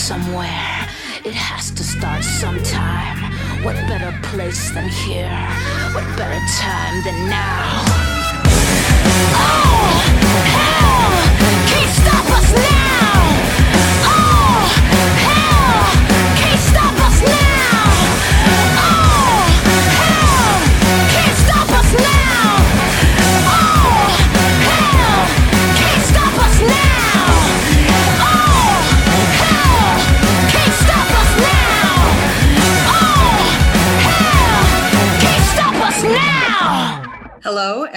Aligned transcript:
somewhere. 0.00 0.88
It 1.24 1.34
has 1.34 1.70
to 1.72 1.84
start 1.84 2.24
sometime. 2.24 3.18
What 3.62 3.76
better 3.86 4.16
place 4.22 4.72
than 4.72 4.88
here? 4.88 5.28
What 5.92 6.04
better 6.16 6.40
time 6.56 7.04
than 7.04 7.28
now? 7.28 7.84
Oh, 9.36 9.90
hell! 10.56 11.12
Can't 11.68 11.92
stop 12.00 12.26
us 12.38 12.52
now! 12.54 12.79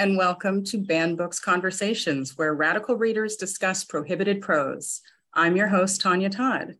And 0.04 0.18
welcome 0.18 0.62
to 0.64 0.76
Banned 0.76 1.16
Books 1.16 1.40
Conversations, 1.40 2.36
where 2.36 2.52
radical 2.52 2.94
readers 2.94 3.36
discuss 3.36 3.84
prohibited 3.84 4.42
prose. 4.42 5.00
I'm 5.32 5.56
your 5.56 5.68
host, 5.68 6.02
Tonya 6.02 6.30
Todd. 6.30 6.74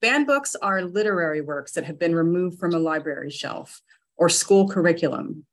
Banned 0.00 0.28
books 0.28 0.54
are 0.54 0.82
literary 0.82 1.40
works 1.40 1.72
that 1.72 1.82
have 1.82 1.98
been 1.98 2.14
removed 2.14 2.60
from 2.60 2.74
a 2.74 2.78
library 2.78 3.30
shelf 3.30 3.82
or 4.16 4.28
school 4.28 4.68
curriculum. 4.68 5.46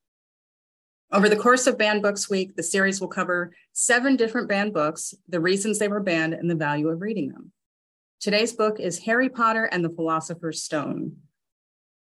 Over 1.11 1.27
the 1.27 1.35
course 1.35 1.65
of 1.65 1.79
Banned 1.79 2.03
Books 2.03 2.29
Week, 2.29 2.55
the 2.55 2.61
series 2.61 3.01
will 3.01 3.07
cover 3.07 3.51
seven 3.73 4.15
different 4.15 4.47
banned 4.47 4.75
books, 4.75 5.15
the 5.27 5.39
reasons 5.39 5.79
they 5.79 5.87
were 5.87 5.99
banned, 5.99 6.35
and 6.35 6.51
the 6.51 6.53
value 6.53 6.89
of 6.89 7.01
reading 7.01 7.29
them. 7.29 7.51
Today's 8.19 8.53
book 8.53 8.79
is 8.79 8.99
Harry 8.99 9.27
Potter 9.27 9.65
and 9.65 9.83
the 9.83 9.89
Philosopher's 9.89 10.61
Stone 10.61 11.15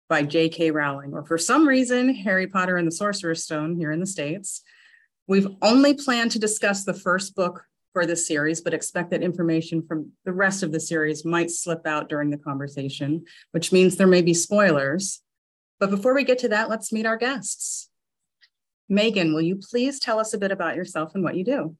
by 0.08 0.23
J.K. 0.23 0.72
Rowling, 0.72 1.14
or 1.14 1.25
for 1.25 1.38
some 1.38 1.67
reason, 1.67 2.14
Harry 2.14 2.48
Potter 2.48 2.78
and 2.78 2.88
the 2.88 2.92
Sorcerer's 2.92 3.44
Stone 3.44 3.75
here 3.75 3.92
in 3.92 4.00
the 4.00 4.06
States. 4.06 4.61
We've 5.28 5.48
only 5.61 5.95
planned 5.95 6.31
to 6.31 6.39
discuss 6.39 6.84
the 6.84 6.94
first 6.94 7.36
book 7.36 7.66
for 7.94 8.06
this 8.06 8.28
series, 8.28 8.61
but 8.61 8.73
expect 8.73 9.11
that 9.11 9.23
information 9.23 9.81
from 9.88 10.11
the 10.26 10.33
rest 10.33 10.61
of 10.61 10.72
the 10.72 10.80
series 10.80 11.26
might 11.26 11.50
slip 11.50 11.88
out 11.88 12.09
during 12.09 12.30
the 12.30 12.38
conversation, 12.38 13.23
which 13.52 13.72
means 13.72 13.95
there 13.95 14.06
may 14.06 14.22
be 14.22 14.33
spoilers. 14.33 15.22
But 15.80 15.89
before 15.89 16.14
we 16.14 16.23
get 16.23 16.39
to 16.39 16.50
that, 16.50 16.70
let's 16.70 16.92
meet 16.92 17.06
our 17.06 17.17
guests. 17.17 17.89
Megan, 18.88 19.33
will 19.33 19.42
you 19.42 19.56
please 19.56 20.00
tell 20.00 20.20
us 20.20 20.33
a 20.33 20.38
bit 20.38 20.52
about 20.52 20.76
yourself 20.76 21.16
and 21.16 21.23
what 21.23 21.36
you 21.36 21.44
do? 21.44 21.76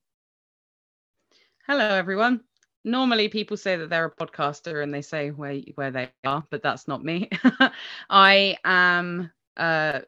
Hello, 1.68 1.88
everyone. 1.88 2.42
Normally, 2.86 3.30
people 3.30 3.58
say 3.58 3.76
that 3.78 3.90
they're 3.90 4.06
a 4.06 4.12
podcaster 4.12 4.84
and 4.84 4.94
they 4.94 5.02
say 5.02 5.32
where 5.32 5.60
where 5.74 5.92
they 5.92 6.10
are, 6.24 6.46
but 6.52 6.62
that's 6.62 6.88
not 6.88 7.04
me. 7.04 7.30
I 8.12 8.58
am 8.64 9.32
uh, 9.58 10.02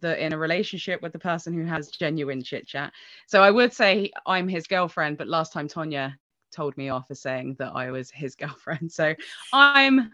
the 0.00 0.22
in 0.24 0.32
a 0.32 0.38
relationship 0.38 1.00
with 1.00 1.12
the 1.12 1.18
person 1.18 1.54
who 1.54 1.64
has 1.64 1.90
genuine 1.90 2.42
chit 2.42 2.66
chat. 2.66 2.92
So 3.28 3.40
I 3.42 3.52
would 3.52 3.72
say 3.72 4.10
I'm 4.26 4.48
his 4.48 4.66
girlfriend, 4.66 5.16
but 5.16 5.28
last 5.28 5.52
time 5.52 5.68
Tonya 5.68 6.14
told 6.52 6.76
me 6.76 6.88
off 6.88 7.06
for 7.08 7.14
saying 7.14 7.54
that 7.60 7.72
I 7.74 7.92
was 7.92 8.10
his 8.10 8.34
girlfriend. 8.36 8.90
So 8.92 9.14
I'm 9.52 10.12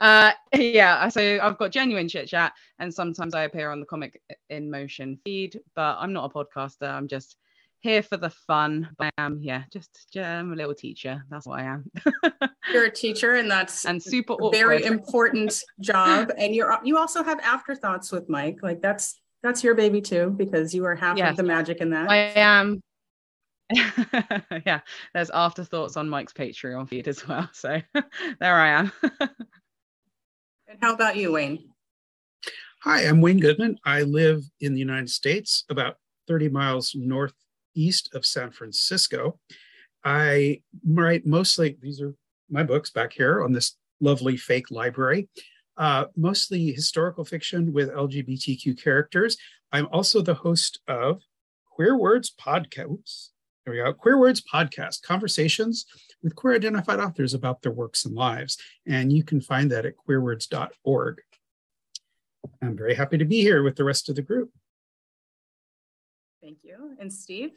uh 0.00 0.32
yeah 0.54 1.08
so 1.08 1.38
i've 1.42 1.58
got 1.58 1.72
genuine 1.72 2.08
chit 2.08 2.28
chat 2.28 2.52
and 2.78 2.92
sometimes 2.92 3.34
i 3.34 3.44
appear 3.44 3.70
on 3.70 3.80
the 3.80 3.86
comic 3.86 4.20
in 4.50 4.70
motion 4.70 5.18
feed 5.24 5.60
but 5.74 5.96
i'm 5.98 6.12
not 6.12 6.30
a 6.30 6.34
podcaster 6.34 6.88
i'm 6.88 7.08
just 7.08 7.36
here 7.80 8.02
for 8.02 8.16
the 8.16 8.30
fun 8.30 8.88
i 8.98 9.10
am 9.18 9.38
yeah 9.40 9.62
just 9.72 9.90
I'm 10.16 10.52
a 10.52 10.56
little 10.56 10.74
teacher 10.74 11.24
that's 11.30 11.46
what 11.46 11.60
i 11.60 11.64
am 11.64 11.90
You're 12.72 12.84
a 12.84 12.90
teacher, 12.90 13.36
and 13.36 13.50
that's 13.50 13.86
and 13.86 14.02
super 14.02 14.36
a 14.42 14.50
very 14.50 14.84
important 14.84 15.62
job. 15.80 16.30
And 16.36 16.54
you're 16.54 16.78
you 16.84 16.98
also 16.98 17.22
have 17.22 17.40
afterthoughts 17.40 18.12
with 18.12 18.28
Mike. 18.28 18.58
Like 18.62 18.82
that's 18.82 19.18
that's 19.42 19.64
your 19.64 19.74
baby 19.74 20.02
too, 20.02 20.34
because 20.36 20.74
you 20.74 20.84
are 20.84 20.94
half 20.94 21.16
Yes. 21.16 21.30
of 21.30 21.36
the 21.38 21.42
magic 21.44 21.78
in 21.78 21.90
that. 21.90 22.10
I 22.10 22.16
am. 22.36 22.82
yeah, 24.66 24.80
there's 25.14 25.30
afterthoughts 25.30 25.96
on 25.96 26.08
Mike's 26.10 26.32
Patreon 26.34 26.88
feed 26.88 27.08
as 27.08 27.26
well. 27.26 27.48
So 27.54 27.80
there 28.40 28.54
I 28.56 28.68
am. 28.68 28.92
and 30.68 30.78
how 30.82 30.92
about 30.92 31.16
you, 31.16 31.32
Wayne? 31.32 31.70
Hi, 32.82 33.02
I'm 33.06 33.20
Wayne 33.22 33.40
Goodman. 33.40 33.78
I 33.84 34.02
live 34.02 34.42
in 34.60 34.74
the 34.74 34.80
United 34.80 35.10
States, 35.10 35.64
about 35.70 35.96
30 36.28 36.50
miles 36.50 36.94
northeast 37.78 38.14
of 38.14 38.26
San 38.26 38.50
Francisco. 38.50 39.38
I 40.04 40.62
write 40.84 41.26
mostly, 41.26 41.76
these 41.80 42.00
are 42.00 42.14
my 42.50 42.62
books 42.62 42.90
back 42.90 43.12
here 43.12 43.42
on 43.44 43.52
this 43.52 43.76
lovely 44.00 44.36
fake 44.36 44.70
library, 44.70 45.28
uh, 45.76 46.06
mostly 46.16 46.72
historical 46.72 47.24
fiction 47.24 47.72
with 47.72 47.90
LGBTQ 47.90 48.82
characters. 48.82 49.36
I'm 49.72 49.86
also 49.92 50.22
the 50.22 50.34
host 50.34 50.80
of 50.88 51.22
Queer 51.76 51.96
Words 51.96 52.34
Podcast. 52.40 53.30
There 53.64 53.74
we 53.74 53.82
go. 53.82 53.92
Queer 53.92 54.18
Words 54.18 54.42
Podcast, 54.42 55.02
conversations 55.02 55.86
with 56.22 56.34
queer 56.34 56.54
identified 56.54 57.00
authors 57.00 57.34
about 57.34 57.62
their 57.62 57.72
works 57.72 58.06
and 58.06 58.14
lives. 58.14 58.56
And 58.86 59.12
you 59.12 59.22
can 59.22 59.40
find 59.40 59.70
that 59.70 59.86
at 59.86 59.94
queerwords.org. 59.96 61.20
I'm 62.62 62.76
very 62.76 62.94
happy 62.94 63.18
to 63.18 63.24
be 63.24 63.40
here 63.42 63.62
with 63.62 63.76
the 63.76 63.84
rest 63.84 64.08
of 64.08 64.16
the 64.16 64.22
group. 64.22 64.50
Thank 66.42 66.58
you. 66.62 66.96
And 66.98 67.12
Steve? 67.12 67.50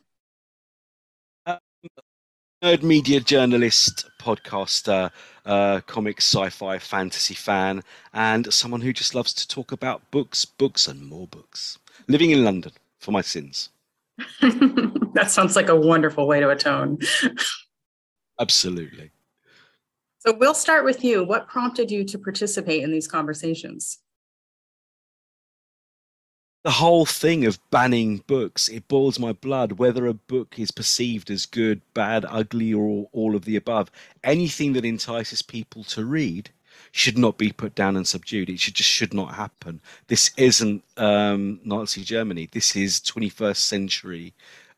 Nerd 2.61 2.83
media 2.83 3.19
journalist, 3.19 4.09
podcaster, 4.19 5.09
uh, 5.45 5.81
comic, 5.87 6.17
sci-fi, 6.17 6.77
fantasy 6.77 7.33
fan, 7.33 7.83
and 8.13 8.53
someone 8.53 8.81
who 8.81 8.93
just 8.93 9.15
loves 9.15 9.33
to 9.33 9.47
talk 9.47 9.71
about 9.71 10.09
books, 10.11 10.45
books, 10.45 10.87
and 10.87 11.03
more 11.03 11.27
books. 11.27 11.79
Living 12.07 12.31
in 12.31 12.43
London 12.43 12.71
for 12.99 13.11
my 13.11 13.21
sins. 13.21 13.69
that 14.41 15.27
sounds 15.29 15.55
like 15.55 15.69
a 15.69 15.75
wonderful 15.75 16.27
way 16.27 16.39
to 16.39 16.49
atone. 16.49 16.99
Absolutely. 18.39 19.09
So 20.19 20.37
we'll 20.37 20.53
start 20.53 20.85
with 20.85 21.03
you. 21.03 21.23
What 21.23 21.47
prompted 21.47 21.89
you 21.89 22.03
to 22.05 22.19
participate 22.19 22.83
in 22.83 22.91
these 22.91 23.07
conversations? 23.07 23.99
The 26.63 26.71
whole 26.71 27.07
thing 27.07 27.43
of 27.45 27.59
banning 27.71 28.17
books, 28.27 28.67
it 28.67 28.87
boils 28.87 29.17
my 29.17 29.33
blood 29.33 29.73
whether 29.73 30.05
a 30.05 30.13
book 30.13 30.59
is 30.59 30.69
perceived 30.69 31.31
as 31.31 31.47
good, 31.47 31.81
bad, 31.95 32.23
ugly, 32.29 32.71
or 32.71 33.09
all 33.11 33.35
of 33.35 33.45
the 33.45 33.55
above. 33.55 33.89
Anything 34.23 34.73
that 34.73 34.85
entices 34.85 35.41
people 35.41 35.83
to 35.85 36.05
read 36.05 36.51
should 36.91 37.17
not 37.17 37.39
be 37.39 37.51
put 37.51 37.73
down 37.73 37.97
and 37.97 38.07
subdued. 38.07 38.47
It 38.47 38.59
should 38.59 38.75
just 38.75 38.91
should 38.91 39.11
not 39.11 39.33
happen. 39.33 39.81
This 40.05 40.29
isn't 40.37 40.83
um, 40.97 41.59
Nazi 41.63 42.03
Germany. 42.03 42.47
This 42.51 42.75
is 42.75 42.99
21st 42.99 43.57
century. 43.57 44.33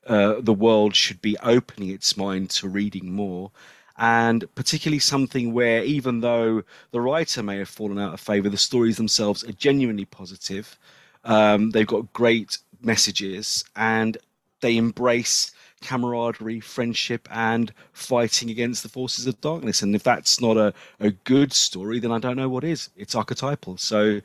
Uh, 0.08 0.36
the 0.40 0.54
world 0.54 0.96
should 0.96 1.22
be 1.22 1.38
opening 1.40 1.90
its 1.90 2.16
mind 2.16 2.50
to 2.52 2.70
reading 2.70 3.12
more, 3.12 3.52
and 3.98 4.46
particularly 4.56 5.00
something 5.00 5.52
where 5.52 5.84
even 5.84 6.22
though 6.22 6.64
the 6.92 7.02
writer 7.02 7.44
may 7.44 7.58
have 7.58 7.70
fallen 7.70 8.00
out 8.00 8.14
of 8.14 8.22
favor, 8.22 8.48
the 8.48 8.58
stories 8.58 8.96
themselves 8.96 9.44
are 9.44 9.52
genuinely 9.54 10.06
positive. 10.06 10.78
Um, 11.24 11.72
they've 11.72 11.88
got 11.88 12.12
great 12.14 12.58
messages 12.82 13.64
and 13.76 14.18
they 14.62 14.78
embrace 14.78 15.52
camaraderie, 15.82 16.60
friendship, 16.62 17.28
and 17.32 17.72
fighting 17.92 18.50
against 18.50 18.84
the 18.84 18.90
forces 18.90 19.28
of 19.28 19.40
darkness. 19.42 19.82
And 19.82 19.96
if 19.96 20.04
that's 20.04 20.42
not 20.42 20.58
a, 20.58 20.74
a 21.00 21.12
good 21.12 21.54
story, 21.54 22.00
then 22.00 22.12
I 22.12 22.20
don't 22.20 22.38
know 22.38 22.50
what 22.50 22.64
is. 22.64 22.90
It's 22.96 23.16
archetypal. 23.16 23.78
So 23.78 24.22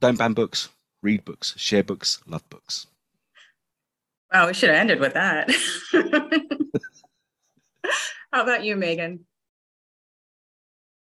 don't 0.00 0.18
ban 0.18 0.32
books, 0.32 0.70
read 1.02 1.24
books, 1.24 1.54
share 1.56 1.84
books, 1.84 2.20
love 2.26 2.48
books. 2.50 2.86
Wow, 4.32 4.46
we 4.46 4.54
should 4.54 4.70
have 4.70 4.78
ended 4.78 5.00
with 5.00 5.14
that. 5.14 5.50
How 8.32 8.42
about 8.42 8.64
you, 8.64 8.76
Megan? 8.76 9.24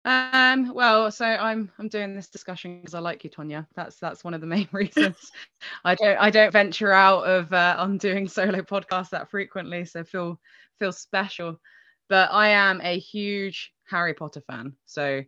Um, 0.05 0.73
well, 0.75 1.11
so 1.11 1.26
I'm 1.26 1.70
I'm 1.79 1.88
doing 1.88 2.14
this 2.14 2.29
discussion 2.29 2.81
because 2.81 2.94
I 2.94 3.00
like 3.00 3.23
you, 3.23 3.31
Tonya. 3.31 3.67
That's 3.75 3.97
that's 3.97 4.25
one 4.25 4.32
of 4.32 4.41
the 4.41 4.47
main 4.47 4.69
reasons. 4.73 5.31
I 5.85 5.94
don't 5.94 6.17
I 6.19 6.31
don't 6.31 6.52
venture 6.52 6.93
out 6.93 7.25
of 7.25 7.52
uh, 7.52 7.76
on 7.79 7.99
doing 7.99 8.26
solo 8.29 8.62
podcasts 8.62 9.11
that 9.11 9.31
frequently, 9.31 9.85
so 9.85 10.02
feel 10.05 10.41
feel 10.79 10.93
special. 10.93 11.61
But 12.08 12.31
I 12.32 12.49
am 12.49 12.81
a 12.82 12.99
huge 12.99 13.73
Harry 13.88 14.14
Potter 14.14 14.41
fan, 14.41 14.75
so 14.87 15.23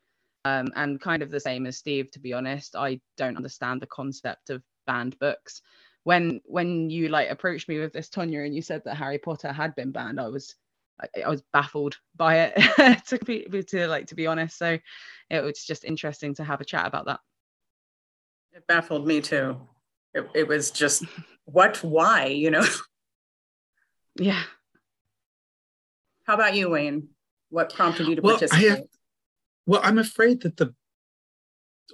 um, 0.47 0.69
and 0.75 1.01
kind 1.01 1.23
of 1.23 1.31
the 1.31 1.41
same 1.41 1.67
as 1.67 1.77
Steve. 1.77 2.11
To 2.13 2.19
be 2.19 2.33
honest, 2.33 2.75
I 2.75 2.99
don't 3.19 3.37
understand 3.37 3.83
the 3.83 3.87
concept 3.87 4.49
of 4.49 4.63
banned 4.87 5.19
books. 5.19 5.61
When 6.05 6.41
when 6.47 6.89
you 6.89 7.09
like 7.09 7.31
approached 7.31 7.69
me 7.69 7.79
with 7.79 7.93
this, 7.93 8.09
Tonya, 8.09 8.47
and 8.47 8.55
you 8.55 8.63
said 8.63 8.83
that 8.85 8.97
Harry 8.97 9.19
Potter 9.19 9.53
had 9.53 9.75
been 9.75 9.93
banned, 9.93 10.19
I 10.19 10.29
was 10.29 10.55
I, 11.01 11.23
I 11.23 11.29
was 11.29 11.43
baffled 11.53 11.99
by 12.17 12.39
it 12.55 13.03
to 13.07 13.19
be 13.25 13.45
to 13.69 13.87
like 13.89 14.07
to 14.09 14.15
be 14.15 14.27
honest. 14.27 14.59
So 14.59 14.79
it 15.31 15.43
was 15.43 15.65
just 15.65 15.85
interesting 15.85 16.35
to 16.37 16.45
have 16.45 16.61
a 16.61 16.65
chat 16.65 16.87
about 16.87 17.07
that. 17.07 17.21
It 18.53 18.67
baffled 18.67 19.07
me 19.07 19.21
too. 19.21 19.57
It, 20.15 20.29
it 20.35 20.49
was 20.49 20.71
just 20.71 21.05
what, 21.45 21.83
why, 21.83 22.27
you 22.27 22.51
know? 22.51 22.65
Yeah. 24.17 24.43
How 26.25 26.35
about 26.35 26.55
you, 26.55 26.69
Wayne? 26.69 27.09
What 27.49 27.73
prompted 27.75 28.09
you 28.09 28.17
to 28.17 28.21
Well, 28.21 28.37
I 28.37 28.39
participate? 28.41 28.69
have- 28.71 28.83
well, 29.65 29.81
I'm 29.83 29.97
afraid 29.99 30.43
that 30.43 30.59
the 30.59 30.75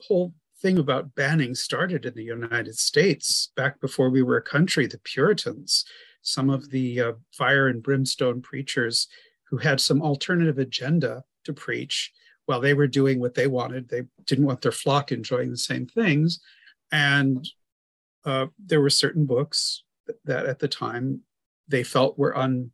whole 0.09 0.35
thing 0.61 0.79
about 0.79 1.15
banning 1.15 1.55
started 1.55 2.05
in 2.05 2.15
the 2.15 2.25
United 2.25 2.77
States 2.77 3.53
back 3.55 3.81
before 3.81 4.11
we 4.11 4.23
were 4.23 4.37
a 4.37 4.43
country. 4.43 4.89
The 4.89 4.99
Puritans, 4.99 5.85
some 6.23 6.51
of 6.51 6.71
the 6.71 7.01
uh, 7.01 7.13
fire 7.33 7.69
and 7.69 7.83
brimstone 7.83 8.43
preachers 8.43 9.09
who 9.45 9.57
had 9.57 9.81
some 9.81 10.03
alternative 10.03 10.59
agenda 10.59 11.25
to 11.45 11.53
preach 11.53 12.13
while 12.47 12.61
they 12.61 12.75
were 12.75 12.87
doing 12.87 13.21
what 13.21 13.35
they 13.35 13.47
wanted. 13.47 13.89
They 13.89 14.03
didn't 14.25 14.47
want 14.47 14.63
their 14.63 14.73
flock 14.73 15.13
enjoying 15.13 15.51
the 15.51 15.57
same 15.57 15.87
things. 15.87 16.41
And 16.93 17.47
uh, 18.25 18.47
there 18.59 18.81
were 18.81 18.91
certain 18.91 19.27
books 19.27 19.85
that 20.25 20.47
at 20.47 20.59
the 20.59 20.69
time 20.69 21.21
they 21.69 21.83
felt 21.83 22.19
were 22.19 22.37
un, 22.37 22.71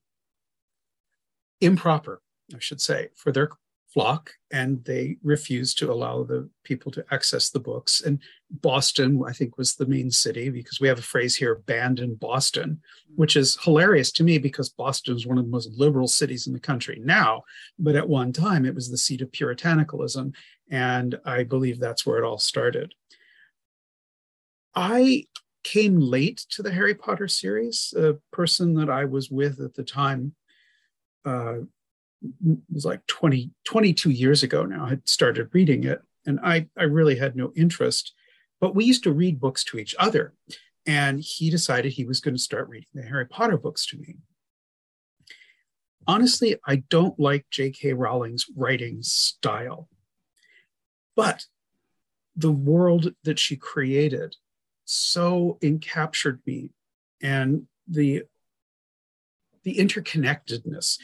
improper, 1.61 2.23
I 2.55 2.59
should 2.59 2.81
say, 2.81 3.09
for 3.15 3.33
their 3.33 3.51
flock, 3.95 4.33
and 4.51 4.85
they 4.85 5.17
refused 5.23 5.79
to 5.79 5.91
allow 5.91 6.25
the 6.25 6.51
people 6.65 6.91
to 6.93 7.05
access 7.13 7.49
the 7.49 7.61
books. 7.61 8.03
And 8.03 8.19
Boston, 8.51 9.23
I 9.27 9.33
think, 9.33 9.57
was 9.57 9.77
the 9.77 9.87
main 9.87 10.11
city 10.11 10.51
because 10.51 10.81
we 10.81 10.89
have 10.89 10.99
a 10.99 11.03
phrase 11.03 11.37
here, 11.37 11.63
banned 11.67 12.01
in 12.01 12.17
Boston, 12.17 12.83
which 13.15 13.37
is 13.37 13.57
hilarious 13.63 14.11
to 14.13 14.25
me 14.25 14.39
because 14.39 14.69
Boston 14.69 15.17
is 15.17 15.27
one 15.27 15.39
of 15.39 15.45
the 15.45 15.51
most 15.51 15.71
liberal 15.79 16.09
cities 16.09 16.49
in 16.49 16.53
the 16.53 16.61
country 16.61 17.01
now. 17.05 17.45
But 17.79 17.95
at 17.95 18.09
one 18.09 18.33
time, 18.33 18.67
it 18.67 18.75
was 18.75 18.91
the 18.91 18.99
seat 18.99 19.23
of 19.23 19.31
Puritanicalism. 19.31 20.35
And 20.71 21.19
I 21.25 21.45
believe 21.45 21.79
that's 21.79 22.05
where 22.05 22.19
it 22.19 22.27
all 22.27 22.39
started. 22.39 22.93
I 24.75 25.27
came 25.63 26.01
late 26.01 26.45
to 26.51 26.63
the 26.63 26.73
Harry 26.73 26.95
Potter 26.95 27.29
series. 27.29 27.95
A 27.97 28.17
person 28.33 28.75
that 28.75 28.91
I 28.91 29.05
was 29.05 29.31
with 29.31 29.61
at 29.61 29.75
the 29.75 29.85
time 29.85 30.35
uh, 31.25 31.59
was 32.73 32.85
like 32.85 33.07
20, 33.07 33.51
22 33.65 34.11
years 34.11 34.43
ago 34.43 34.65
now, 34.65 34.87
I 34.87 34.91
had 34.91 35.09
started 35.09 35.51
reading 35.53 35.85
it. 35.85 36.01
And 36.27 36.41
I, 36.43 36.69
I 36.79 36.85
really 36.85 37.17
had 37.17 37.37
no 37.37 37.53
interest. 37.55 38.15
But 38.61 38.75
we 38.75 38.85
used 38.85 39.05
to 39.05 39.13
read 39.13 39.41
books 39.41 39.63
to 39.65 39.79
each 39.79 39.95
other. 39.99 40.33
And 40.87 41.21
he 41.21 41.51
decided 41.51 41.93
he 41.93 42.05
was 42.05 42.21
going 42.21 42.35
to 42.35 42.43
start 42.43 42.69
reading 42.69 42.89
the 42.95 43.03
Harry 43.03 43.27
Potter 43.27 43.59
books 43.59 43.87
to 43.87 43.99
me. 43.99 44.17
Honestly, 46.07 46.57
I 46.67 46.77
don't 46.89 47.19
like 47.19 47.47
J.K. 47.51 47.95
Rowling's 47.95 48.47
writing 48.55 49.03
style. 49.03 49.89
But 51.17 51.47
the 52.37 52.53
world 52.53 53.15
that 53.25 53.39
she 53.39 53.57
created 53.57 54.37
so 54.85 55.59
encaptured 55.63 56.41
me 56.47 56.71
and 57.23 57.67
the 57.89 58.25
the 59.63 59.77
interconnectedness 59.77 60.99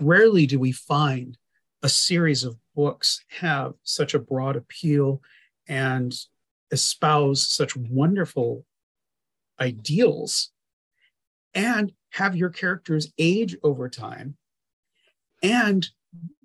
rarely 0.00 0.46
do 0.46 0.58
we 0.58 0.72
find 0.72 1.38
a 1.82 1.88
series 1.88 2.44
of 2.44 2.56
books 2.74 3.24
have 3.40 3.74
such 3.82 4.14
a 4.14 4.18
broad 4.18 4.56
appeal 4.56 5.22
and 5.68 6.14
espouse 6.72 7.46
such 7.46 7.76
wonderful 7.76 8.64
ideals 9.60 10.50
and 11.54 11.92
have 12.10 12.36
your 12.36 12.50
characters 12.50 13.12
age 13.18 13.56
over 13.62 13.88
time 13.88 14.36
and 15.42 15.88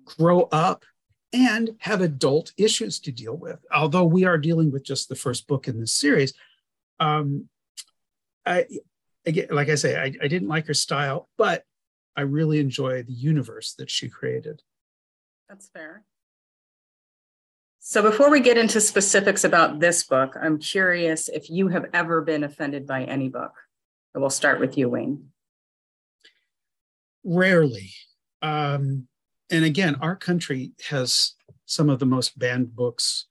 grow 0.04 0.42
up 0.52 0.84
and 1.32 1.70
have 1.78 2.00
adult 2.00 2.52
issues 2.56 3.00
to 3.00 3.12
deal 3.12 3.36
with. 3.36 3.58
Although 3.74 4.04
we 4.04 4.24
are 4.24 4.38
dealing 4.38 4.70
with 4.70 4.84
just 4.84 5.08
the 5.08 5.14
first 5.14 5.46
book 5.46 5.68
in 5.68 5.80
this 5.80 5.92
series, 5.92 6.34
um, 7.00 7.48
I 8.44 8.66
again, 9.24 9.48
like 9.50 9.68
I 9.68 9.76
say, 9.76 9.96
I, 9.96 10.12
I 10.22 10.28
didn't 10.28 10.48
like 10.48 10.66
her 10.66 10.74
style, 10.74 11.28
but 11.38 11.64
I 12.16 12.22
really 12.22 12.60
enjoy 12.60 13.02
the 13.02 13.12
universe 13.12 13.74
that 13.74 13.90
she 13.90 14.08
created. 14.08 14.62
That's 15.48 15.68
fair. 15.68 16.04
So 17.84 18.00
before 18.00 18.30
we 18.30 18.40
get 18.40 18.56
into 18.56 18.80
specifics 18.80 19.42
about 19.42 19.80
this 19.80 20.04
book, 20.04 20.36
I'm 20.40 20.58
curious 20.58 21.28
if 21.28 21.50
you 21.50 21.68
have 21.68 21.86
ever 21.92 22.22
been 22.22 22.44
offended 22.44 22.86
by 22.86 23.04
any 23.04 23.28
book. 23.28 23.52
we'll 24.14 24.30
start 24.30 24.60
with 24.60 24.78
you, 24.78 24.88
Wayne. 24.88 25.30
Rarely. 27.24 27.92
Um, 28.40 29.08
and 29.50 29.64
again, 29.64 29.96
our 30.00 30.14
country 30.14 30.72
has 30.90 31.34
some 31.66 31.90
of 31.90 31.98
the 31.98 32.06
most 32.06 32.38
banned 32.38 32.74
books, 32.74 33.26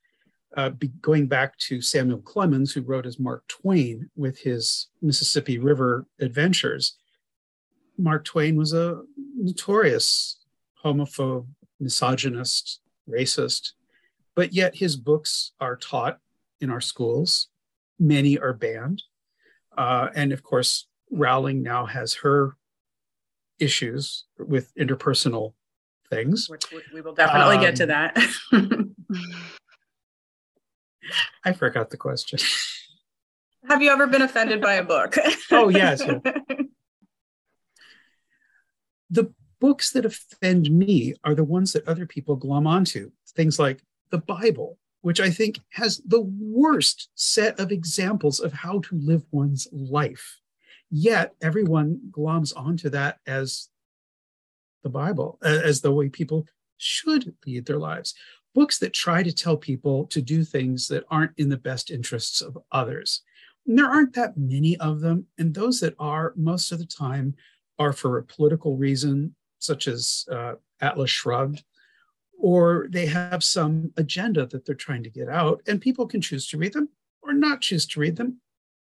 uh, 0.57 0.71
be, 0.71 0.89
going 1.01 1.27
back 1.27 1.57
to 1.57 1.81
Samuel 1.81 2.19
Clemens, 2.19 2.73
who 2.73 2.81
wrote 2.81 3.05
as 3.05 3.19
Mark 3.19 3.47
Twain 3.47 4.09
with 4.15 4.39
his 4.39 4.89
Mississippi 5.01 5.59
River 5.59 6.07
adventures. 6.19 6.97
Mark 7.97 8.25
Twain 8.25 8.55
was 8.55 8.73
a 8.73 9.01
notorious 9.37 10.37
homophobe, 10.83 11.47
misogynist, 11.79 12.81
racist, 13.09 13.71
but 14.35 14.53
yet 14.53 14.75
his 14.75 14.95
books 14.95 15.51
are 15.59 15.75
taught 15.75 16.19
in 16.59 16.69
our 16.69 16.81
schools. 16.81 17.47
Many 17.99 18.37
are 18.39 18.53
banned. 18.53 19.03
Uh, 19.77 20.09
and 20.15 20.31
of 20.31 20.43
course, 20.43 20.87
Rowling 21.11 21.61
now 21.61 21.85
has 21.85 22.13
her 22.15 22.55
issues 23.59 24.25
with 24.39 24.73
interpersonal 24.75 25.53
things. 26.09 26.47
Which 26.49 26.65
we 26.93 27.01
will 27.01 27.13
definitely 27.13 27.57
um, 27.57 27.61
get 27.61 27.75
to 27.77 27.83
um, 27.83 27.89
that. 27.89 28.95
I 31.43 31.51
forgot 31.53 31.89
the 31.89 31.97
question. 31.97 32.39
Have 33.69 33.81
you 33.81 33.91
ever 33.91 34.07
been 34.07 34.21
offended 34.21 34.61
by 34.61 34.75
a 34.75 34.83
book? 34.83 35.15
oh, 35.51 35.69
yes. 35.69 36.01
Yeah 36.05 36.21
the 39.11 39.31
books 39.59 39.91
that 39.91 40.05
offend 40.05 40.71
me 40.71 41.13
are 41.23 41.35
the 41.35 41.43
ones 41.43 41.73
that 41.73 41.87
other 41.87 42.07
people 42.07 42.35
glom 42.35 42.65
onto. 42.65 43.11
Things 43.35 43.59
like 43.59 43.83
the 44.09 44.17
Bible, 44.17 44.79
which 45.01 45.19
I 45.19 45.29
think 45.29 45.59
has 45.71 46.01
the 46.05 46.21
worst 46.21 47.09
set 47.15 47.59
of 47.59 47.71
examples 47.71 48.39
of 48.39 48.53
how 48.53 48.79
to 48.79 48.95
live 48.95 49.23
one's 49.31 49.67
life. 49.71 50.39
Yet 50.89 51.33
everyone 51.41 51.99
gloms 52.11 52.53
onto 52.55 52.89
that 52.89 53.19
as 53.27 53.69
the 54.83 54.89
Bible, 54.89 55.37
as 55.43 55.81
the 55.81 55.91
way 55.91 56.09
people 56.09 56.47
should 56.77 57.35
lead 57.45 57.65
their 57.65 57.77
lives. 57.77 58.15
Books 58.55 58.79
that 58.79 58.93
try 58.93 59.23
to 59.23 59.31
tell 59.31 59.55
people 59.55 60.05
to 60.07 60.21
do 60.21 60.43
things 60.43 60.87
that 60.87 61.05
aren't 61.09 61.37
in 61.37 61.49
the 61.49 61.57
best 61.57 61.91
interests 61.91 62.41
of 62.41 62.57
others. 62.71 63.21
And 63.67 63.77
there 63.77 63.85
aren't 63.85 64.13
that 64.15 64.37
many 64.37 64.75
of 64.77 64.99
them. 64.99 65.27
And 65.37 65.53
those 65.53 65.79
that 65.81 65.95
are, 65.99 66.33
most 66.35 66.71
of 66.71 66.79
the 66.79 66.85
time, 66.85 67.35
are 67.81 67.93
for 67.93 68.11
a 68.17 68.23
political 68.35 68.73
reason, 68.77 69.35
such 69.59 69.87
as 69.87 70.25
uh, 70.31 70.53
Atlas 70.79 71.09
Shrugged, 71.09 71.63
or 72.37 72.87
they 72.89 73.07
have 73.07 73.43
some 73.43 73.91
agenda 73.97 74.43
that 74.47 74.65
they're 74.65 74.85
trying 74.85 75.03
to 75.03 75.17
get 75.19 75.29
out, 75.29 75.61
and 75.67 75.81
people 75.87 76.07
can 76.07 76.21
choose 76.21 76.45
to 76.49 76.57
read 76.57 76.73
them 76.73 76.87
or 77.23 77.33
not 77.33 77.61
choose 77.61 77.85
to 77.87 77.99
read 77.99 78.15
them. 78.15 78.39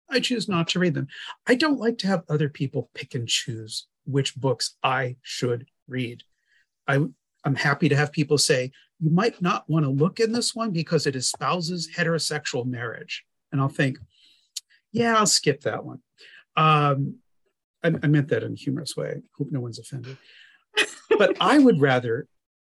I 0.10 0.20
choose 0.20 0.48
not 0.48 0.68
to 0.70 0.80
read 0.80 0.94
them. 0.94 1.08
I 1.52 1.56
don't 1.56 1.80
like 1.86 1.98
to 2.00 2.08
have 2.08 2.24
other 2.30 2.50
people 2.50 2.90
pick 2.94 3.16
and 3.16 3.28
choose 3.28 3.88
which 4.06 4.36
books 4.36 4.76
I 4.84 5.16
should 5.22 5.66
read. 5.88 6.24
I, 6.88 6.96
I'm 7.46 7.56
happy 7.56 7.90
to 7.90 7.96
have 7.96 8.12
people 8.12 8.38
say, 8.38 8.72
you 9.00 9.10
might 9.10 9.42
not 9.42 9.70
want 9.70 9.86
to 9.86 9.92
look 10.04 10.20
in 10.20 10.32
this 10.32 10.54
one 10.56 10.72
because 10.72 11.08
it 11.08 11.16
espouses 11.16 11.90
heterosexual 11.96 12.66
marriage. 12.66 13.24
And 13.52 13.62
I'll 13.62 13.70
think, 13.70 13.98
yeah, 14.92 15.18
I'll 15.18 15.26
skip 15.26 15.62
that 15.62 15.84
one. 15.86 16.00
Um, 16.56 17.18
I, 17.84 17.94
I 18.02 18.08
meant 18.08 18.30
that 18.30 18.44
in 18.44 18.54
a 18.54 18.56
humorous 18.56 18.96
way. 18.96 19.10
I 19.10 19.22
hope 19.38 19.50
no 19.52 19.60
one's 19.60 19.80
offended. 19.80 20.18
but 21.18 21.36
I 21.40 21.58
would 21.60 21.82
rather 21.82 22.28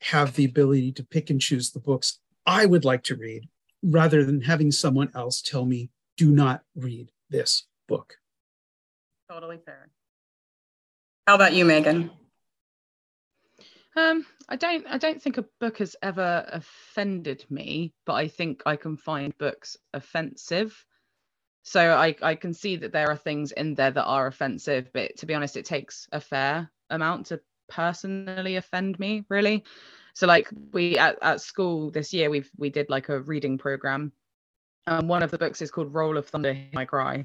have 0.00 0.34
the 0.34 0.44
ability 0.44 0.92
to 0.92 1.04
pick 1.04 1.30
and 1.30 1.40
choose 1.40 1.70
the 1.70 1.80
books 1.80 2.20
I 2.46 2.66
would 2.66 2.84
like 2.84 3.02
to 3.04 3.16
read 3.16 3.48
rather 3.82 4.24
than 4.24 4.40
having 4.40 4.70
someone 4.70 5.10
else 5.14 5.42
tell 5.42 5.64
me, 5.64 5.90
do 6.16 6.30
not 6.30 6.62
read 6.74 7.10
this 7.30 7.64
book. 7.88 8.16
Totally 9.30 9.58
fair. 9.64 9.88
How 11.26 11.34
about 11.34 11.54
you, 11.54 11.64
Megan? 11.64 12.10
Um, 13.96 14.26
I 14.48 14.56
don't 14.56 14.86
I 14.88 14.98
don't 14.98 15.22
think 15.22 15.38
a 15.38 15.46
book 15.60 15.78
has 15.78 15.96
ever 16.02 16.44
offended 16.48 17.44
me, 17.48 17.94
but 18.04 18.14
I 18.14 18.28
think 18.28 18.62
I 18.66 18.76
can 18.76 18.96
find 18.96 19.36
books 19.38 19.76
offensive. 19.92 20.84
So 21.64 21.94
I, 21.94 22.14
I 22.20 22.34
can 22.34 22.52
see 22.52 22.76
that 22.76 22.92
there 22.92 23.10
are 23.10 23.16
things 23.16 23.50
in 23.52 23.74
there 23.74 23.90
that 23.90 24.04
are 24.04 24.26
offensive, 24.26 24.90
but 24.92 25.16
to 25.16 25.26
be 25.26 25.32
honest, 25.32 25.56
it 25.56 25.64
takes 25.64 26.06
a 26.12 26.20
fair 26.20 26.70
amount 26.90 27.26
to 27.26 27.40
personally 27.68 28.56
offend 28.56 28.98
me, 28.98 29.24
really. 29.30 29.64
So 30.12 30.26
like 30.26 30.48
we 30.72 30.98
at, 30.98 31.18
at 31.22 31.40
school 31.40 31.90
this 31.90 32.12
year 32.12 32.30
we've 32.30 32.50
we 32.56 32.68
did 32.68 32.90
like 32.90 33.08
a 33.08 33.20
reading 33.20 33.56
program. 33.56 34.12
Um, 34.86 35.08
one 35.08 35.22
of 35.22 35.30
the 35.30 35.38
books 35.38 35.62
is 35.62 35.70
called 35.70 35.94
Roll 35.94 36.18
of 36.18 36.28
Thunder, 36.28 36.56
My 36.74 36.84
Cry. 36.84 37.24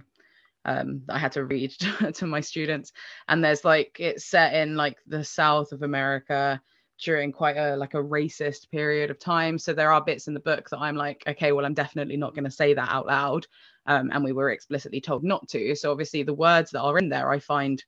Um, 0.63 1.01
I 1.09 1.19
had 1.19 1.33
to 1.33 1.43
read 1.43 1.71
to 2.13 2.25
my 2.25 2.39
students, 2.39 2.93
and 3.27 3.43
there's 3.43 3.65
like 3.65 3.97
it's 3.99 4.25
set 4.25 4.53
in 4.53 4.77
like 4.77 4.97
the 5.05 5.23
South 5.23 5.73
of 5.73 5.83
America 5.83 6.61
during 7.03 7.31
quite 7.31 7.57
a 7.57 7.75
like 7.75 7.93
a 7.93 8.03
racist 8.03 8.69
period 8.71 9.09
of 9.09 9.19
time. 9.19 9.57
So 9.57 9.73
there 9.73 9.91
are 9.91 10.03
bits 10.03 10.27
in 10.27 10.33
the 10.33 10.39
book 10.39 10.69
that 10.69 10.79
I'm 10.79 10.95
like, 10.95 11.23
okay, 11.27 11.51
well, 11.51 11.65
I'm 11.65 11.73
definitely 11.73 12.17
not 12.17 12.35
going 12.35 12.45
to 12.45 12.51
say 12.51 12.73
that 12.73 12.89
out 12.89 13.07
loud 13.07 13.47
um, 13.85 14.09
and 14.13 14.23
we 14.23 14.33
were 14.33 14.51
explicitly 14.51 15.01
told 15.01 15.23
not 15.23 15.47
to. 15.49 15.75
So 15.75 15.91
obviously, 15.91 16.23
the 16.23 16.33
words 16.33 16.71
that 16.71 16.81
are 16.81 16.97
in 16.97 17.09
there, 17.09 17.31
I 17.31 17.39
find 17.39 17.83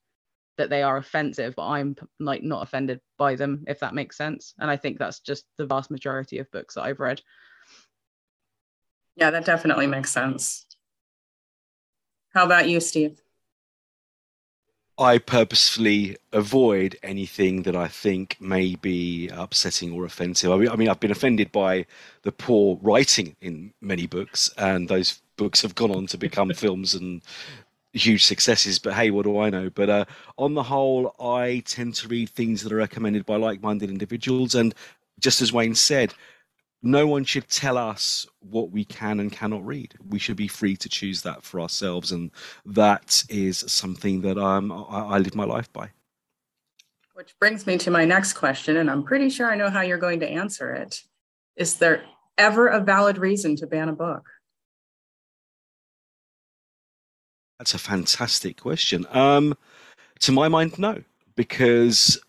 that 0.58 0.70
they 0.70 0.82
are 0.82 0.96
offensive 0.96 1.54
but 1.56 1.66
i'm 1.66 1.96
like 2.20 2.42
not 2.42 2.62
offended 2.62 3.00
by 3.18 3.34
them 3.34 3.64
if 3.66 3.80
that 3.80 3.94
makes 3.94 4.16
sense 4.16 4.54
and 4.58 4.70
i 4.70 4.76
think 4.76 4.98
that's 4.98 5.20
just 5.20 5.44
the 5.56 5.66
vast 5.66 5.90
majority 5.90 6.38
of 6.38 6.50
books 6.50 6.74
that 6.74 6.82
i've 6.82 7.00
read 7.00 7.20
yeah 9.16 9.30
that 9.30 9.44
definitely 9.44 9.86
makes 9.86 10.10
sense 10.10 10.66
how 12.34 12.44
about 12.44 12.68
you 12.68 12.80
steve 12.80 13.20
I 15.02 15.18
purposefully 15.18 16.16
avoid 16.32 16.96
anything 17.02 17.62
that 17.64 17.74
I 17.74 17.88
think 17.88 18.36
may 18.40 18.76
be 18.76 19.28
upsetting 19.32 19.92
or 19.92 20.04
offensive. 20.04 20.52
I 20.52 20.56
mean, 20.56 20.68
I 20.68 20.76
mean, 20.76 20.88
I've 20.88 21.00
been 21.00 21.10
offended 21.10 21.50
by 21.50 21.86
the 22.22 22.30
poor 22.30 22.78
writing 22.80 23.34
in 23.40 23.72
many 23.80 24.06
books, 24.06 24.48
and 24.56 24.88
those 24.88 25.20
books 25.36 25.60
have 25.62 25.74
gone 25.74 25.90
on 25.90 26.06
to 26.06 26.18
become 26.18 26.50
films 26.54 26.94
and 26.94 27.20
huge 27.92 28.24
successes. 28.24 28.78
But 28.78 28.94
hey, 28.94 29.10
what 29.10 29.24
do 29.24 29.40
I 29.40 29.50
know? 29.50 29.70
But 29.70 29.90
uh, 29.90 30.04
on 30.38 30.54
the 30.54 30.62
whole, 30.62 31.16
I 31.18 31.64
tend 31.66 31.96
to 31.96 32.06
read 32.06 32.30
things 32.30 32.62
that 32.62 32.72
are 32.72 32.76
recommended 32.76 33.26
by 33.26 33.38
like-minded 33.38 33.90
individuals, 33.90 34.54
and 34.54 34.72
just 35.18 35.42
as 35.42 35.52
Wayne 35.52 35.74
said, 35.74 36.14
no 36.82 37.06
one 37.06 37.24
should 37.24 37.48
tell 37.48 37.78
us 37.78 38.26
what 38.40 38.70
we 38.70 38.84
can 38.84 39.20
and 39.20 39.30
cannot 39.30 39.64
read. 39.64 39.94
We 40.08 40.18
should 40.18 40.36
be 40.36 40.48
free 40.48 40.76
to 40.76 40.88
choose 40.88 41.22
that 41.22 41.44
for 41.44 41.60
ourselves, 41.60 42.10
and 42.12 42.30
that 42.66 43.24
is 43.28 43.64
something 43.68 44.20
that 44.22 44.36
um, 44.36 44.72
I, 44.72 45.14
I 45.14 45.18
live 45.18 45.34
my 45.34 45.44
life 45.44 45.72
by. 45.72 45.90
Which 47.14 47.38
brings 47.38 47.66
me 47.66 47.78
to 47.78 47.90
my 47.90 48.04
next 48.04 48.32
question, 48.32 48.78
and 48.78 48.90
I'm 48.90 49.04
pretty 49.04 49.30
sure 49.30 49.50
I 49.50 49.54
know 49.54 49.70
how 49.70 49.82
you're 49.82 49.98
going 49.98 50.20
to 50.20 50.28
answer 50.28 50.72
it. 50.72 51.00
Is 51.56 51.76
there 51.76 52.02
ever 52.36 52.68
a 52.68 52.80
valid 52.80 53.18
reason 53.18 53.54
to 53.56 53.66
ban 53.66 53.88
a 53.88 53.92
book? 53.92 54.26
That's 57.58 57.74
a 57.74 57.78
fantastic 57.78 58.60
question. 58.60 59.06
Um, 59.10 59.56
to 60.20 60.32
my 60.32 60.48
mind, 60.48 60.78
no, 60.80 61.02
because 61.36 62.20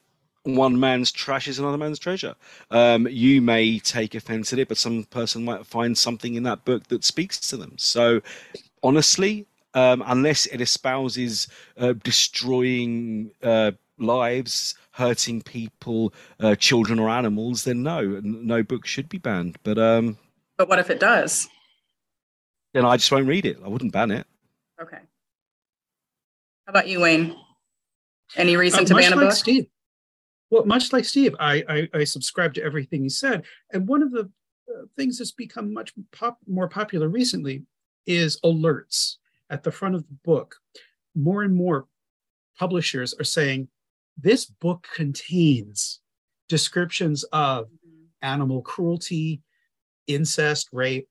one 0.44 0.80
man's 0.80 1.12
trash 1.12 1.48
is 1.48 1.60
another 1.60 1.78
man's 1.78 2.00
treasure. 2.00 2.36
Um, 2.70 3.08
you 3.08 3.42
may 3.42 3.80
take 3.80 4.14
offense 4.14 4.52
at 4.54 4.60
it, 4.60 4.68
but 4.68 4.78
some 4.78 5.06
person 5.06 5.46
might 5.46 5.66
find 5.66 5.98
something 5.98 6.36
in 6.36 6.44
that 6.44 6.66
book 6.66 6.88
that 6.90 7.04
speaks 7.04 7.40
to 7.50 7.58
them. 7.58 7.74
So, 7.78 8.22
honestly, 8.82 9.48
um, 9.74 10.04
unless 10.06 10.46
it 10.48 10.62
espouses 10.62 11.48
uh, 11.78 11.94
destroying 12.04 13.32
uh, 13.42 13.72
lives, 13.98 14.76
hurting 14.92 15.42
people, 15.42 16.14
uh, 16.40 16.56
children, 16.56 17.00
or 17.00 17.10
animals, 17.10 17.64
then 17.64 17.82
no, 17.82 18.20
no 18.24 18.64
book 18.64 18.86
should 18.86 19.10
be 19.10 19.18
banned. 19.18 19.58
But 19.64 19.78
um, 19.78 20.18
but 20.58 20.70
what 20.70 20.80
if 20.80 20.90
it 20.90 21.00
does? 21.00 21.48
Then 22.74 22.86
I 22.86 22.98
just 22.98 23.12
won't 23.12 23.28
read 23.28 23.46
it. 23.46 23.58
I 23.64 23.68
wouldn't 23.68 23.94
ban 23.94 24.12
it. 24.12 24.28
Okay. 24.82 24.98
How 24.98 26.70
about 26.70 26.88
you, 26.88 27.02
Wayne? 27.02 27.36
Any 28.36 28.58
reason 28.58 28.82
uh, 28.82 28.86
to 28.86 28.96
ban 28.96 29.14
a 29.14 29.16
book? 29.16 29.32
Steve. 29.32 29.68
Well, 30.54 30.66
much 30.66 30.94
like 30.94 31.04
Steve, 31.04 31.36
I, 31.40 31.64
I, 31.68 31.90
I 31.96 32.04
subscribe 32.04 32.54
to 32.54 32.64
everything 32.64 33.02
he 33.02 33.10
said. 33.10 33.44
And 33.72 33.88
one 33.88 34.04
of 34.04 34.12
the 34.12 34.30
uh, 34.70 34.86
things 34.96 35.18
that's 35.18 35.32
become 35.32 35.74
much 35.74 35.94
pop, 36.12 36.38
more 36.48 36.70
popular 36.70 37.10
recently 37.10 37.64
is 38.06 38.40
alerts 38.42 39.16
at 39.50 39.64
the 39.64 39.72
front 39.72 39.96
of 39.96 40.08
the 40.08 40.14
book. 40.24 40.58
More 41.16 41.42
and 41.42 41.56
more 41.56 41.88
publishers 42.60 43.16
are 43.20 43.24
saying 43.24 43.70
this 44.16 44.46
book 44.46 44.88
contains 44.94 46.02
descriptions 46.50 47.24
of 47.34 47.66
animal 48.22 48.62
cruelty, 48.62 49.42
incest, 50.06 50.70
rape, 50.72 51.10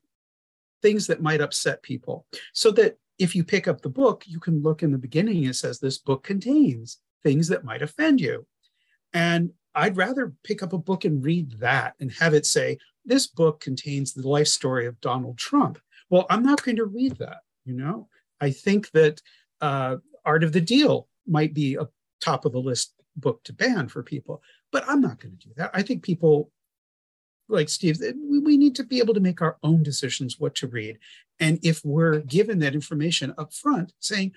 things 0.83 1.09
that 1.09 1.21
might 1.21 1.41
upset 1.41 1.83
people. 1.83 2.27
So 2.53 2.71
that 2.73 2.97
if 3.19 3.35
you 3.35 3.43
pick 3.43 3.67
up 3.67 3.81
the 3.81 3.89
book, 3.89 4.23
you 4.25 4.39
can 4.39 4.63
look 4.63 4.85
in 4.85 4.93
the 4.93 4.99
beginning, 4.99 5.43
it 5.43 5.57
says 5.57 5.81
this 5.81 5.99
book 5.99 6.23
contains 6.23 7.01
things 7.25 7.49
that 7.49 7.65
might 7.65 7.83
offend 7.83 8.21
you. 8.21 8.47
And 9.14 9.52
I'd 9.75 9.97
rather 9.97 10.33
pick 10.45 10.62
up 10.62 10.73
a 10.73 10.78
book 10.78 11.04
and 11.04 11.25
read 11.25 11.59
that 11.61 11.95
and 12.00 12.12
have 12.12 12.35
it 12.35 12.47
say, 12.47 12.78
this 13.04 13.26
book 13.26 13.61
contains 13.61 14.12
the 14.12 14.28
life 14.28 14.49
story 14.49 14.87
of 14.87 15.00
Donald 15.00 15.38
Trump. 15.38 15.78
Well, 16.11 16.26
I'm 16.31 16.42
not 16.42 16.62
going 16.62 16.76
to 16.76 16.85
read 16.85 17.16
that, 17.16 17.38
you 17.64 17.75
know? 17.75 18.09
I 18.40 18.50
think 18.50 18.90
that 18.92 19.21
uh, 19.61 19.97
Art 20.25 20.45
of 20.45 20.52
the 20.52 20.61
Deal 20.61 21.09
might 21.26 21.54
be 21.54 21.76
a 21.76 21.88
top 22.21 22.45
of 22.45 22.52
the 22.52 22.61
list 22.61 22.95
book 23.16 23.42
to 23.45 23.52
ban 23.52 23.88
for 23.88 24.02
people, 24.02 24.42
but 24.71 24.85
I'm 24.88 25.00
not 25.00 25.21
going 25.21 25.37
to 25.37 25.49
do 25.49 25.54
that. 25.57 25.71
I 25.75 25.83
think 25.83 26.02
people 26.02 26.50
like 27.49 27.69
Steve, 27.69 27.99
we, 28.00 28.38
we 28.38 28.57
need 28.57 28.75
to 28.76 28.85
be 28.85 28.99
able 28.99 29.14
to 29.14 29.21
make 29.21 29.42
our 29.42 29.59
own 29.62 29.83
decisions 29.83 30.38
what 30.38 30.54
to 30.57 30.66
read. 30.66 30.99
And 31.40 31.59
if 31.62 31.85
we're 31.85 32.21
given 32.21 32.61
that 32.61 32.75
information 32.75 33.35
up 33.37 33.52
front, 33.52 33.92
saying, 34.00 34.33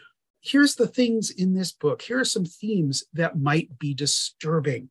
here's 0.46 0.76
the 0.76 0.88
things 0.88 1.32
in 1.32 1.54
this 1.54 1.72
book. 1.72 2.02
Here 2.02 2.20
are 2.20 2.26
some 2.26 2.46
themes 2.46 3.04
that 3.14 3.40
might 3.40 3.80
be 3.80 3.94
disturbing. 3.94 4.90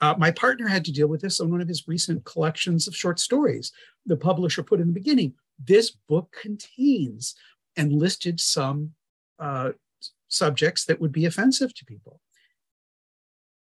Uh, 0.00 0.14
my 0.18 0.30
partner 0.30 0.66
had 0.66 0.84
to 0.86 0.92
deal 0.92 1.06
with 1.06 1.20
this 1.20 1.40
on 1.40 1.50
one 1.50 1.60
of 1.60 1.68
his 1.68 1.86
recent 1.86 2.24
collections 2.24 2.88
of 2.88 2.96
short 2.96 3.20
stories. 3.20 3.70
The 4.06 4.16
publisher 4.16 4.62
put 4.62 4.80
in 4.80 4.88
the 4.88 4.92
beginning, 4.92 5.34
this 5.64 5.90
book 5.90 6.34
contains 6.40 7.34
and 7.76 7.92
listed 7.92 8.40
some 8.40 8.92
uh, 9.38 9.70
subjects 10.28 10.84
that 10.86 11.00
would 11.00 11.12
be 11.12 11.26
offensive 11.26 11.74
to 11.74 11.84
people. 11.84 12.20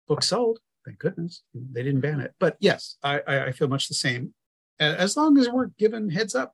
Book 0.07 0.23
sold, 0.23 0.59
thank 0.85 0.99
goodness. 0.99 1.43
They 1.53 1.83
didn't 1.83 2.01
ban 2.01 2.19
it. 2.19 2.33
But 2.39 2.57
yes, 2.59 2.97
I, 3.03 3.21
I 3.27 3.51
feel 3.51 3.67
much 3.67 3.87
the 3.87 3.93
same. 3.93 4.33
As 4.79 5.15
long 5.15 5.37
as 5.37 5.49
we're 5.49 5.67
given 5.77 6.09
heads 6.09 6.35
up, 6.35 6.53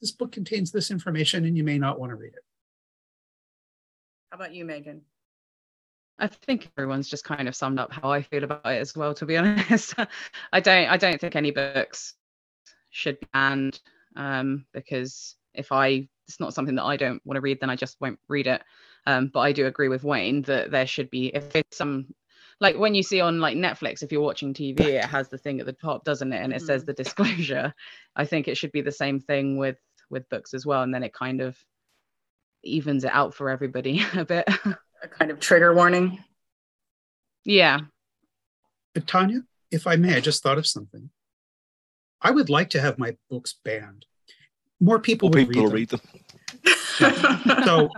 this 0.00 0.12
book 0.12 0.32
contains 0.32 0.70
this 0.70 0.90
information 0.90 1.44
and 1.44 1.56
you 1.56 1.64
may 1.64 1.78
not 1.78 2.00
want 2.00 2.10
to 2.10 2.16
read 2.16 2.32
it. 2.32 2.42
How 4.30 4.36
about 4.36 4.54
you, 4.54 4.64
Megan? 4.64 5.02
I 6.18 6.28
think 6.28 6.70
everyone's 6.76 7.08
just 7.08 7.24
kind 7.24 7.48
of 7.48 7.56
summed 7.56 7.78
up 7.78 7.92
how 7.92 8.12
I 8.12 8.22
feel 8.22 8.44
about 8.44 8.66
it 8.66 8.80
as 8.80 8.94
well. 8.94 9.14
To 9.14 9.26
be 9.26 9.36
honest, 9.38 9.94
I 10.52 10.60
don't. 10.60 10.88
I 10.88 10.96
don't 10.96 11.20
think 11.20 11.34
any 11.34 11.50
books 11.50 12.14
should 12.90 13.18
be 13.18 13.26
banned 13.32 13.80
um, 14.16 14.66
because 14.72 15.36
if 15.54 15.72
I, 15.72 16.08
it's 16.28 16.40
not 16.40 16.54
something 16.54 16.76
that 16.76 16.84
I 16.84 16.96
don't 16.96 17.24
want 17.24 17.36
to 17.36 17.40
read, 17.40 17.58
then 17.60 17.70
I 17.70 17.76
just 17.76 18.00
won't 18.00 18.18
read 18.28 18.46
it. 18.46 18.62
Um, 19.06 19.30
but 19.32 19.40
I 19.40 19.52
do 19.52 19.66
agree 19.66 19.88
with 19.88 20.04
Wayne 20.04 20.42
that 20.42 20.70
there 20.70 20.86
should 20.86 21.10
be, 21.10 21.28
if 21.34 21.56
it's 21.56 21.76
some, 21.76 22.14
like 22.60 22.78
when 22.78 22.94
you 22.94 23.02
see 23.02 23.20
on 23.20 23.40
like 23.40 23.56
Netflix, 23.56 24.02
if 24.02 24.12
you're 24.12 24.20
watching 24.20 24.54
TV, 24.54 24.80
it 24.80 25.04
has 25.04 25.28
the 25.28 25.38
thing 25.38 25.58
at 25.58 25.66
the 25.66 25.72
top, 25.72 26.04
doesn't 26.04 26.32
it? 26.32 26.42
And 26.42 26.52
it 26.52 26.56
mm-hmm. 26.56 26.66
says 26.66 26.84
the 26.84 26.92
disclosure. 27.02 27.74
I 28.14 28.24
think 28.26 28.46
it 28.46 28.56
should 28.56 28.72
be 28.72 28.82
the 28.82 28.92
same 28.92 29.18
thing 29.18 29.56
with 29.56 29.78
with 30.10 30.28
books 30.28 30.54
as 30.54 30.66
well, 30.66 30.82
and 30.82 30.92
then 30.92 31.04
it 31.04 31.14
kind 31.14 31.40
of 31.40 31.56
evens 32.62 33.04
it 33.04 33.12
out 33.12 33.34
for 33.34 33.50
everybody 33.50 34.04
a 34.14 34.24
bit. 34.24 34.48
a 35.02 35.08
kind 35.08 35.30
of 35.30 35.40
trigger 35.40 35.74
warning. 35.74 36.22
Yeah. 37.44 37.80
But 38.94 39.06
Tonya, 39.06 39.44
if 39.70 39.86
I 39.86 39.96
may, 39.96 40.16
I 40.16 40.20
just 40.20 40.42
thought 40.42 40.58
of 40.58 40.66
something. 40.66 41.10
I 42.20 42.30
would 42.30 42.50
like 42.50 42.70
to 42.70 42.80
have 42.80 42.98
my 42.98 43.16
books 43.30 43.54
banned. 43.64 44.04
More 44.80 44.98
people 44.98 45.30
More 45.30 45.40
would 45.40 45.48
people 45.48 45.68
read 45.68 45.88
them. 45.88 46.00
Read 47.00 47.14
them. 47.14 47.64
so 47.64 47.88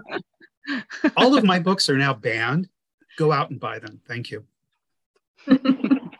all 1.16 1.36
of 1.36 1.44
my 1.44 1.58
books 1.58 1.88
are 1.88 1.96
now 1.96 2.14
banned. 2.14 2.68
Go 3.16 3.32
out 3.32 3.50
and 3.50 3.58
buy 3.58 3.78
them. 3.78 4.00
Thank 4.06 4.30
you. 4.30 4.44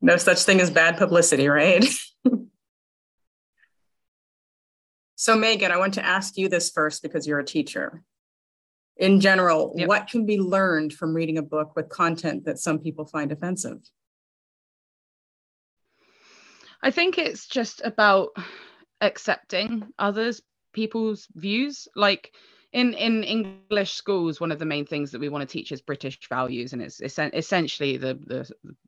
no 0.00 0.16
such 0.16 0.42
thing 0.42 0.60
as 0.60 0.70
bad 0.70 0.96
publicity, 0.98 1.48
right? 1.48 1.84
So, 5.20 5.36
Megan, 5.36 5.70
I 5.70 5.76
want 5.76 5.92
to 5.94 6.06
ask 6.06 6.38
you 6.38 6.48
this 6.48 6.70
first 6.70 7.02
because 7.02 7.26
you're 7.26 7.40
a 7.40 7.44
teacher. 7.44 8.02
In 8.96 9.20
general, 9.20 9.74
yep. 9.76 9.86
what 9.86 10.06
can 10.06 10.24
be 10.24 10.38
learned 10.38 10.94
from 10.94 11.12
reading 11.12 11.36
a 11.36 11.42
book 11.42 11.76
with 11.76 11.90
content 11.90 12.46
that 12.46 12.58
some 12.58 12.78
people 12.78 13.04
find 13.04 13.30
offensive? 13.30 13.82
I 16.82 16.90
think 16.90 17.18
it's 17.18 17.46
just 17.46 17.82
about 17.84 18.30
accepting 19.02 19.88
others 19.98 20.40
people's 20.72 21.26
views 21.34 21.86
like 21.96 22.32
in 22.72 22.94
in 22.94 23.24
english 23.24 23.94
schools 23.94 24.40
one 24.40 24.52
of 24.52 24.58
the 24.58 24.64
main 24.64 24.86
things 24.86 25.10
that 25.10 25.20
we 25.20 25.28
want 25.28 25.40
to 25.40 25.52
teach 25.52 25.72
is 25.72 25.80
british 25.80 26.18
values 26.28 26.74
and 26.74 26.82
it's, 26.82 27.00
it's 27.00 27.18
essentially 27.18 27.96
the 27.96 28.14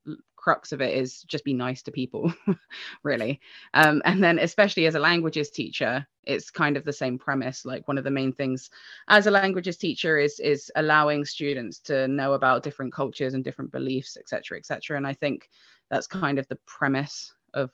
the 0.06 0.16
crux 0.42 0.72
of 0.72 0.80
it 0.82 0.94
is 0.94 1.22
just 1.22 1.44
be 1.44 1.54
nice 1.54 1.82
to 1.82 1.92
people 1.92 2.32
really. 3.02 3.40
Um, 3.74 4.02
and 4.04 4.22
then 4.22 4.38
especially 4.38 4.86
as 4.86 4.96
a 4.96 5.00
languages 5.00 5.50
teacher 5.50 6.06
it's 6.24 6.50
kind 6.50 6.76
of 6.76 6.84
the 6.84 6.92
same 6.92 7.18
premise. 7.18 7.64
Like 7.64 7.88
one 7.88 7.98
of 7.98 8.04
the 8.04 8.10
main 8.10 8.32
things 8.32 8.70
as 9.08 9.26
a 9.26 9.30
languages 9.30 9.76
teacher 9.76 10.18
is 10.18 10.38
is 10.40 10.70
allowing 10.76 11.24
students 11.24 11.78
to 11.80 12.08
know 12.08 12.34
about 12.34 12.62
different 12.62 12.92
cultures 12.92 13.34
and 13.34 13.44
different 13.44 13.72
beliefs 13.72 14.16
etc 14.16 14.58
etc 14.58 14.96
and 14.96 15.06
i 15.06 15.12
think 15.12 15.48
that's 15.90 16.06
kind 16.06 16.38
of 16.38 16.48
the 16.48 16.58
premise 16.66 17.34
of 17.54 17.70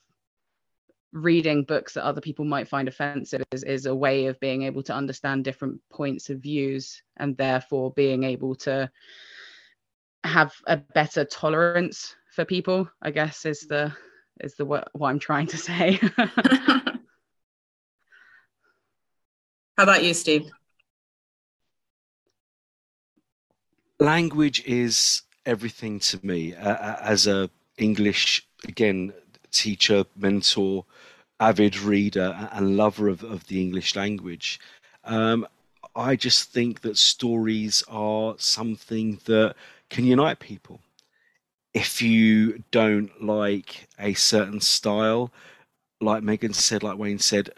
reading 1.12 1.64
books 1.64 1.94
that 1.94 2.04
other 2.04 2.20
people 2.20 2.44
might 2.44 2.68
find 2.68 2.86
offensive 2.86 3.42
is, 3.52 3.64
is 3.64 3.86
a 3.86 3.94
way 3.94 4.26
of 4.26 4.38
being 4.40 4.62
able 4.62 4.82
to 4.82 4.94
understand 4.94 5.44
different 5.44 5.80
points 5.90 6.28
of 6.28 6.40
views 6.40 7.02
and 7.16 7.36
therefore 7.36 7.92
being 7.92 8.24
able 8.24 8.54
to 8.54 8.90
have 10.24 10.52
a 10.66 10.76
better 10.76 11.24
tolerance 11.24 12.14
for 12.38 12.44
people 12.44 12.88
i 13.02 13.10
guess 13.10 13.44
is 13.44 13.66
the 13.66 13.92
is 14.38 14.54
the 14.54 14.64
what, 14.64 14.88
what 14.92 15.08
i'm 15.08 15.18
trying 15.18 15.48
to 15.48 15.56
say 15.56 15.98
how 16.16 17.02
about 19.78 20.04
you 20.04 20.14
steve 20.14 20.48
language 23.98 24.62
is 24.64 25.22
everything 25.46 25.98
to 25.98 26.20
me 26.22 26.54
uh, 26.54 26.96
as 27.00 27.26
a 27.26 27.50
English 27.78 28.46
again 28.68 29.12
teacher, 29.50 30.04
mentor, 30.16 30.84
avid 31.40 31.76
reader, 31.78 32.48
and 32.52 32.76
lover 32.76 33.08
of, 33.08 33.24
of 33.24 33.46
the 33.46 33.60
English 33.60 33.96
language. 33.96 34.60
Um, 35.04 35.46
I 35.96 36.16
just 36.16 36.52
think 36.52 36.82
that 36.82 36.98
stories 36.98 37.82
are 37.88 38.34
something 38.38 39.20
that 39.24 39.54
can 39.90 40.04
unite 40.04 40.38
people. 40.38 40.80
If 41.78 42.02
you 42.02 42.64
don't 42.72 43.22
like 43.22 43.88
a 44.00 44.14
certain 44.14 44.60
style, 44.60 45.30
like 46.00 46.24
Megan 46.24 46.52
said, 46.52 46.82
like 46.82 46.98
Wayne 46.98 47.20
said, 47.20 47.50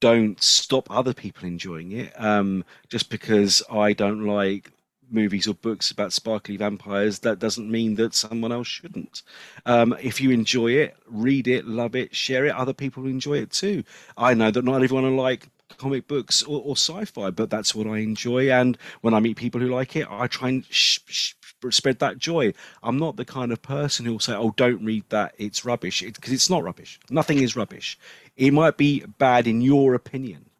don't 0.00 0.42
stop 0.42 0.90
other 0.90 1.12
people 1.12 1.46
enjoying 1.46 1.92
it. 1.92 2.18
Um, 2.18 2.64
just 2.88 3.10
because 3.10 3.62
I 3.70 3.92
don't 3.92 4.24
like 4.24 4.70
movies 5.10 5.46
or 5.46 5.52
books 5.54 5.90
about 5.90 6.14
sparkly 6.14 6.56
vampires, 6.56 7.18
that 7.18 7.38
doesn't 7.38 7.70
mean 7.70 7.96
that 7.96 8.14
someone 8.14 8.50
else 8.50 8.66
shouldn't. 8.66 9.22
Um, 9.66 9.94
if 10.02 10.22
you 10.22 10.30
enjoy 10.30 10.72
it, 10.72 10.96
read 11.06 11.46
it, 11.46 11.66
love 11.66 11.94
it, 11.94 12.16
share 12.16 12.46
it, 12.46 12.54
other 12.54 12.72
people 12.72 13.04
enjoy 13.04 13.38
it 13.38 13.50
too. 13.50 13.84
I 14.16 14.32
know 14.32 14.50
that 14.50 14.64
not 14.64 14.82
everyone 14.82 15.04
will 15.04 15.22
like 15.22 15.48
comic 15.76 16.08
books 16.08 16.42
or, 16.42 16.62
or 16.64 16.76
sci-fi, 16.76 17.30
but 17.30 17.50
that's 17.50 17.74
what 17.74 17.86
I 17.86 17.98
enjoy. 17.98 18.50
And 18.50 18.78
when 19.02 19.14
I 19.14 19.20
meet 19.20 19.36
people 19.36 19.60
who 19.60 19.68
like 19.68 19.96
it, 19.96 20.06
I 20.10 20.26
try 20.28 20.48
and 20.48 20.64
sh- 20.70 21.00
sh- 21.06 21.34
spread 21.74 21.98
that 22.00 22.18
joy. 22.18 22.52
I'm 22.82 22.98
not 22.98 23.16
the 23.16 23.24
kind 23.24 23.52
of 23.52 23.62
person 23.62 24.06
who 24.06 24.12
will 24.12 24.20
say, 24.20 24.34
"Oh, 24.34 24.52
don't 24.56 24.84
read 24.84 25.04
that; 25.08 25.34
it's 25.38 25.64
rubbish," 25.64 26.02
because 26.02 26.32
it, 26.32 26.34
it's 26.34 26.50
not 26.50 26.62
rubbish. 26.62 26.98
Nothing 27.10 27.38
is 27.38 27.56
rubbish. 27.56 27.98
It 28.36 28.52
might 28.52 28.76
be 28.76 29.04
bad 29.18 29.46
in 29.46 29.60
your 29.60 29.94
opinion. 29.94 30.50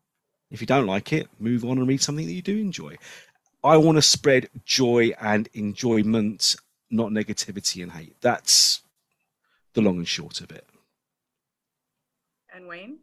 If 0.51 0.61
you 0.61 0.67
don't 0.67 0.87
like 0.87 1.13
it, 1.13 1.29
move 1.39 1.65
on 1.65 1.79
and 1.79 1.89
read 1.89 2.03
something 2.03 2.27
that 2.27 2.33
you 2.33 2.43
do 2.43 2.57
enjoy. 2.57 2.97
I 3.65 3.77
want 3.77 3.97
to 3.97 4.03
spread 4.03 4.49
joy 4.65 5.13
and 5.21 5.49
enjoyment, 5.55 6.55
not 6.91 7.11
negativity 7.11 7.83
and 7.83 7.93
hate. 7.93 8.17
That's 8.21 8.83
the 9.75 9.83
long 9.83 9.97
and 9.97 10.09
short 10.09 10.41
of 10.41 10.53
it. 10.53 10.65
And 12.55 12.69
Wayne? 12.69 12.99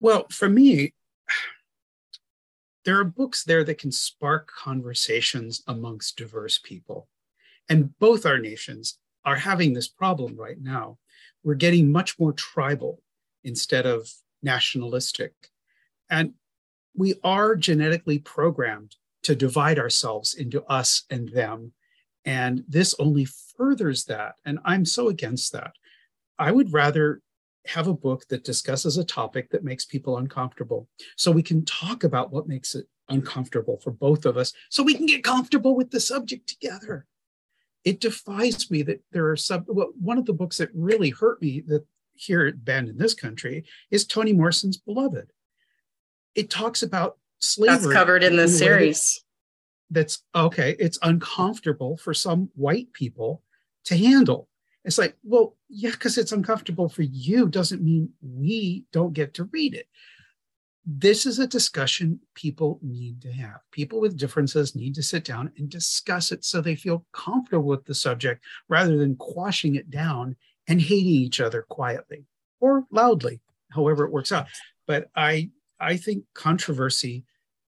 Well, 0.00 0.26
for 0.30 0.48
me, 0.48 0.92
there 2.84 2.98
are 2.98 3.04
books 3.04 3.44
there 3.44 3.64
that 3.64 3.78
can 3.78 3.92
spark 3.92 4.50
conversations 4.50 5.62
amongst 5.66 6.16
diverse 6.16 6.58
people. 6.62 7.08
And 7.68 7.98
both 7.98 8.26
our 8.26 8.38
nations 8.38 8.98
are 9.24 9.36
having 9.36 9.72
this 9.72 9.88
problem 9.88 10.36
right 10.36 10.60
now. 10.60 10.98
We're 11.42 11.54
getting 11.54 11.90
much 11.90 12.18
more 12.18 12.32
tribal 12.32 13.02
instead 13.42 13.86
of 13.86 14.10
nationalistic. 14.42 15.32
And 16.10 16.34
we 16.94 17.14
are 17.24 17.56
genetically 17.56 18.18
programmed 18.18 18.96
to 19.22 19.34
divide 19.34 19.78
ourselves 19.78 20.34
into 20.34 20.62
us 20.64 21.04
and 21.10 21.28
them. 21.30 21.72
And 22.26 22.64
this 22.68 22.94
only 22.98 23.24
furthers 23.24 24.04
that. 24.04 24.34
And 24.44 24.58
I'm 24.64 24.84
so 24.84 25.08
against 25.08 25.52
that. 25.52 25.72
I 26.38 26.52
would 26.52 26.72
rather 26.72 27.20
have 27.66 27.86
a 27.86 27.94
book 27.94 28.26
that 28.28 28.44
discusses 28.44 28.98
a 28.98 29.04
topic 29.04 29.50
that 29.50 29.64
makes 29.64 29.84
people 29.84 30.18
uncomfortable 30.18 30.88
so 31.16 31.30
we 31.30 31.42
can 31.42 31.64
talk 31.64 32.04
about 32.04 32.32
what 32.32 32.48
makes 32.48 32.74
it 32.74 32.86
uncomfortable 33.08 33.78
for 33.82 33.90
both 33.90 34.24
of 34.24 34.36
us 34.36 34.52
so 34.70 34.82
we 34.82 34.94
can 34.94 35.06
get 35.06 35.24
comfortable 35.24 35.74
with 35.76 35.90
the 35.90 36.00
subject 36.00 36.46
together 36.46 37.06
it 37.84 38.00
defies 38.00 38.70
me 38.70 38.82
that 38.82 39.02
there 39.12 39.28
are 39.28 39.36
some 39.36 39.64
well, 39.68 39.92
one 40.00 40.18
of 40.18 40.24
the 40.24 40.32
books 40.32 40.56
that 40.56 40.70
really 40.74 41.10
hurt 41.10 41.40
me 41.42 41.62
that 41.66 41.84
here 42.14 42.50
banned 42.52 42.88
in 42.88 42.96
this 42.96 43.14
country 43.14 43.64
is 43.90 44.06
toni 44.06 44.32
morrison's 44.32 44.78
beloved 44.78 45.30
it 46.34 46.50
talks 46.50 46.82
about 46.82 47.18
slavery. 47.38 47.76
That's 47.76 47.92
covered 47.92 48.24
in 48.24 48.36
the 48.36 48.48
series. 48.48 49.22
That's 49.90 50.22
okay. 50.34 50.74
It's 50.78 50.98
uncomfortable 51.02 51.96
for 51.96 52.14
some 52.14 52.50
white 52.54 52.92
people 52.92 53.42
to 53.84 53.96
handle. 53.96 54.48
It's 54.84 54.98
like, 54.98 55.16
well, 55.22 55.56
yeah, 55.68 55.90
because 55.90 56.18
it's 56.18 56.32
uncomfortable 56.32 56.88
for 56.88 57.02
you 57.02 57.48
doesn't 57.48 57.82
mean 57.82 58.10
we 58.20 58.84
don't 58.92 59.14
get 59.14 59.34
to 59.34 59.44
read 59.44 59.74
it. 59.74 59.86
This 60.86 61.24
is 61.24 61.38
a 61.38 61.46
discussion 61.46 62.20
people 62.34 62.78
need 62.82 63.22
to 63.22 63.32
have. 63.32 63.60
People 63.70 64.00
with 64.00 64.18
differences 64.18 64.76
need 64.76 64.94
to 64.96 65.02
sit 65.02 65.24
down 65.24 65.50
and 65.56 65.70
discuss 65.70 66.30
it 66.30 66.44
so 66.44 66.60
they 66.60 66.76
feel 66.76 67.06
comfortable 67.12 67.64
with 67.64 67.86
the 67.86 67.94
subject 67.94 68.44
rather 68.68 68.98
than 68.98 69.16
quashing 69.16 69.76
it 69.76 69.88
down 69.88 70.36
and 70.68 70.82
hating 70.82 71.06
each 71.06 71.40
other 71.40 71.62
quietly 71.62 72.26
or 72.60 72.84
loudly, 72.90 73.40
however 73.70 74.04
it 74.04 74.12
works 74.12 74.32
out. 74.32 74.46
But 74.86 75.08
I 75.16 75.50
I 75.80 75.96
think 75.96 76.24
controversy 76.34 77.24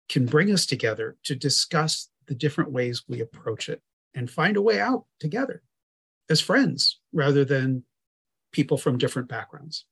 can 0.09 0.25
bring 0.25 0.51
us 0.51 0.65
together 0.65 1.15
to 1.23 1.35
discuss 1.35 2.09
the 2.27 2.35
different 2.35 2.71
ways 2.71 3.03
we 3.07 3.21
approach 3.21 3.69
it 3.69 3.81
and 4.15 4.29
find 4.29 4.57
a 4.57 4.61
way 4.61 4.79
out 4.79 5.05
together 5.19 5.61
as 6.29 6.41
friends 6.41 6.99
rather 7.11 7.45
than 7.45 7.83
people 8.51 8.77
from 8.77 8.97
different 8.97 9.27
backgrounds. 9.27 9.85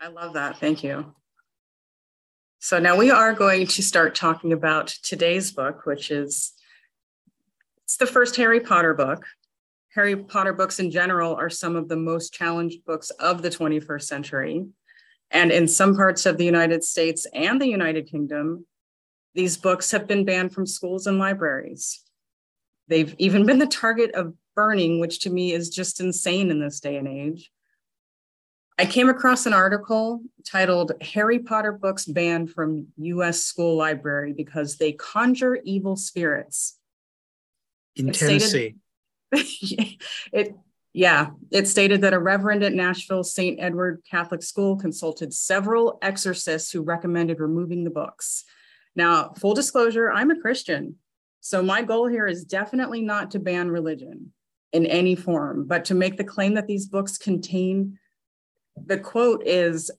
I 0.00 0.08
love 0.08 0.34
that. 0.34 0.58
Thank 0.58 0.82
you. 0.82 1.14
So 2.60 2.78
now 2.78 2.96
we 2.96 3.10
are 3.10 3.32
going 3.32 3.66
to 3.66 3.82
start 3.82 4.14
talking 4.14 4.52
about 4.52 4.88
today's 5.02 5.50
book, 5.50 5.84
which 5.84 6.10
is 6.10 6.52
it's 7.84 7.96
the 7.96 8.06
first 8.06 8.36
Harry 8.36 8.60
Potter 8.60 8.94
book. 8.94 9.26
Harry 9.94 10.16
Potter 10.16 10.52
books 10.52 10.78
in 10.78 10.90
general 10.90 11.34
are 11.34 11.50
some 11.50 11.76
of 11.76 11.88
the 11.88 11.96
most 11.96 12.32
challenged 12.32 12.84
books 12.84 13.10
of 13.10 13.42
the 13.42 13.50
21st 13.50 14.02
century. 14.02 14.64
And 15.30 15.50
in 15.50 15.66
some 15.66 15.96
parts 15.96 16.24
of 16.24 16.38
the 16.38 16.44
United 16.44 16.84
States 16.84 17.26
and 17.34 17.60
the 17.60 17.66
United 17.66 18.06
Kingdom, 18.06 18.66
these 19.34 19.56
books 19.56 19.90
have 19.90 20.06
been 20.06 20.24
banned 20.24 20.52
from 20.52 20.66
schools 20.66 21.06
and 21.06 21.18
libraries. 21.18 22.02
They've 22.88 23.14
even 23.18 23.46
been 23.46 23.58
the 23.58 23.66
target 23.66 24.12
of 24.12 24.34
burning, 24.54 25.00
which 25.00 25.20
to 25.20 25.30
me 25.30 25.52
is 25.52 25.68
just 25.68 26.00
insane 26.00 26.50
in 26.50 26.60
this 26.60 26.80
day 26.80 26.96
and 26.96 27.08
age. 27.08 27.50
I 28.78 28.86
came 28.86 29.08
across 29.08 29.46
an 29.46 29.52
article 29.52 30.22
titled 30.44 30.92
Harry 31.00 31.38
Potter 31.38 31.72
Books 31.72 32.04
Banned 32.04 32.50
from 32.50 32.88
US 32.96 33.44
School 33.44 33.76
Library 33.76 34.32
because 34.32 34.76
they 34.76 34.92
conjure 34.92 35.56
evil 35.64 35.96
spirits. 35.96 36.78
In 37.96 38.08
it 38.08 38.14
Tennessee. 38.14 38.76
Stated, 39.32 39.98
it 40.32 40.56
yeah, 40.94 41.30
it 41.50 41.68
stated 41.68 42.02
that 42.02 42.12
a 42.12 42.18
reverend 42.18 42.62
at 42.62 42.74
Nashville 42.74 43.24
St. 43.24 43.58
Edward 43.60 44.02
Catholic 44.10 44.42
School 44.42 44.76
consulted 44.76 45.32
several 45.32 45.98
exorcists 46.02 46.70
who 46.70 46.82
recommended 46.82 47.40
removing 47.40 47.84
the 47.84 47.90
books. 47.90 48.44
Now, 48.94 49.32
full 49.38 49.54
disclosure, 49.54 50.12
I'm 50.12 50.30
a 50.30 50.40
Christian. 50.40 50.96
So 51.40 51.62
my 51.62 51.82
goal 51.82 52.08
here 52.08 52.26
is 52.26 52.44
definitely 52.44 53.00
not 53.00 53.30
to 53.30 53.38
ban 53.38 53.70
religion 53.70 54.32
in 54.72 54.86
any 54.86 55.14
form, 55.14 55.64
but 55.66 55.84
to 55.86 55.94
make 55.94 56.16
the 56.16 56.24
claim 56.24 56.54
that 56.54 56.66
these 56.66 56.86
books 56.86 57.18
contain 57.18 57.98
the 58.86 58.98
quote 58.98 59.46
is 59.46 59.90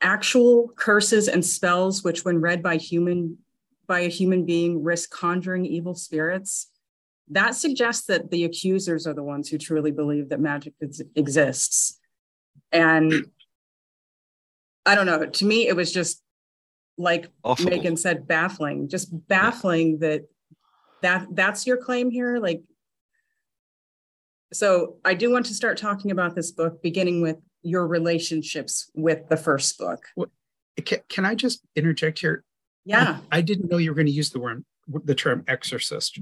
actual 0.00 0.72
curses 0.74 1.28
and 1.28 1.44
spells 1.44 2.02
which 2.02 2.24
when 2.24 2.40
read 2.40 2.62
by 2.62 2.76
human 2.76 3.38
by 3.86 4.00
a 4.00 4.08
human 4.08 4.44
being 4.44 4.82
risk 4.82 5.10
conjuring 5.10 5.64
evil 5.64 5.94
spirits 5.94 6.72
that 7.28 7.54
suggests 7.54 8.06
that 8.06 8.30
the 8.30 8.44
accusers 8.44 9.06
are 9.06 9.14
the 9.14 9.22
ones 9.22 9.48
who 9.48 9.58
truly 9.58 9.90
believe 9.90 10.28
that 10.28 10.40
magic 10.40 10.74
exists. 11.14 11.98
And 12.70 13.30
I 14.84 14.94
don't 14.94 15.06
know, 15.06 15.24
to 15.24 15.44
me, 15.44 15.68
it 15.68 15.76
was 15.76 15.92
just 15.92 16.22
like 16.98 17.28
Awful. 17.42 17.70
Megan 17.70 17.96
said, 17.96 18.26
baffling, 18.26 18.88
just 18.88 19.08
baffling 19.28 20.00
that 20.00 20.24
that 21.00 21.26
that's 21.32 21.66
your 21.66 21.76
claim 21.76 22.10
here. 22.10 22.38
Like, 22.38 22.62
so 24.52 24.96
I 25.04 25.14
do 25.14 25.30
want 25.30 25.46
to 25.46 25.54
start 25.54 25.78
talking 25.78 26.10
about 26.10 26.34
this 26.34 26.50
book, 26.50 26.82
beginning 26.82 27.22
with 27.22 27.38
your 27.62 27.86
relationships 27.86 28.90
with 28.94 29.28
the 29.28 29.36
first 29.36 29.78
book. 29.78 30.04
Can, 30.84 30.98
can 31.08 31.24
I 31.24 31.34
just 31.34 31.62
interject 31.76 32.18
here? 32.18 32.44
Yeah. 32.84 33.18
I, 33.30 33.38
I 33.38 33.40
didn't 33.40 33.70
know 33.70 33.78
you 33.78 33.90
were 33.90 33.94
going 33.94 34.06
to 34.06 34.12
use 34.12 34.30
the 34.30 34.40
word 34.40 34.64
the 35.04 35.14
term 35.14 35.44
exorcist. 35.46 36.18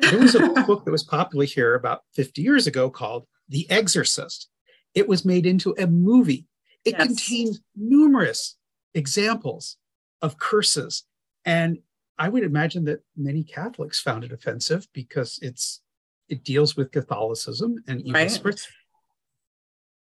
There 0.00 0.18
was 0.18 0.34
a 0.34 0.40
book 0.66 0.84
that 0.84 0.90
was 0.90 1.04
popular 1.04 1.44
here 1.44 1.74
about 1.74 2.00
50 2.14 2.42
years 2.42 2.66
ago 2.66 2.90
called 2.90 3.26
The 3.48 3.70
Exorcist. 3.70 4.48
It 4.94 5.08
was 5.08 5.24
made 5.24 5.46
into 5.46 5.74
a 5.78 5.86
movie. 5.86 6.46
It 6.84 6.96
yes. 6.98 7.06
contains 7.06 7.60
numerous 7.76 8.56
examples 8.94 9.76
of 10.20 10.38
curses. 10.38 11.04
And 11.44 11.78
I 12.18 12.28
would 12.28 12.42
imagine 12.42 12.84
that 12.84 13.02
many 13.16 13.44
Catholics 13.44 14.00
found 14.00 14.24
it 14.24 14.32
offensive 14.32 14.86
because 14.92 15.38
it's 15.42 15.80
it 16.32 16.44
deals 16.44 16.76
with 16.76 16.90
Catholicism 16.90 17.76
and 17.86 18.00
evil 18.00 18.14
right. 18.14 18.30
spirits. 18.30 18.66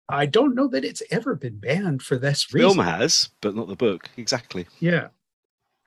I 0.07 0.27
don't 0.27 0.55
know 0.55 0.69
that 0.69 0.85
it's 0.85 1.03
ever 1.11 1.35
been 1.35 1.59
banned 1.59 2.03
for 2.03 2.19
this 2.19 2.53
reason. 2.53 2.75
Film 2.75 2.87
has, 2.87 3.31
but 3.41 3.55
not 3.55 3.69
the 3.69 3.77
book. 3.77 4.11
Exactly. 4.19 4.67
Yeah. 4.81 5.09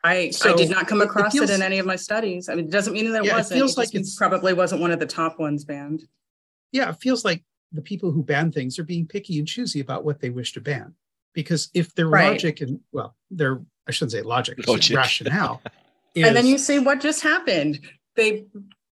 I, 0.03 0.31
so 0.31 0.53
I 0.53 0.55
did 0.55 0.71
not 0.71 0.87
come 0.87 1.01
across 1.01 1.35
it, 1.35 1.37
feels, 1.37 1.49
it, 1.51 1.55
in 1.55 1.61
any 1.61 1.77
of 1.77 1.85
my 1.85 1.95
studies. 1.95 2.49
I 2.49 2.55
mean, 2.55 2.65
it 2.65 2.71
doesn't 2.71 2.93
mean 2.93 3.11
that 3.11 3.23
it 3.23 3.27
yeah, 3.27 3.37
wasn't. 3.37 3.57
It 3.57 3.59
feels 3.59 3.73
it 3.73 3.77
like 3.77 3.93
it 3.93 4.07
probably 4.17 4.53
wasn't 4.53 4.81
one 4.81 4.91
of 4.91 4.99
the 4.99 5.05
top 5.05 5.39
ones 5.39 5.65
banned. 5.65 6.03
Yeah, 6.71 6.89
it 6.89 6.97
feels 6.99 7.23
like 7.23 7.43
the 7.71 7.81
people 7.81 8.11
who 8.11 8.23
ban 8.23 8.51
things 8.51 8.79
are 8.79 8.83
being 8.83 9.05
picky 9.05 9.37
and 9.37 9.47
choosy 9.47 9.81
about 9.81 10.03
what 10.03 10.19
they 10.19 10.31
wish 10.31 10.53
to 10.53 10.61
ban. 10.61 10.95
Because 11.33 11.69
if 11.75 11.93
their 11.93 12.07
right. 12.07 12.31
logic 12.31 12.61
and 12.61 12.79
well, 12.91 13.15
their 13.29 13.61
I 13.87 13.91
shouldn't 13.91 14.13
say 14.13 14.23
logic, 14.23 14.67
logic. 14.67 14.97
rationale. 14.97 15.61
Is, 16.15 16.25
and 16.25 16.35
then 16.35 16.47
you 16.47 16.57
see 16.57 16.79
what 16.79 17.01
just 17.01 17.21
happened. 17.21 17.81
they 18.15 18.45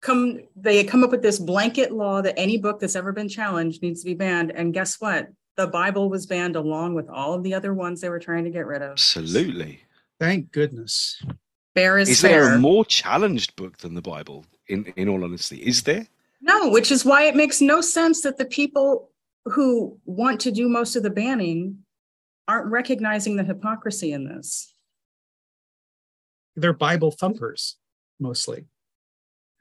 come 0.01 0.41
they 0.57 0.85
come 0.85 1.03
up 1.03 1.11
with 1.11 1.23
this 1.23 1.39
blanket 1.39 1.93
law 1.93 2.23
that 2.23 2.39
any 2.39 2.59
book 2.59 2.81
that's 2.81 2.97
ever 2.97 3.13
been 3.13 3.29
challenged 3.29 3.83
needs 3.83 4.01
to 4.03 4.07
be 4.07 4.15
banned. 4.15 4.53
And 4.53 4.73
guess 4.73 5.01
what? 5.01 5.29
The 5.57 5.67
Bible 5.67 6.09
was 6.09 6.27
banned 6.27 6.57
along 6.57 6.95
with 6.95 7.09
all 7.09 7.35
of 7.35 7.43
the 7.43 7.55
other 7.55 7.75
ones 7.75 8.01
they 8.01 8.09
were 8.09 8.21
trying 8.21 8.45
to 8.45 8.51
get 8.51 8.67
rid 8.67 8.81
of. 8.83 8.93
Absolutely. 8.93 9.81
Thank 10.21 10.53
goodness. 10.53 11.21
Fair 11.75 11.99
is, 11.99 12.09
Is 12.09 12.21
fair. 12.21 12.45
there 12.45 12.55
a 12.55 12.59
more 12.59 12.85
challenged 12.85 13.57
book 13.57 13.79
than 13.79 13.95
the 13.95 14.03
Bible? 14.03 14.45
In 14.69 14.85
in 14.97 15.09
all 15.09 15.25
honesty, 15.25 15.57
is 15.59 15.83
there? 15.83 16.07
No, 16.41 16.69
which 16.69 16.91
is 16.93 17.05
why 17.05 17.25
it 17.25 17.35
makes 17.35 17.61
no 17.61 17.81
sense 17.81 18.21
that 18.23 18.39
the 18.39 18.45
people 18.45 19.11
who 19.45 19.99
want 20.05 20.41
to 20.41 20.53
do 20.53 20.69
most 20.69 20.95
of 20.95 21.03
the 21.03 21.11
banning 21.11 21.79
aren't 22.47 22.71
recognizing 22.71 23.37
the 23.37 23.45
hypocrisy 23.45 24.13
in 24.13 24.25
this. 24.25 24.75
They're 26.57 26.73
Bible 26.73 27.11
thumpers 27.11 27.77
mostly, 28.19 28.67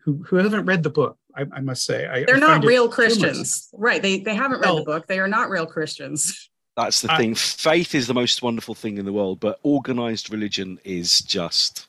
who 0.08 0.24
who 0.26 0.38
haven't 0.38 0.66
read 0.66 0.84
the 0.84 0.90
book. 0.90 1.18
I, 1.36 1.46
I 1.52 1.60
must 1.60 1.84
say, 1.84 2.08
I, 2.08 2.24
They're 2.24 2.38
I 2.38 2.40
not 2.40 2.50
find 2.50 2.64
it 2.64 2.68
real 2.68 2.84
humorous. 2.90 2.96
Christians. 2.96 3.70
Right. 3.74 4.02
They 4.02 4.20
they 4.22 4.34
haven't 4.34 4.62
read 4.62 4.70
No. 4.70 4.80
the 4.80 4.86
book. 4.86 5.06
They 5.06 5.20
are 5.20 5.28
not 5.28 5.50
real 5.50 5.66
Christians. 5.66 6.50
That's 6.78 7.02
the 7.02 7.12
I- 7.12 7.18
thing. 7.18 7.36
Faith 7.36 7.94
is 7.94 8.08
the 8.08 8.14
most 8.14 8.42
wonderful 8.42 8.74
thing 8.74 8.98
in 8.98 9.06
the 9.06 9.12
world, 9.12 9.42
but 9.42 9.60
organized 9.64 10.32
religion 10.32 10.80
is 10.86 11.20
just 11.22 11.88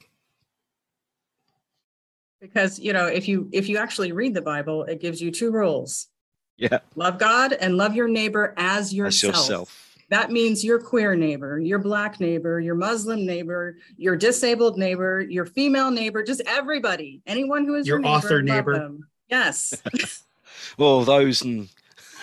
Because 2.40 2.80
you 2.80 2.92
know, 2.92 3.06
if 3.06 3.28
you 3.28 3.48
if 3.52 3.68
you 3.68 3.78
actually 3.78 4.10
read 4.10 4.34
the 4.34 4.42
Bible, 4.42 4.82
it 4.84 5.00
gives 5.00 5.20
you 5.22 5.30
two 5.30 5.52
rules. 5.52 6.08
yeah, 6.56 6.78
Love 6.96 7.18
God 7.20 7.52
and 7.52 7.76
love 7.76 7.94
your 7.94 8.08
neighbor 8.08 8.52
as 8.56 8.86
that's 8.86 8.92
yourself. 8.94 9.34
yourself. 9.36 9.87
That 10.10 10.30
means 10.32 10.64
your 10.64 10.80
queer 10.80 11.14
neighbor, 11.14 11.58
your 11.58 11.78
black 11.78 12.18
neighbor, 12.18 12.60
your 12.60 12.74
Muslim 12.74 13.26
neighbor, 13.26 13.76
your 13.96 14.16
disabled 14.16 14.78
neighbor, 14.78 15.20
your 15.20 15.44
female 15.44 15.90
neighbor, 15.90 16.22
just 16.22 16.40
everybody. 16.46 17.20
Anyone 17.26 17.66
who 17.66 17.74
is 17.74 17.86
your, 17.86 17.96
Your 17.96 18.02
neighbor, 18.02 18.14
author 18.14 18.42
neighbor. 18.42 18.74
them. 18.74 19.08
Yes. 19.28 19.74
Well, 20.76 21.04
those 21.04 21.42
and 21.42 21.68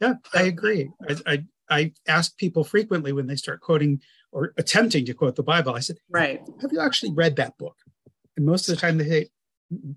Yeah, 0.01 0.13
I 0.33 0.43
agree. 0.43 0.89
I, 1.07 1.15
I 1.25 1.45
I 1.69 1.93
ask 2.07 2.35
people 2.37 2.63
frequently 2.63 3.11
when 3.11 3.27
they 3.27 3.35
start 3.35 3.61
quoting 3.61 4.01
or 4.31 4.53
attempting 4.57 5.05
to 5.05 5.13
quote 5.13 5.35
the 5.35 5.43
Bible. 5.43 5.75
I 5.75 5.79
said, 5.81 5.97
right. 6.09 6.41
"Have 6.61 6.71
you 6.71 6.79
actually 6.79 7.11
read 7.13 7.35
that 7.35 7.57
book?" 7.57 7.75
And 8.37 8.45
most 8.45 8.69
of 8.69 8.75
the 8.75 8.81
time 8.81 8.97
they 8.97 9.07
say, 9.09 9.29
"Mm-mm." 9.73 9.95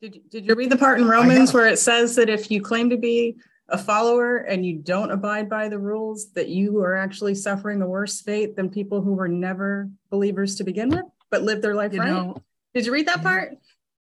Did, 0.00 0.28
did 0.30 0.46
you 0.46 0.54
read 0.54 0.70
the 0.70 0.76
part 0.76 0.98
in 0.98 1.06
Romans 1.06 1.52
where 1.52 1.68
it 1.68 1.78
says 1.78 2.16
that 2.16 2.28
if 2.28 2.50
you 2.50 2.60
claim 2.62 2.90
to 2.90 2.96
be 2.96 3.36
a 3.68 3.78
follower 3.78 4.38
and 4.38 4.64
you 4.64 4.76
don't 4.76 5.10
abide 5.10 5.48
by 5.48 5.68
the 5.68 5.78
rules, 5.78 6.32
that 6.32 6.48
you 6.48 6.80
are 6.80 6.96
actually 6.96 7.34
suffering 7.34 7.80
a 7.82 7.86
worse 7.86 8.20
fate 8.20 8.56
than 8.56 8.68
people 8.68 9.00
who 9.00 9.14
were 9.14 9.28
never 9.28 9.88
believers 10.10 10.56
to 10.56 10.64
begin 10.64 10.90
with, 10.90 11.04
but 11.30 11.42
lived 11.42 11.62
their 11.62 11.74
life 11.74 11.92
"You 11.92 12.00
right? 12.00 12.10
know, 12.10 12.42
Did 12.74 12.86
you 12.86 12.92
read 12.92 13.08
that 13.08 13.22
part? 13.22 13.56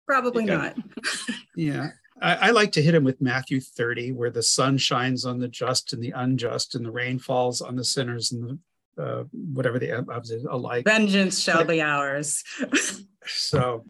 Probably 0.07 0.45
not. 0.45 0.75
yeah." 1.55 1.89
I, 2.21 2.35
I 2.35 2.51
like 2.51 2.73
to 2.73 2.81
hit 2.81 2.93
him 2.93 3.05
with 3.05 3.21
Matthew 3.21 3.61
30, 3.61 4.11
where 4.11 4.29
the 4.29 4.43
sun 4.43 4.77
shines 4.77 5.23
on 5.25 5.39
the 5.39 5.47
just 5.47 5.93
and 5.93 6.03
the 6.03 6.11
unjust, 6.11 6.75
and 6.75 6.85
the 6.85 6.91
rain 6.91 7.17
falls 7.17 7.61
on 7.61 7.77
the 7.77 7.85
sinners 7.85 8.33
and 8.33 8.59
the 8.97 9.01
uh, 9.01 9.23
whatever 9.31 9.79
the 9.79 9.93
opposite 9.93 10.43
alike. 10.49 10.83
Vengeance 10.83 11.39
shall 11.39 11.63
be 11.63 11.81
ours. 11.81 12.43
So 13.31 13.85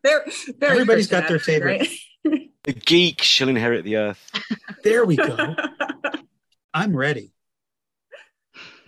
Everybody's 0.61 1.07
Christian 1.07 1.19
got 1.19 1.29
their 1.29 1.39
favorite. 1.39 1.87
the 2.63 2.73
geek 2.73 3.21
shall 3.21 3.49
inherit 3.49 3.83
the 3.83 3.97
earth. 3.97 4.31
there 4.83 5.05
we 5.05 5.15
go. 5.15 5.55
I'm 6.73 6.95
ready. 6.95 7.33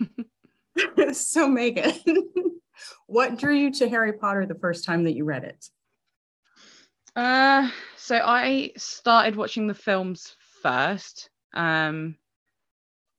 so 1.12 1.48
Megan, 1.48 1.94
what 3.06 3.38
drew 3.38 3.54
you 3.54 3.72
to 3.72 3.88
Harry 3.88 4.12
Potter 4.12 4.46
the 4.46 4.54
first 4.54 4.84
time 4.84 5.04
that 5.04 5.14
you 5.14 5.24
read 5.24 5.44
it? 5.44 5.68
Uh, 7.14 7.70
so 7.96 8.16
I 8.16 8.72
started 8.76 9.36
watching 9.36 9.66
the 9.66 9.74
films 9.74 10.36
first. 10.62 11.28
Um, 11.52 12.16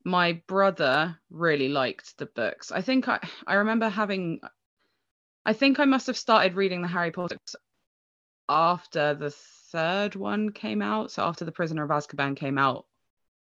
my 0.03 0.41
brother 0.47 1.17
really 1.29 1.69
liked 1.69 2.17
the 2.17 2.25
books. 2.25 2.71
I 2.71 2.81
think 2.81 3.07
I 3.07 3.19
I 3.45 3.55
remember 3.55 3.89
having. 3.89 4.41
I 5.45 5.53
think 5.53 5.79
I 5.79 5.85
must 5.85 6.07
have 6.07 6.17
started 6.17 6.55
reading 6.55 6.81
the 6.81 6.87
Harry 6.87 7.11
Potter 7.11 7.35
books 7.35 7.55
after 8.49 9.13
the 9.13 9.35
third 9.73 10.15
one 10.15 10.51
came 10.51 10.81
out. 10.81 11.11
So 11.11 11.23
after 11.23 11.43
the 11.43 11.51
Prisoner 11.51 11.83
of 11.83 11.89
Azkaban 11.89 12.37
came 12.37 12.57
out 12.57 12.85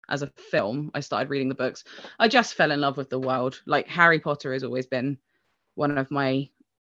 as 0.08 0.22
a 0.22 0.32
film, 0.52 0.92
I 0.94 1.00
started 1.00 1.32
reading 1.32 1.50
the 1.50 1.56
books. 1.56 1.84
I 2.20 2.28
just 2.28 2.54
fell 2.54 2.72
in 2.72 2.82
love 2.82 2.98
with 2.98 3.10
the 3.10 3.20
world. 3.20 3.60
Like 3.66 3.88
Harry 3.88 4.20
Potter 4.20 4.54
has 4.54 4.64
always 4.64 4.86
been 4.86 5.18
one 5.74 5.98
of 5.98 6.12
my 6.12 6.50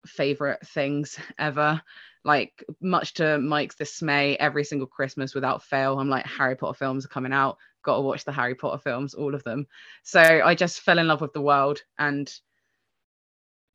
favorite 0.05 0.67
things 0.67 1.17
ever 1.39 1.81
like 2.23 2.63
much 2.81 3.13
to 3.15 3.37
Mike's 3.37 3.75
dismay, 3.75 4.37
every 4.37 4.63
single 4.63 4.87
Christmas 4.87 5.35
without 5.35 5.63
fail, 5.63 5.99
I'm 5.99 6.09
like 6.09 6.25
Harry 6.25 6.55
Potter 6.55 6.77
films 6.77 7.05
are 7.05 7.09
coming 7.09 7.33
out. 7.33 7.57
Got 7.83 7.97
to 7.97 8.01
watch 8.01 8.23
the 8.23 8.31
Harry 8.31 8.55
Potter 8.55 8.81
films, 8.81 9.13
all 9.13 9.35
of 9.35 9.43
them. 9.43 9.67
So 10.03 10.21
I 10.21 10.55
just 10.55 10.81
fell 10.81 10.99
in 10.99 11.07
love 11.07 11.21
with 11.21 11.33
the 11.33 11.41
world, 11.41 11.81
and 11.99 12.31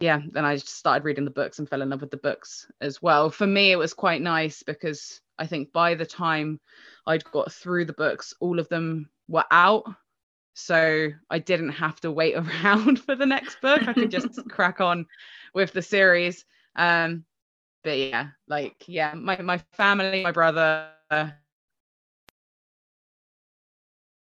yeah, 0.01 0.21
then 0.31 0.45
I 0.45 0.55
just 0.55 0.77
started 0.77 1.05
reading 1.05 1.25
the 1.25 1.31
books 1.31 1.59
and 1.59 1.69
fell 1.69 1.83
in 1.83 1.91
love 1.91 2.01
with 2.01 2.11
the 2.11 2.17
books 2.19 2.71
as 2.81 3.03
well. 3.03 3.31
For 3.31 3.47
me, 3.47 3.73
it 3.73 3.77
was 3.77 3.95
quite 3.95 4.23
nice 4.23 4.63
because 4.63 5.21
I 5.39 5.47
think 5.47 5.73
by 5.73 5.95
the 5.95 6.07
time 6.07 6.61
I'd 7.07 7.25
got 7.25 7.53
through 7.53 7.87
the 7.87 7.93
books, 7.93 8.33
all 8.41 8.61
of 8.61 8.69
them 8.69 9.11
were 9.29 9.45
out. 9.51 9.85
So 10.55 11.11
I 11.31 11.39
didn't 11.39 11.71
have 11.71 12.01
to 12.01 12.13
wait 12.13 12.35
around 12.65 13.01
for 13.01 13.17
the 13.17 13.27
next 13.27 13.61
book. 13.61 13.87
I 13.89 13.93
could 13.93 14.11
just 14.11 14.39
crack 14.49 14.81
on 14.81 15.07
with 15.55 15.73
the 15.73 15.83
series. 15.83 16.45
Um, 16.77 17.25
but 17.83 17.99
yeah, 17.99 18.29
like 18.49 18.85
yeah, 18.87 19.15
my 19.15 19.41
my 19.41 19.59
family, 19.73 20.23
my 20.23 20.33
brother, 20.33 20.89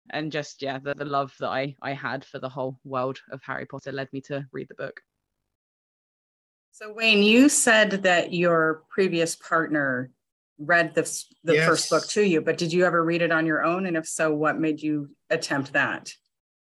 and 0.09 0.31
just 0.31 0.61
yeah, 0.61 0.79
the, 0.79 0.93
the 0.93 1.05
love 1.05 1.33
that 1.39 1.49
I 1.49 1.75
I 1.81 1.93
had 1.93 2.23
for 2.23 2.39
the 2.39 2.49
whole 2.49 2.79
world 2.85 3.19
of 3.31 3.41
Harry 3.43 3.65
Potter 3.65 3.91
led 3.91 4.11
me 4.13 4.21
to 4.21 4.45
read 4.51 4.67
the 4.69 4.75
book. 4.75 5.01
So 6.79 6.93
Wayne, 6.93 7.23
you 7.23 7.49
said 7.49 8.03
that 8.03 8.33
your 8.33 8.83
previous 8.87 9.35
partner 9.35 10.11
read 10.59 10.93
the 10.93 11.01
the 11.43 11.55
Yes. 11.55 11.67
first 11.67 11.89
book 11.89 12.07
to 12.09 12.21
you, 12.21 12.39
but 12.39 12.59
did 12.59 12.71
you 12.71 12.85
ever 12.85 13.03
read 13.03 13.23
it 13.23 13.31
on 13.31 13.47
your 13.47 13.63
own? 13.63 13.87
And 13.87 13.97
if 13.97 14.07
so, 14.07 14.31
what 14.31 14.59
made 14.59 14.79
you 14.79 15.09
attempt 15.31 15.73
that? 15.73 16.13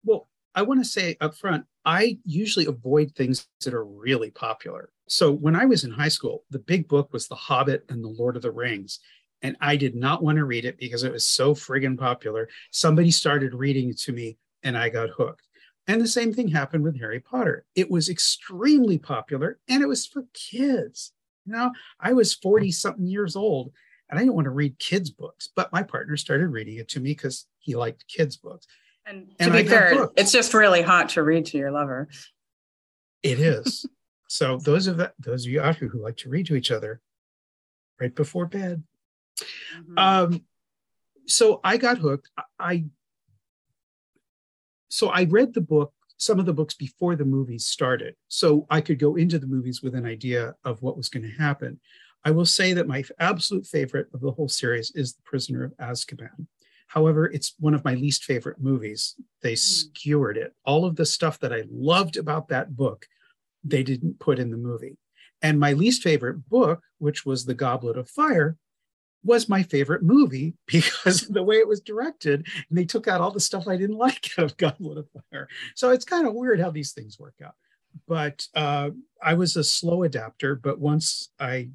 Well, 0.04 0.28
I 0.54 0.62
want 0.62 0.78
to 0.78 0.88
say 0.88 1.16
up 1.20 1.34
front, 1.34 1.64
I 1.84 2.20
usually 2.24 2.66
avoid 2.66 3.16
things 3.16 3.48
that 3.64 3.74
are 3.74 3.84
really 3.84 4.30
popular. 4.30 4.92
So 5.08 5.32
when 5.32 5.56
I 5.56 5.64
was 5.64 5.82
in 5.82 5.90
high 5.90 6.06
school, 6.06 6.44
the 6.50 6.60
big 6.60 6.86
book 6.86 7.12
was 7.12 7.26
The 7.26 7.34
Hobbit 7.34 7.84
and 7.88 8.04
The 8.04 8.08
Lord 8.08 8.36
of 8.36 8.42
the 8.42 8.52
Rings. 8.52 9.00
And 9.42 9.56
I 9.60 9.74
did 9.74 9.96
not 9.96 10.22
want 10.22 10.36
to 10.36 10.44
read 10.44 10.66
it 10.66 10.78
because 10.78 11.02
it 11.02 11.10
was 11.10 11.24
so 11.24 11.52
friggin' 11.52 11.98
popular. 11.98 12.48
Somebody 12.70 13.10
started 13.10 13.54
reading 13.54 13.88
it 13.88 13.98
to 14.02 14.12
me 14.12 14.38
and 14.62 14.78
I 14.78 14.88
got 14.88 15.10
hooked. 15.10 15.45
And 15.88 16.00
the 16.00 16.08
same 16.08 16.32
thing 16.32 16.48
happened 16.48 16.82
with 16.84 16.98
Harry 16.98 17.20
Potter. 17.20 17.64
It 17.74 17.90
was 17.90 18.08
extremely 18.08 18.98
popular 18.98 19.58
and 19.68 19.82
it 19.82 19.86
was 19.86 20.04
for 20.06 20.24
kids. 20.34 21.12
You 21.44 21.52
know, 21.52 21.70
I 22.00 22.12
was 22.12 22.34
40 22.34 22.72
something 22.72 23.06
years 23.06 23.36
old 23.36 23.72
and 24.10 24.18
I 24.18 24.22
didn't 24.22 24.34
want 24.34 24.46
to 24.46 24.50
read 24.50 24.78
kids' 24.78 25.10
books, 25.10 25.48
but 25.54 25.72
my 25.72 25.82
partner 25.82 26.16
started 26.16 26.48
reading 26.48 26.76
it 26.78 26.88
to 26.90 27.00
me 27.00 27.10
because 27.10 27.46
he 27.58 27.76
liked 27.76 28.06
kids' 28.08 28.36
books. 28.36 28.66
And 29.04 29.28
to 29.30 29.34
And 29.44 29.52
I 29.54 29.62
be 29.62 29.68
got 29.68 29.70
fair, 29.90 30.08
it's 30.16 30.32
just 30.32 30.54
really 30.54 30.82
hot 30.82 31.10
to 31.10 31.22
read 31.22 31.46
to 31.46 31.58
your 31.58 31.70
lover. 31.70 32.08
It 33.22 33.38
is. 33.38 33.86
so 34.28 34.56
those 34.58 34.88
of 34.88 34.96
that, 34.96 35.14
those 35.20 35.46
of 35.46 35.52
you 35.52 35.60
out 35.60 35.76
here 35.76 35.88
who 35.88 36.02
like 36.02 36.16
to 36.18 36.28
read 36.28 36.46
to 36.46 36.56
each 36.56 36.72
other 36.72 37.00
right 38.00 38.14
before 38.14 38.46
bed. 38.46 38.82
Mhm. 39.76 39.98
Um, 39.98 40.44
so 41.26 41.60
I 41.62 41.76
got 41.76 41.98
hooked. 41.98 42.28
I- 42.36 42.42
I 42.58 42.84
so 44.88 45.08
I 45.08 45.24
read 45.24 45.54
the 45.54 45.60
book, 45.60 45.92
some 46.16 46.38
of 46.38 46.46
the 46.46 46.54
books 46.54 46.74
before 46.74 47.16
the 47.16 47.24
movies 47.24 47.66
started, 47.66 48.14
so 48.28 48.66
I 48.70 48.80
could 48.80 48.98
go 48.98 49.16
into 49.16 49.38
the 49.38 49.46
movies 49.46 49.82
with 49.82 49.94
an 49.94 50.06
idea 50.06 50.54
of 50.64 50.82
what 50.82 50.96
was 50.96 51.08
going 51.08 51.24
to 51.24 51.42
happen. 51.42 51.80
I 52.24 52.30
will 52.30 52.46
say 52.46 52.72
that 52.72 52.88
my 52.88 53.04
absolute 53.20 53.66
favorite 53.66 54.08
of 54.12 54.20
the 54.20 54.32
whole 54.32 54.48
series 54.48 54.90
is 54.94 55.14
The 55.14 55.22
Prisoner 55.22 55.64
of 55.64 55.76
Azkaban. 55.76 56.46
However, 56.88 57.26
it's 57.26 57.54
one 57.58 57.74
of 57.74 57.84
my 57.84 57.94
least 57.94 58.24
favorite 58.24 58.60
movies. 58.60 59.14
They 59.42 59.52
hmm. 59.52 59.56
skewered 59.56 60.36
it. 60.36 60.54
All 60.64 60.84
of 60.84 60.96
the 60.96 61.06
stuff 61.06 61.38
that 61.40 61.52
I 61.52 61.64
loved 61.70 62.16
about 62.16 62.48
that 62.48 62.76
book, 62.76 63.06
they 63.64 63.82
didn't 63.82 64.20
put 64.20 64.38
in 64.38 64.50
the 64.50 64.56
movie. 64.56 64.96
And 65.42 65.60
my 65.60 65.72
least 65.72 66.02
favorite 66.02 66.48
book, 66.48 66.82
which 66.98 67.26
was 67.26 67.44
The 67.44 67.54
Goblet 67.54 67.98
of 67.98 68.08
Fire, 68.08 68.56
was 69.26 69.48
my 69.48 69.62
favorite 69.62 70.02
movie 70.02 70.54
because 70.66 71.22
of 71.22 71.34
the 71.34 71.42
way 71.42 71.56
it 71.56 71.68
was 71.68 71.80
directed. 71.80 72.46
And 72.68 72.78
they 72.78 72.84
took 72.84 73.08
out 73.08 73.20
all 73.20 73.30
the 73.30 73.40
stuff 73.40 73.68
I 73.68 73.76
didn't 73.76 73.96
like 74.06 74.30
out 74.38 74.44
of 74.44 74.56
Goblet 74.56 74.98
of 74.98 75.08
Fire. 75.30 75.48
So 75.74 75.90
it's 75.90 76.04
kind 76.04 76.26
of 76.26 76.34
weird 76.34 76.60
how 76.60 76.70
these 76.70 76.92
things 76.92 77.18
work 77.18 77.34
out. 77.44 77.54
But 78.06 78.46
uh, 78.54 78.90
I 79.22 79.34
was 79.34 79.56
a 79.56 79.64
slow 79.64 80.04
adapter. 80.04 80.54
But 80.54 80.78
once 80.78 81.30
I 81.40 81.70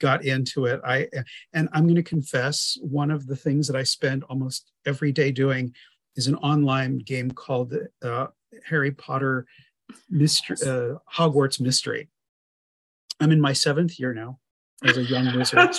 got 0.00 0.24
into 0.24 0.66
it, 0.66 0.80
I 0.84 1.08
and 1.52 1.68
I'm 1.72 1.84
going 1.84 1.94
to 1.94 2.02
confess 2.02 2.76
one 2.82 3.10
of 3.10 3.26
the 3.26 3.36
things 3.36 3.66
that 3.68 3.76
I 3.76 3.84
spend 3.84 4.24
almost 4.24 4.72
every 4.84 5.12
day 5.12 5.30
doing 5.30 5.72
is 6.16 6.26
an 6.26 6.34
online 6.36 6.98
game 6.98 7.30
called 7.30 7.74
uh, 8.02 8.26
Harry 8.66 8.90
Potter 8.90 9.46
Mystery, 10.10 10.56
uh, 10.66 10.98
Hogwarts 11.12 11.60
Mystery. 11.60 12.08
I'm 13.20 13.30
in 13.30 13.40
my 13.40 13.52
seventh 13.52 13.98
year 13.98 14.12
now 14.12 14.38
as 14.84 14.96
a 14.96 15.02
young 15.02 15.36
wizard. 15.36 15.76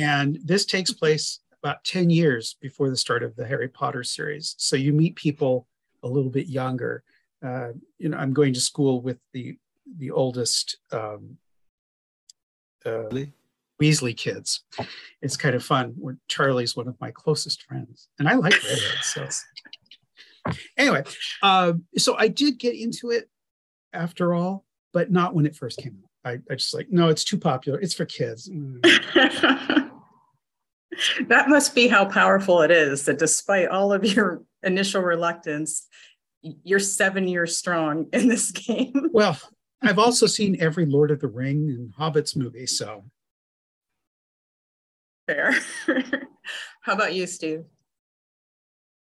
And 0.00 0.38
this 0.42 0.64
takes 0.64 0.92
place 0.92 1.40
about 1.62 1.84
10 1.84 2.08
years 2.08 2.56
before 2.60 2.88
the 2.88 2.96
start 2.96 3.22
of 3.22 3.36
the 3.36 3.46
Harry 3.46 3.68
Potter 3.68 4.02
series. 4.02 4.54
So 4.56 4.76
you 4.76 4.94
meet 4.94 5.14
people 5.14 5.66
a 6.02 6.08
little 6.08 6.30
bit 6.30 6.46
younger. 6.46 7.02
Uh, 7.44 7.72
you 7.98 8.08
know, 8.08 8.16
I'm 8.16 8.32
going 8.32 8.54
to 8.54 8.60
school 8.60 9.02
with 9.02 9.18
the 9.32 9.58
the 9.98 10.10
oldest 10.12 10.78
um, 10.92 11.36
uh, 12.86 13.10
Weasley 13.82 14.16
kids. 14.16 14.62
It's 15.20 15.36
kind 15.36 15.54
of 15.54 15.64
fun. 15.64 15.94
Charlie's 16.28 16.76
one 16.76 16.88
of 16.88 16.98
my 17.00 17.10
closest 17.10 17.64
friends, 17.64 18.08
and 18.18 18.28
I 18.28 18.34
like 18.34 18.54
redheads. 18.62 19.06
So 19.06 19.26
anyway, 20.76 21.02
uh, 21.42 21.74
so 21.98 22.16
I 22.16 22.28
did 22.28 22.58
get 22.58 22.74
into 22.74 23.10
it 23.10 23.28
after 23.92 24.32
all, 24.32 24.64
but 24.92 25.10
not 25.10 25.34
when 25.34 25.44
it 25.44 25.56
first 25.56 25.78
came 25.78 25.98
out. 26.02 26.32
I, 26.32 26.38
I 26.50 26.54
just 26.54 26.74
like, 26.74 26.88
no, 26.90 27.08
it's 27.08 27.24
too 27.24 27.38
popular. 27.38 27.80
It's 27.80 27.94
for 27.94 28.04
kids. 28.04 28.48
Mm. 28.48 29.80
that 31.28 31.48
must 31.48 31.74
be 31.74 31.88
how 31.88 32.04
powerful 32.04 32.62
it 32.62 32.70
is 32.70 33.04
that 33.04 33.18
despite 33.18 33.68
all 33.68 33.92
of 33.92 34.04
your 34.04 34.42
initial 34.62 35.02
reluctance, 35.02 35.86
you're 36.42 36.78
seven 36.78 37.28
years 37.28 37.56
strong 37.56 38.06
in 38.12 38.28
this 38.28 38.50
game. 38.50 39.10
Well, 39.12 39.38
I've 39.82 39.98
also 39.98 40.26
seen 40.26 40.60
every 40.60 40.86
Lord 40.86 41.10
of 41.10 41.20
the 41.20 41.28
Ring 41.28 41.70
and 41.70 41.94
Hobbits 41.94 42.36
movie, 42.36 42.66
so 42.66 43.04
fair. 45.26 45.54
how 46.82 46.92
about 46.92 47.14
you, 47.14 47.26
Steve? 47.26 47.64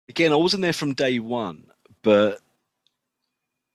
Again, 0.07 0.31
I 0.31 0.35
wasn't 0.35 0.61
there 0.61 0.73
from 0.73 0.93
day 0.93 1.19
one, 1.19 1.65
but 2.03 2.39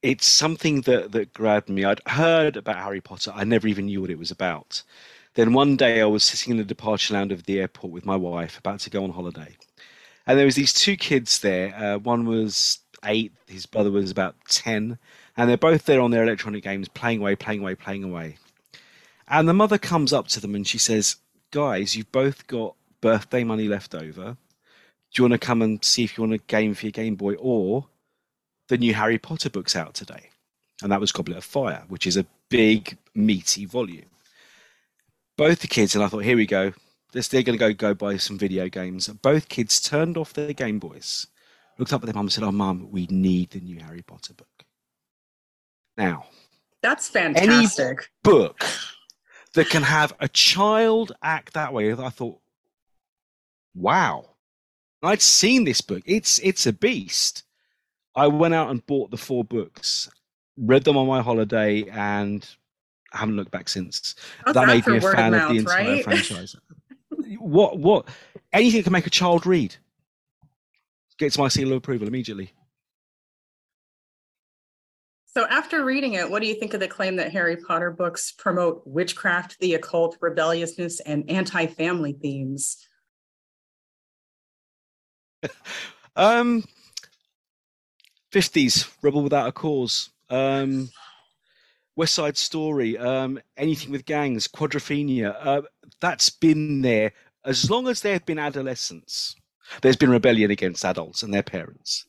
it's 0.02 0.26
something 0.26 0.82
that 0.82 1.12
that 1.12 1.32
grabbed 1.32 1.68
me. 1.68 1.84
I'd 1.84 2.06
heard 2.06 2.56
about 2.56 2.76
Harry 2.76 3.00
Potter. 3.00 3.32
I 3.34 3.44
never 3.44 3.68
even 3.68 3.86
knew 3.86 4.00
what 4.00 4.10
it 4.10 4.18
was 4.18 4.30
about. 4.30 4.82
Then 5.36 5.52
one 5.52 5.76
day 5.76 6.00
I 6.00 6.06
was 6.06 6.24
sitting 6.24 6.52
in 6.52 6.56
the 6.56 6.64
departure 6.64 7.12
lounge 7.12 7.30
of 7.30 7.44
the 7.44 7.60
airport 7.60 7.92
with 7.92 8.06
my 8.06 8.16
wife, 8.16 8.58
about 8.58 8.80
to 8.80 8.90
go 8.90 9.04
on 9.04 9.10
holiday, 9.10 9.54
and 10.26 10.38
there 10.38 10.46
was 10.46 10.54
these 10.54 10.72
two 10.72 10.96
kids 10.96 11.40
there. 11.40 11.74
Uh, 11.76 11.98
one 11.98 12.24
was 12.24 12.78
eight, 13.04 13.32
his 13.46 13.66
brother 13.66 13.90
was 13.90 14.10
about 14.10 14.34
ten, 14.48 14.98
and 15.36 15.48
they're 15.48 15.58
both 15.58 15.84
there 15.84 16.00
on 16.00 16.10
their 16.10 16.22
electronic 16.22 16.64
games, 16.64 16.88
playing 16.88 17.20
away, 17.20 17.36
playing 17.36 17.60
away, 17.60 17.74
playing 17.74 18.02
away. 18.02 18.38
And 19.28 19.46
the 19.46 19.52
mother 19.52 19.76
comes 19.76 20.10
up 20.10 20.26
to 20.28 20.40
them 20.40 20.54
and 20.54 20.66
she 20.66 20.78
says, 20.78 21.16
"Guys, 21.50 21.94
you've 21.94 22.10
both 22.12 22.46
got 22.46 22.74
birthday 23.02 23.44
money 23.44 23.68
left 23.68 23.94
over. 23.94 24.38
Do 25.12 25.22
you 25.22 25.24
want 25.24 25.32
to 25.38 25.46
come 25.46 25.60
and 25.60 25.84
see 25.84 26.04
if 26.04 26.16
you 26.16 26.22
want 26.22 26.32
a 26.32 26.38
game 26.38 26.72
for 26.72 26.86
your 26.86 26.92
Game 26.92 27.14
Boy 27.14 27.34
or?" 27.34 27.88
the 28.68 28.78
new 28.78 28.94
Harry 28.94 29.18
Potter 29.18 29.50
books 29.50 29.76
out 29.76 29.92
today, 29.92 30.30
and 30.82 30.90
that 30.90 31.00
was 31.00 31.12
Goblet 31.12 31.36
of 31.36 31.44
Fire, 31.44 31.84
which 31.88 32.06
is 32.06 32.16
a 32.16 32.26
big, 32.48 32.96
meaty 33.14 33.66
volume. 33.66 34.06
Both 35.36 35.60
the 35.60 35.68
kids, 35.68 35.94
and 35.94 36.02
I 36.02 36.08
thought, 36.08 36.24
here 36.24 36.36
we 36.36 36.46
go. 36.46 36.72
They're 37.12 37.42
going 37.42 37.58
to 37.58 37.58
go 37.58 37.72
go 37.72 37.94
buy 37.94 38.16
some 38.18 38.38
video 38.38 38.68
games. 38.68 39.08
Both 39.08 39.48
kids 39.48 39.80
turned 39.80 40.16
off 40.16 40.32
their 40.32 40.52
Game 40.52 40.78
Boys, 40.78 41.26
looked 41.78 41.92
up 41.92 42.02
at 42.02 42.06
their 42.06 42.14
mum 42.14 42.26
and 42.26 42.32
said, 42.32 42.44
"Oh, 42.44 42.52
mum, 42.52 42.88
we 42.90 43.06
need 43.06 43.50
the 43.50 43.60
new 43.60 43.80
Harry 43.80 44.02
Potter 44.02 44.34
book." 44.34 44.64
Now, 45.96 46.26
that's 46.82 47.08
fantastic. 47.08 47.80
Any 47.80 47.96
book 48.22 48.62
that 49.54 49.70
can 49.70 49.82
have 49.82 50.12
a 50.20 50.28
child 50.28 51.12
act 51.22 51.54
that 51.54 51.72
way, 51.72 51.92
I 51.92 52.10
thought, 52.10 52.38
wow. 53.74 54.30
I'd 55.02 55.22
seen 55.22 55.64
this 55.64 55.80
book. 55.80 56.02
It's 56.04 56.38
it's 56.40 56.66
a 56.66 56.72
beast. 56.72 57.44
I 58.14 58.26
went 58.26 58.54
out 58.54 58.70
and 58.70 58.84
bought 58.86 59.10
the 59.10 59.16
four 59.16 59.44
books, 59.44 60.10
read 60.56 60.84
them 60.84 60.96
on 60.96 61.06
my 61.06 61.22
holiday, 61.22 61.84
and 61.84 62.46
haven't 63.16 63.36
looked 63.36 63.50
back 63.50 63.68
since. 63.68 64.14
How's 64.44 64.54
that, 64.54 64.66
made 64.66 64.86
me 64.86 64.98
a 64.98 65.00
fan 65.00 65.34
of, 65.34 65.40
mouth, 65.40 65.50
of 65.50 65.52
the 65.52 65.58
entire 65.58 65.92
right? 65.94 66.04
franchise. 66.04 66.56
what 67.38 67.78
what 67.78 68.08
anything 68.52 68.80
that 68.80 68.84
can 68.84 68.92
make 68.92 69.06
a 69.06 69.10
child 69.10 69.46
read 69.46 69.74
gets 71.18 71.38
my 71.38 71.48
seal 71.48 71.70
of 71.70 71.78
approval 71.78 72.06
immediately. 72.06 72.52
So, 75.26 75.46
after 75.50 75.84
reading 75.84 76.14
it, 76.14 76.30
what 76.30 76.40
do 76.40 76.48
you 76.48 76.54
think 76.54 76.72
of 76.72 76.80
the 76.80 76.88
claim 76.88 77.16
that 77.16 77.30
Harry 77.30 77.56
Potter 77.56 77.90
books 77.90 78.32
promote 78.32 78.82
witchcraft, 78.86 79.58
the 79.60 79.74
occult, 79.74 80.16
rebelliousness, 80.20 81.00
and 81.00 81.28
anti 81.30 81.66
family 81.66 82.14
themes? 82.14 82.88
um, 86.16 86.64
50s, 88.32 88.90
Rebel 89.02 89.22
Without 89.22 89.48
a 89.48 89.52
Cause, 89.52 90.08
um, 90.30 90.88
West 91.96 92.14
Side 92.14 92.36
Story, 92.36 92.98
um, 92.98 93.40
anything 93.56 93.90
with 93.90 94.04
gangs, 94.04 94.46
Quadrophenia. 94.46 95.34
Uh, 95.40 95.62
that's 96.00 96.28
been 96.28 96.82
there 96.82 97.12
as 97.44 97.70
long 97.70 97.88
as 97.88 98.02
there 98.02 98.12
have 98.12 98.26
been 98.26 98.38
adolescents. 98.38 99.34
There's 99.80 99.96
been 99.96 100.10
rebellion 100.10 100.50
against 100.50 100.84
adults 100.84 101.22
and 101.22 101.32
their 101.32 101.42
parents. 101.42 102.04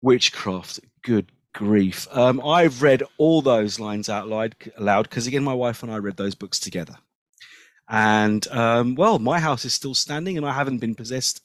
Witchcraft, 0.00 0.80
good 1.02 1.32
grief. 1.52 2.06
Um, 2.12 2.40
I've 2.44 2.82
read 2.82 3.02
all 3.18 3.42
those 3.42 3.78
lines 3.78 4.08
out 4.08 4.28
loud 4.28 4.56
because, 5.02 5.26
again, 5.26 5.44
my 5.44 5.54
wife 5.54 5.82
and 5.82 5.92
I 5.92 5.96
read 5.96 6.16
those 6.16 6.34
books 6.34 6.58
together. 6.58 6.96
And, 7.88 8.46
um, 8.48 8.94
well, 8.94 9.18
my 9.18 9.38
house 9.40 9.64
is 9.64 9.74
still 9.74 9.94
standing 9.94 10.36
and 10.36 10.46
I 10.46 10.52
haven't 10.52 10.78
been 10.78 10.94
possessed 10.94 11.42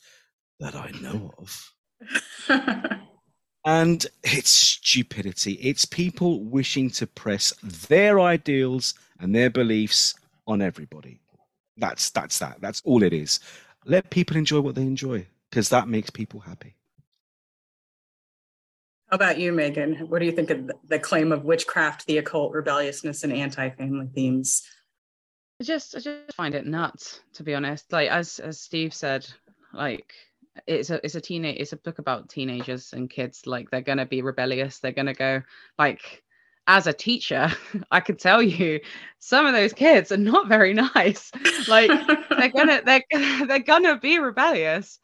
that 0.60 0.76
I 0.76 0.92
know 1.02 1.34
of. 1.38 1.74
And 3.68 4.06
it's 4.24 4.50
stupidity. 4.50 5.56
It's 5.56 5.84
people 5.84 6.46
wishing 6.46 6.90
to 6.92 7.06
press 7.06 7.54
their 7.62 8.18
ideals 8.18 8.94
and 9.20 9.36
their 9.36 9.50
beliefs 9.50 10.16
on 10.48 10.62
everybody. 10.62 11.20
That's 11.76 12.10
that's 12.10 12.40
that. 12.40 12.62
That's 12.62 12.82
all 12.86 13.04
it 13.04 13.12
is. 13.12 13.42
Let 13.84 14.10
people 14.10 14.38
enjoy 14.38 14.62
what 14.62 14.76
they 14.76 14.84
enjoy 14.84 15.28
because 15.50 15.68
that 15.68 15.90
makes 15.90 16.10
people 16.10 16.40
happy. 16.40 16.78
How 19.10 19.16
about 19.16 19.38
you, 19.38 19.52
Megan? 19.52 19.96
What 20.08 20.20
do 20.20 20.26
you 20.26 20.32
think 20.32 20.50
of 20.50 20.72
the 20.88 20.98
claim 20.98 21.34
of 21.34 21.44
witchcraft, 21.44 22.06
the 22.06 22.20
occult, 22.20 22.54
rebelliousness, 22.54 23.26
and 23.26 23.34
anti-family 23.34 24.08
themes? 24.16 24.64
I 25.60 25.66
just 25.66 25.94
I 25.94 26.00
just 26.00 26.34
find 26.36 26.56
it 26.56 26.66
nuts, 26.66 27.20
to 27.34 27.44
be 27.44 27.54
honest. 27.54 27.92
Like 27.92 28.10
as 28.10 28.40
as 28.40 28.62
Steve 28.62 28.94
said, 28.94 29.28
like 29.74 30.14
it's 30.66 30.90
a 30.90 31.04
it's 31.04 31.16
a 31.16 31.22
teenage 31.22 31.58
it's 31.60 31.74
a 31.74 31.78
book 31.78 32.00
about 32.00 32.30
teenagers 32.30 32.94
and 32.94 33.10
kids 33.10 33.46
like 33.46 33.70
they're 33.70 33.82
gonna 33.82 34.06
be 34.06 34.22
rebellious 34.22 34.80
they're 34.80 34.92
gonna 34.92 35.14
go 35.14 35.42
like 35.78 36.24
as 36.68 36.88
a 36.88 36.94
teacher 36.94 37.50
i 37.92 38.00
can 38.00 38.16
tell 38.18 38.42
you 38.42 38.80
some 39.20 39.46
of 39.46 39.54
those 39.54 39.74
kids 39.74 40.12
are 40.12 40.18
not 40.18 40.48
very 40.48 40.74
nice. 40.96 41.32
Like 41.68 41.92
they're 42.30 42.50
gonna 42.50 42.82
they're, 42.86 43.04
they're 43.46 43.60
gonna 43.60 44.00
be 44.00 44.20
rebellious. 44.20 45.00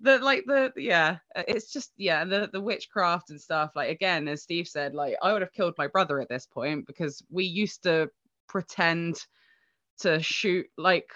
The 0.00 0.18
like 0.18 0.44
the 0.46 0.72
yeah 0.76 1.18
uh, 1.34 1.42
it's 1.48 1.72
just 1.72 1.92
yeah 1.96 2.24
the 2.24 2.48
the 2.52 2.60
witchcraft 2.60 3.30
and 3.30 3.40
stuff 3.40 3.72
like 3.74 3.90
again 3.90 4.28
as 4.28 4.44
steve 4.44 4.68
said 4.68 4.94
like 4.94 5.16
i 5.22 5.32
would 5.32 5.42
have 5.42 5.52
killed 5.52 5.74
my 5.76 5.88
brother 5.88 6.20
at 6.20 6.28
this 6.28 6.46
point 6.46 6.86
because 6.86 7.20
we 7.30 7.44
used 7.44 7.82
to 7.82 8.08
pretend 8.46 9.16
to 9.98 10.22
shoot 10.22 10.66
like 10.76 11.10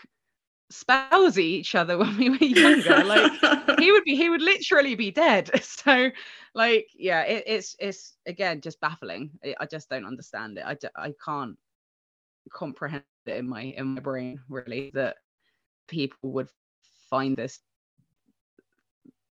at 0.89 1.39
each 1.39 1.75
other 1.75 1.99
when 1.99 2.17
we 2.17 2.31
were 2.31 2.37
younger 2.37 3.05
like 3.05 3.33
he 3.79 3.93
would 3.93 4.05
be 4.05 4.17
he 4.17 4.29
would 4.29 4.43
literally 4.43 4.95
be 4.95 5.11
dead. 5.11 5.51
So 5.63 6.11
like 6.55 6.89
yeah 6.95 7.23
it, 7.23 7.45
it's 7.47 7.77
it's 7.79 8.17
again 8.27 8.61
just 8.61 8.81
baffling. 8.81 9.31
I 9.59 9.67
just 9.67 9.89
don't 9.89 10.07
understand 10.07 10.59
it. 10.59 10.65
I, 10.67 10.77
I 10.97 11.15
can't 11.25 11.57
comprehend 12.53 13.05
it 13.27 13.37
in 13.37 13.49
my 13.49 13.63
in 13.63 13.95
my 13.95 14.01
brain 14.01 14.41
really 14.49 14.91
that 14.95 15.17
people 15.89 16.33
would 16.33 16.49
find 17.11 17.37
this 17.37 17.61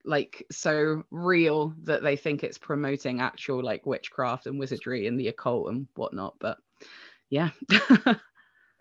like 0.04 0.44
so 0.50 1.02
real 1.10 1.74
that 1.84 2.02
they 2.02 2.16
think 2.16 2.42
it's 2.42 2.58
promoting 2.58 3.20
actual 3.20 3.62
like 3.62 3.84
witchcraft 3.84 4.46
and 4.46 4.58
wizardry 4.58 5.06
and 5.06 5.18
the 5.18 5.28
occult 5.28 5.68
and 5.68 5.86
whatnot 5.94 6.34
but 6.38 6.58
yeah 7.30 7.50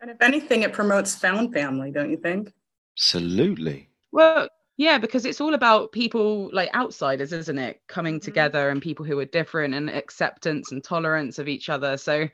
And 0.02 0.12
if 0.12 0.22
anything, 0.22 0.62
it 0.64 0.74
promotes 0.74 1.16
found 1.16 1.54
family, 1.54 1.92
don't 1.92 2.12
you 2.12 2.18
think? 2.18 2.54
Absolutely. 2.96 3.90
Well, 4.12 4.48
yeah, 4.78 5.00
because 5.00 5.26
it's 5.26 5.42
all 5.42 5.56
about 5.56 5.92
people 5.92 6.50
like 6.54 6.74
outsiders, 6.76 7.34
isn't 7.34 7.58
it? 7.58 7.82
Coming 7.88 8.16
mm-hmm. 8.16 8.26
together 8.26 8.70
and 8.70 8.82
people 8.82 9.06
who 9.06 9.18
are 9.20 9.26
different 9.26 9.74
and 9.74 9.90
acceptance 9.90 10.72
and 10.72 10.84
tolerance 10.84 11.40
of 11.40 11.48
each 11.48 11.70
other. 11.70 11.98
So 11.98 12.28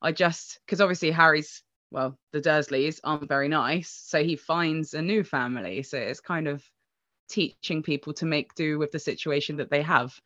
I 0.00 0.12
just, 0.12 0.60
because 0.64 0.80
obviously 0.80 1.10
Harry's, 1.10 1.62
well, 1.90 2.18
the 2.32 2.40
Dursleys 2.40 2.98
aren't 3.04 3.28
very 3.28 3.48
nice. 3.48 3.90
So 3.90 4.24
he 4.24 4.36
finds 4.36 4.94
a 4.94 5.02
new 5.02 5.22
family. 5.22 5.82
So 5.82 5.98
it's 5.98 6.20
kind 6.20 6.48
of 6.48 6.64
teaching 7.28 7.82
people 7.82 8.14
to 8.14 8.24
make 8.24 8.54
do 8.54 8.78
with 8.78 8.90
the 8.90 8.98
situation 8.98 9.56
that 9.56 9.70
they 9.70 9.82
have. 9.82 10.18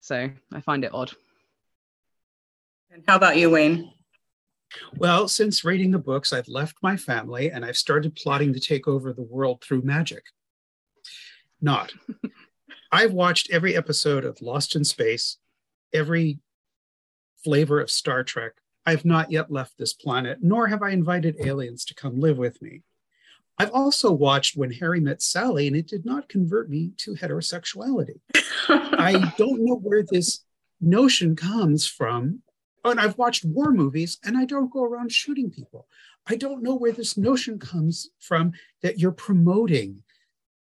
So 0.00 0.30
I 0.52 0.60
find 0.62 0.84
it 0.84 0.94
odd. 0.94 1.12
And 2.90 3.04
how 3.06 3.16
about 3.16 3.36
you, 3.36 3.50
Wayne? 3.50 3.92
Well, 4.96 5.28
since 5.28 5.64
reading 5.64 5.90
the 5.90 5.98
books, 5.98 6.32
I've 6.32 6.48
left 6.48 6.76
my 6.82 6.96
family 6.96 7.50
and 7.50 7.64
I've 7.64 7.76
started 7.76 8.16
plotting 8.16 8.52
to 8.52 8.60
take 8.60 8.86
over 8.86 9.12
the 9.12 9.22
world 9.22 9.62
through 9.62 9.82
magic. 9.82 10.24
Not. 11.60 11.92
I've 12.92 13.12
watched 13.12 13.50
every 13.50 13.76
episode 13.76 14.24
of 14.24 14.40
Lost 14.40 14.74
in 14.76 14.84
Space, 14.84 15.38
every 15.92 16.38
flavor 17.42 17.80
of 17.80 17.90
Star 17.90 18.24
Trek, 18.24 18.52
I've 18.86 19.04
not 19.04 19.30
yet 19.30 19.50
left 19.50 19.78
this 19.78 19.92
planet, 19.92 20.38
nor 20.40 20.66
have 20.66 20.82
I 20.82 20.90
invited 20.90 21.36
aliens 21.40 21.84
to 21.86 21.94
come 21.94 22.18
live 22.18 22.38
with 22.38 22.60
me. 22.62 22.82
I've 23.58 23.70
also 23.72 24.10
watched 24.10 24.56
When 24.56 24.72
Harry 24.72 25.00
Met 25.00 25.20
Sally, 25.20 25.66
and 25.66 25.76
it 25.76 25.86
did 25.86 26.06
not 26.06 26.28
convert 26.28 26.70
me 26.70 26.92
to 26.98 27.14
heterosexuality. 27.14 28.20
I 28.68 29.32
don't 29.36 29.64
know 29.64 29.76
where 29.76 30.02
this 30.02 30.40
notion 30.80 31.36
comes 31.36 31.86
from. 31.86 32.42
And 32.84 33.00
I've 33.00 33.18
watched 33.18 33.44
war 33.44 33.72
movies, 33.72 34.18
and 34.24 34.38
I 34.38 34.44
don't 34.44 34.72
go 34.72 34.84
around 34.84 35.12
shooting 35.12 35.50
people. 35.50 35.86
I 36.26 36.36
don't 36.36 36.62
know 36.62 36.74
where 36.74 36.92
this 36.92 37.16
notion 37.16 37.58
comes 37.58 38.10
from 38.18 38.52
that 38.82 38.98
you're 38.98 39.12
promoting 39.12 40.02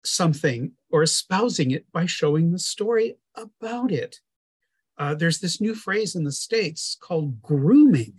something 0.04 0.72
or 0.90 1.02
espousing 1.02 1.70
it 1.70 1.90
by 1.92 2.06
showing 2.06 2.50
the 2.50 2.58
story 2.58 3.16
about 3.34 3.92
it. 3.92 4.20
Uh, 4.96 5.14
there's 5.14 5.38
this 5.38 5.60
new 5.60 5.74
phrase 5.74 6.16
in 6.16 6.24
the 6.24 6.32
States 6.32 6.96
called 7.00 7.40
grooming. 7.40 8.14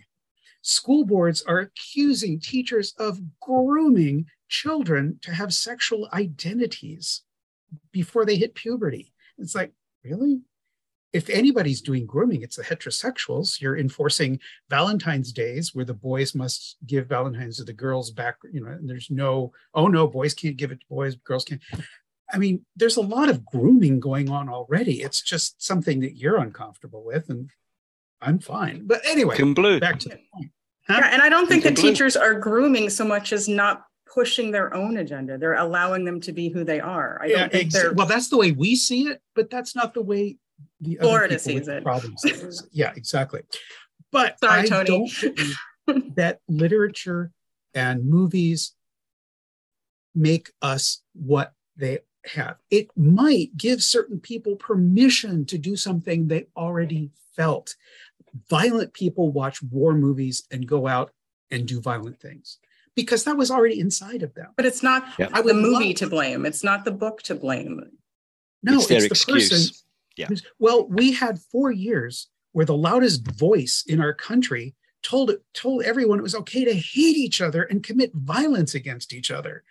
School 0.62 1.05
boards 1.05 1.41
are 1.43 1.59
accusing 1.59 2.39
teachers 2.39 2.93
of 2.97 3.19
grooming 3.39 4.25
children 4.47 5.19
to 5.21 5.33
have 5.33 5.53
sexual 5.53 6.09
identities 6.13 7.23
before 7.91 8.25
they 8.25 8.35
hit 8.35 8.55
puberty. 8.55 9.13
It's 9.38 9.55
like, 9.55 9.73
really? 10.03 10.41
If 11.11 11.29
anybody's 11.29 11.81
doing 11.81 12.05
grooming, 12.05 12.43
it's 12.43 12.57
the 12.57 12.63
heterosexuals. 12.63 13.59
You're 13.59 13.77
enforcing 13.77 14.39
Valentine's 14.69 15.31
days 15.31 15.73
where 15.73 15.85
the 15.85 15.93
boys 15.93 16.35
must 16.35 16.77
give 16.85 17.07
Valentine's 17.07 17.57
to 17.57 17.63
the 17.63 17.73
girls 17.73 18.11
back, 18.11 18.37
you 18.51 18.61
know, 18.61 18.69
and 18.69 18.89
there's 18.89 19.09
no, 19.09 19.51
oh 19.73 19.87
no, 19.87 20.07
boys 20.07 20.33
can't 20.33 20.57
give 20.57 20.71
it 20.71 20.81
to 20.81 20.85
boys, 20.87 21.15
girls 21.15 21.45
can't. 21.45 21.61
I 22.31 22.37
mean, 22.37 22.63
there's 22.75 22.97
a 22.97 23.01
lot 23.01 23.29
of 23.29 23.43
grooming 23.43 23.99
going 23.99 24.29
on 24.29 24.49
already. 24.49 25.01
It's 25.01 25.21
just 25.21 25.63
something 25.63 26.01
that 26.01 26.15
you're 26.15 26.37
uncomfortable 26.37 27.03
with, 27.03 27.29
and 27.29 27.49
I'm 28.21 28.37
fine. 28.39 28.85
But 28.85 29.01
anyway, 29.05 29.35
back 29.79 29.99
to 29.99 30.09
the 30.09 30.19
point. 30.31 30.51
Huh? 30.87 30.99
Yeah, 31.01 31.09
and 31.11 31.21
I 31.21 31.29
don't 31.29 31.47
think 31.47 31.63
the 31.63 31.71
teachers 31.71 32.15
are 32.15 32.35
grooming 32.35 32.89
so 32.89 33.05
much 33.05 33.33
as 33.33 33.47
not 33.47 33.85
pushing 34.11 34.51
their 34.51 34.73
own 34.73 34.97
agenda. 34.97 35.37
They're 35.37 35.55
allowing 35.55 36.03
them 36.03 36.19
to 36.21 36.31
be 36.31 36.49
who 36.49 36.63
they 36.63 36.79
are. 36.79 37.19
I 37.21 37.27
yeah, 37.27 37.37
don't 37.37 37.51
think 37.51 37.65
ex- 37.65 37.73
they're 37.73 37.93
well. 37.93 38.07
That's 38.07 38.29
the 38.29 38.37
way 38.37 38.51
we 38.51 38.75
see 38.75 39.07
it, 39.07 39.21
but 39.35 39.49
that's 39.49 39.75
not 39.75 39.93
the 39.93 40.01
way 40.01 40.37
the 40.81 40.95
Florida 41.01 41.35
other 41.35 41.43
people 41.43 41.59
sees 41.59 41.67
with 41.67 41.69
it. 41.77 41.83
Problems. 41.83 42.67
yeah, 42.71 42.93
exactly. 42.95 43.41
But 44.11 44.39
Sorry, 44.39 44.61
I 44.61 44.65
Tony. 44.65 44.85
don't 44.85 45.35
believe 45.85 46.15
that 46.15 46.39
literature 46.47 47.31
and 47.73 48.05
movies 48.09 48.73
make 50.15 50.51
us 50.61 51.01
what 51.13 51.53
they 51.75 51.99
have. 52.25 52.57
It 52.69 52.89
might 52.97 53.55
give 53.57 53.81
certain 53.83 54.19
people 54.19 54.55
permission 54.55 55.45
to 55.45 55.57
do 55.57 55.75
something 55.75 56.27
they 56.27 56.47
already 56.55 57.11
felt. 57.35 57.75
Violent 58.49 58.93
people 58.93 59.31
watch 59.31 59.61
war 59.63 59.93
movies 59.93 60.43
and 60.51 60.67
go 60.67 60.87
out 60.87 61.11
and 61.51 61.67
do 61.67 61.81
violent 61.81 62.19
things 62.19 62.59
because 62.95 63.23
that 63.23 63.37
was 63.37 63.49
already 63.49 63.79
inside 63.79 64.21
of 64.23 64.33
them. 64.35 64.47
But 64.55 64.65
it's 64.65 64.83
not 64.83 65.07
Yeah. 65.17 65.29
I 65.33 65.41
the 65.41 65.53
movie 65.53 65.87
love- 65.87 65.95
to 65.97 66.07
blame. 66.09 66.45
It's 66.45 66.63
not 66.63 66.85
the 66.85 66.91
book 66.91 67.21
to 67.23 67.35
blame. 67.35 67.81
No, 68.61 68.75
It's 68.75 68.87
their 68.87 68.99
the 68.99 69.05
excuse. 69.07 69.49
person. 69.49 69.75
Yeah. 70.19 70.29
Well, 70.60 70.88
we 70.88 71.13
had 71.13 71.39
four 71.39 71.71
years 71.71 72.27
where 72.51 72.65
the 72.65 72.75
loudest 72.75 73.25
voice 73.38 73.84
in 73.88 74.01
our 74.01 74.13
country 74.13 74.75
told 75.01 75.32
told 75.53 75.84
everyone 75.84 76.19
it 76.19 76.23
was 76.23 76.36
okay 76.36 76.65
to 76.65 76.73
hate 76.73 77.15
each 77.15 77.41
other 77.41 77.63
and 77.63 77.84
commit 77.84 78.12
violence 78.13 78.75
against 78.75 79.13
each 79.13 79.32
other. 79.32 79.63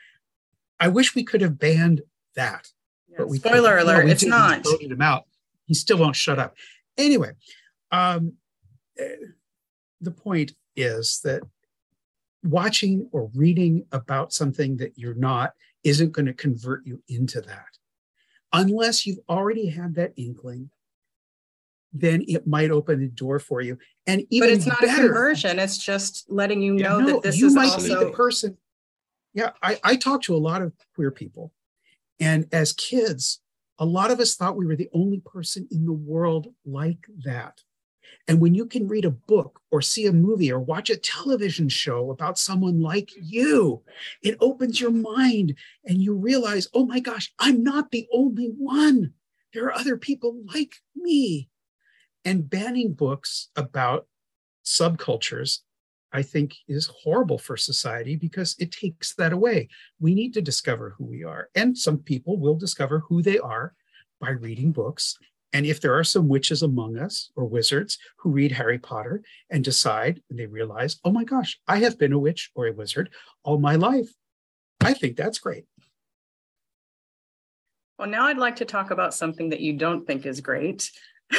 I 0.80 0.88
wish 0.88 1.14
we 1.14 1.24
could 1.24 1.40
have 1.40 1.58
banned 1.58 2.02
that. 2.34 2.68
but 3.16 3.28
we 3.28 3.38
Spoiler 3.38 3.78
couldn't. 3.78 3.86
No, 3.86 3.92
alert, 3.92 4.04
we 4.06 4.10
it's. 4.12 4.24
We 4.24 4.30
voted 4.72 4.92
him 4.92 5.02
out. 5.02 5.26
He 5.66 5.74
still 5.74 5.98
won't 5.98 6.16
shut 6.16 6.38
up. 6.38 6.56
Anyway, 6.96 7.32
um, 7.90 8.34
eh, 8.98 9.16
the 10.00 10.10
point 10.10 10.52
is 10.76 11.20
that 11.24 11.42
watching 12.44 13.08
or 13.12 13.30
reading 13.34 13.84
about 13.92 14.32
something 14.32 14.76
that 14.78 14.96
you're 14.96 15.14
not 15.14 15.52
isn't 15.84 16.12
going 16.12 16.26
to 16.26 16.32
convert 16.32 16.86
you 16.86 17.02
into 17.08 17.40
that. 17.40 17.77
Unless 18.52 19.06
you've 19.06 19.18
already 19.28 19.68
had 19.68 19.94
that 19.96 20.12
inkling, 20.16 20.70
then 21.92 22.24
it 22.28 22.46
might 22.46 22.70
open 22.70 23.00
the 23.00 23.08
door 23.08 23.38
for 23.38 23.60
you. 23.60 23.78
And 24.06 24.26
even 24.30 24.48
but 24.48 24.52
it's 24.54 24.66
not 24.66 24.82
a 24.82 24.86
conversion. 24.86 25.58
It's 25.58 25.78
just 25.78 26.30
letting 26.30 26.62
you 26.62 26.74
know 26.74 27.00
no, 27.00 27.06
that 27.06 27.22
this 27.22 27.38
you 27.38 27.46
is 27.46 27.54
might 27.54 27.70
also 27.70 28.00
be 28.00 28.04
the 28.06 28.12
person. 28.12 28.56
Yeah, 29.34 29.50
I, 29.62 29.78
I 29.84 29.96
talk 29.96 30.22
to 30.22 30.34
a 30.34 30.38
lot 30.38 30.62
of 30.62 30.72
queer 30.94 31.10
people. 31.10 31.52
And 32.20 32.46
as 32.52 32.72
kids, 32.72 33.40
a 33.78 33.84
lot 33.84 34.10
of 34.10 34.20
us 34.20 34.34
thought 34.34 34.56
we 34.56 34.66
were 34.66 34.76
the 34.76 34.90
only 34.92 35.20
person 35.24 35.68
in 35.70 35.86
the 35.86 35.92
world 35.92 36.48
like 36.64 37.06
that. 37.24 37.62
And 38.28 38.40
when 38.40 38.54
you 38.54 38.66
can 38.66 38.86
read 38.86 39.06
a 39.06 39.10
book 39.10 39.60
or 39.70 39.80
see 39.80 40.06
a 40.06 40.12
movie 40.12 40.52
or 40.52 40.60
watch 40.60 40.90
a 40.90 40.96
television 40.96 41.68
show 41.68 42.10
about 42.10 42.38
someone 42.38 42.82
like 42.82 43.10
you, 43.20 43.82
it 44.22 44.36
opens 44.40 44.80
your 44.80 44.90
mind 44.90 45.54
and 45.86 46.02
you 46.02 46.14
realize, 46.14 46.68
oh 46.74 46.84
my 46.84 47.00
gosh, 47.00 47.32
I'm 47.38 47.62
not 47.62 47.90
the 47.90 48.06
only 48.12 48.52
one. 48.56 49.14
There 49.54 49.64
are 49.64 49.72
other 49.72 49.96
people 49.96 50.42
like 50.54 50.74
me. 50.94 51.48
And 52.24 52.50
banning 52.50 52.92
books 52.92 53.48
about 53.56 54.06
subcultures, 54.64 55.60
I 56.12 56.22
think, 56.22 56.54
is 56.68 56.90
horrible 57.02 57.38
for 57.38 57.56
society 57.56 58.16
because 58.16 58.54
it 58.58 58.72
takes 58.72 59.14
that 59.14 59.32
away. 59.32 59.68
We 59.98 60.14
need 60.14 60.34
to 60.34 60.42
discover 60.42 60.94
who 60.98 61.04
we 61.06 61.24
are. 61.24 61.48
And 61.54 61.78
some 61.78 61.98
people 61.98 62.38
will 62.38 62.56
discover 62.56 63.00
who 63.00 63.22
they 63.22 63.38
are 63.38 63.74
by 64.20 64.30
reading 64.30 64.72
books. 64.72 65.16
And 65.52 65.64
if 65.64 65.80
there 65.80 65.94
are 65.94 66.04
some 66.04 66.28
witches 66.28 66.62
among 66.62 66.98
us 66.98 67.30
or 67.34 67.46
wizards 67.46 67.98
who 68.18 68.30
read 68.30 68.52
Harry 68.52 68.78
Potter 68.78 69.22
and 69.50 69.64
decide 69.64 70.22
and 70.28 70.38
they 70.38 70.46
realize, 70.46 70.98
oh 71.04 71.10
my 71.10 71.24
gosh, 71.24 71.58
I 71.66 71.78
have 71.78 71.98
been 71.98 72.12
a 72.12 72.18
witch 72.18 72.50
or 72.54 72.66
a 72.66 72.72
wizard 72.72 73.10
all 73.44 73.58
my 73.58 73.76
life, 73.76 74.08
I 74.80 74.92
think 74.92 75.16
that's 75.16 75.38
great. 75.38 75.64
Well, 77.98 78.08
now 78.08 78.26
I'd 78.26 78.38
like 78.38 78.56
to 78.56 78.64
talk 78.64 78.90
about 78.90 79.14
something 79.14 79.48
that 79.48 79.60
you 79.60 79.72
don't 79.72 80.06
think 80.06 80.24
is 80.26 80.40
great. 80.40 80.90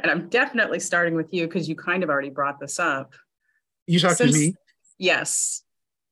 and 0.00 0.10
I'm 0.10 0.28
definitely 0.28 0.80
starting 0.80 1.14
with 1.14 1.34
you 1.34 1.46
because 1.46 1.68
you 1.68 1.74
kind 1.76 2.02
of 2.02 2.08
already 2.08 2.30
brought 2.30 2.60
this 2.60 2.78
up. 2.78 3.14
You 3.86 4.00
talk 4.00 4.16
Since- 4.16 4.32
to 4.32 4.38
me. 4.38 4.54
Yes. 4.98 5.62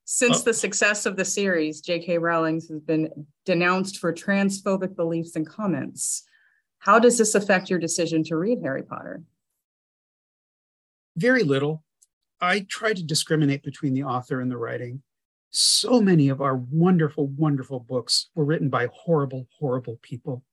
Since 0.05 0.41
Oh. 0.41 0.43
the 0.43 0.53
success 0.53 1.05
of 1.05 1.15
the 1.15 1.23
series, 1.25 1.79
J.K. 1.79 2.17
Rowling 2.17 2.55
has 2.55 2.69
been 2.85 3.25
denounced 3.45 3.99
for 3.99 4.11
transphobic 4.13 4.95
beliefs 4.97 5.37
and 5.37 5.47
comments. 5.47 6.23
How 6.83 6.99
does 6.99 7.17
this 7.17 7.33
affect 7.33 7.69
your 7.69 7.79
decision 7.79 8.25
to 8.25 8.35
read 8.35 8.59
Harry 8.61 8.83
Potter? 8.83 9.23
Very 11.15 11.43
little. 11.43 11.81
I 12.41 12.65
try 12.67 12.91
to 12.91 13.01
discriminate 13.01 13.63
between 13.63 13.93
the 13.93 14.03
author 14.03 14.41
and 14.41 14.51
the 14.51 14.57
writing. 14.57 15.01
So 15.49 16.01
many 16.01 16.27
of 16.27 16.41
our 16.41 16.57
wonderful, 16.57 17.27
wonderful 17.27 17.79
books 17.79 18.31
were 18.35 18.43
written 18.43 18.67
by 18.67 18.89
horrible, 18.91 19.47
horrible 19.57 19.97
people. 20.01 20.43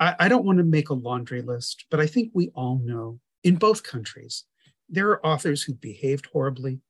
I, 0.00 0.16
I 0.18 0.28
don't 0.28 0.44
want 0.44 0.58
to 0.58 0.64
make 0.64 0.88
a 0.88 0.94
laundry 0.94 1.42
list, 1.42 1.84
but 1.92 2.00
I 2.00 2.08
think 2.08 2.32
we 2.34 2.50
all 2.56 2.80
know 2.82 3.20
in 3.44 3.54
both 3.54 3.84
countries, 3.84 4.46
there 4.88 5.10
are 5.10 5.24
authors 5.24 5.62
who 5.62 5.74
behaved 5.74 6.26
horribly, 6.32 6.80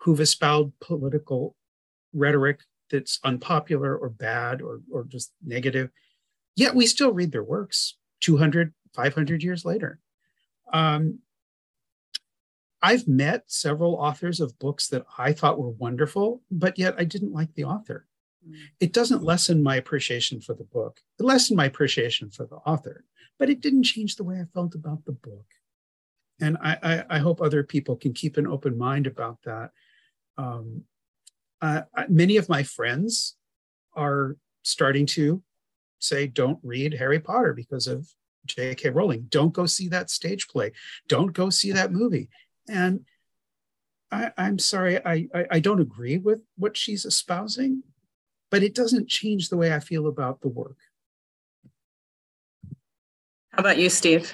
who've 0.00 0.20
espoused 0.20 0.72
political 0.82 1.56
rhetoric 2.12 2.60
that's 2.90 3.20
unpopular 3.24 3.96
or 3.96 4.10
bad 4.10 4.60
or, 4.60 4.82
or 4.92 5.04
just 5.04 5.32
negative. 5.42 5.88
Yet 6.56 6.74
we 6.74 6.86
still 6.86 7.12
read 7.12 7.32
their 7.32 7.44
works 7.44 7.96
200, 8.20 8.72
500 8.94 9.42
years 9.42 9.64
later. 9.64 10.00
Um, 10.72 11.20
I've 12.82 13.06
met 13.06 13.44
several 13.46 13.94
authors 13.94 14.40
of 14.40 14.58
books 14.58 14.88
that 14.88 15.04
I 15.18 15.32
thought 15.32 15.58
were 15.58 15.70
wonderful, 15.70 16.42
but 16.50 16.78
yet 16.78 16.94
I 16.98 17.04
didn't 17.04 17.32
like 17.32 17.54
the 17.54 17.64
author. 17.64 18.06
It 18.78 18.92
doesn't 18.92 19.24
lessen 19.24 19.62
my 19.62 19.76
appreciation 19.76 20.40
for 20.40 20.54
the 20.54 20.64
book. 20.64 21.00
It 21.18 21.24
lessened 21.24 21.56
my 21.56 21.64
appreciation 21.64 22.30
for 22.30 22.46
the 22.46 22.56
author, 22.56 23.04
but 23.38 23.50
it 23.50 23.60
didn't 23.60 23.82
change 23.82 24.16
the 24.16 24.24
way 24.24 24.36
I 24.40 24.44
felt 24.54 24.74
about 24.74 25.04
the 25.04 25.12
book. 25.12 25.46
And 26.40 26.56
I, 26.62 26.78
I, 26.82 27.04
I 27.16 27.18
hope 27.18 27.40
other 27.40 27.62
people 27.64 27.96
can 27.96 28.12
keep 28.12 28.36
an 28.36 28.46
open 28.46 28.78
mind 28.78 29.06
about 29.06 29.38
that. 29.44 29.72
Um, 30.38 30.84
uh, 31.60 31.82
many 32.08 32.36
of 32.36 32.48
my 32.48 32.62
friends 32.62 33.36
are 33.94 34.36
starting 34.62 35.06
to 35.06 35.42
say, 35.98 36.26
don't 36.26 36.58
read 36.62 36.94
Harry 36.94 37.20
Potter 37.20 37.52
because 37.52 37.86
of 37.86 38.08
J.K. 38.46 38.90
Rowling. 38.90 39.26
Don't 39.28 39.52
go 39.52 39.66
see 39.66 39.88
that 39.88 40.10
stage 40.10 40.48
play. 40.48 40.72
Don't 41.08 41.32
go 41.32 41.50
see 41.50 41.72
that 41.72 41.92
movie. 41.92 42.28
And 42.68 43.04
I, 44.10 44.30
I'm 44.36 44.58
sorry, 44.58 45.04
I, 45.04 45.28
I, 45.34 45.46
I 45.52 45.60
don't 45.60 45.80
agree 45.80 46.18
with 46.18 46.40
what 46.56 46.76
she's 46.76 47.04
espousing, 47.04 47.82
but 48.50 48.62
it 48.62 48.74
doesn't 48.74 49.08
change 49.08 49.48
the 49.48 49.56
way 49.56 49.74
I 49.74 49.80
feel 49.80 50.06
about 50.06 50.40
the 50.40 50.48
work. 50.48 50.76
How 53.50 53.60
about 53.60 53.78
you, 53.78 53.90
Steve? 53.90 54.32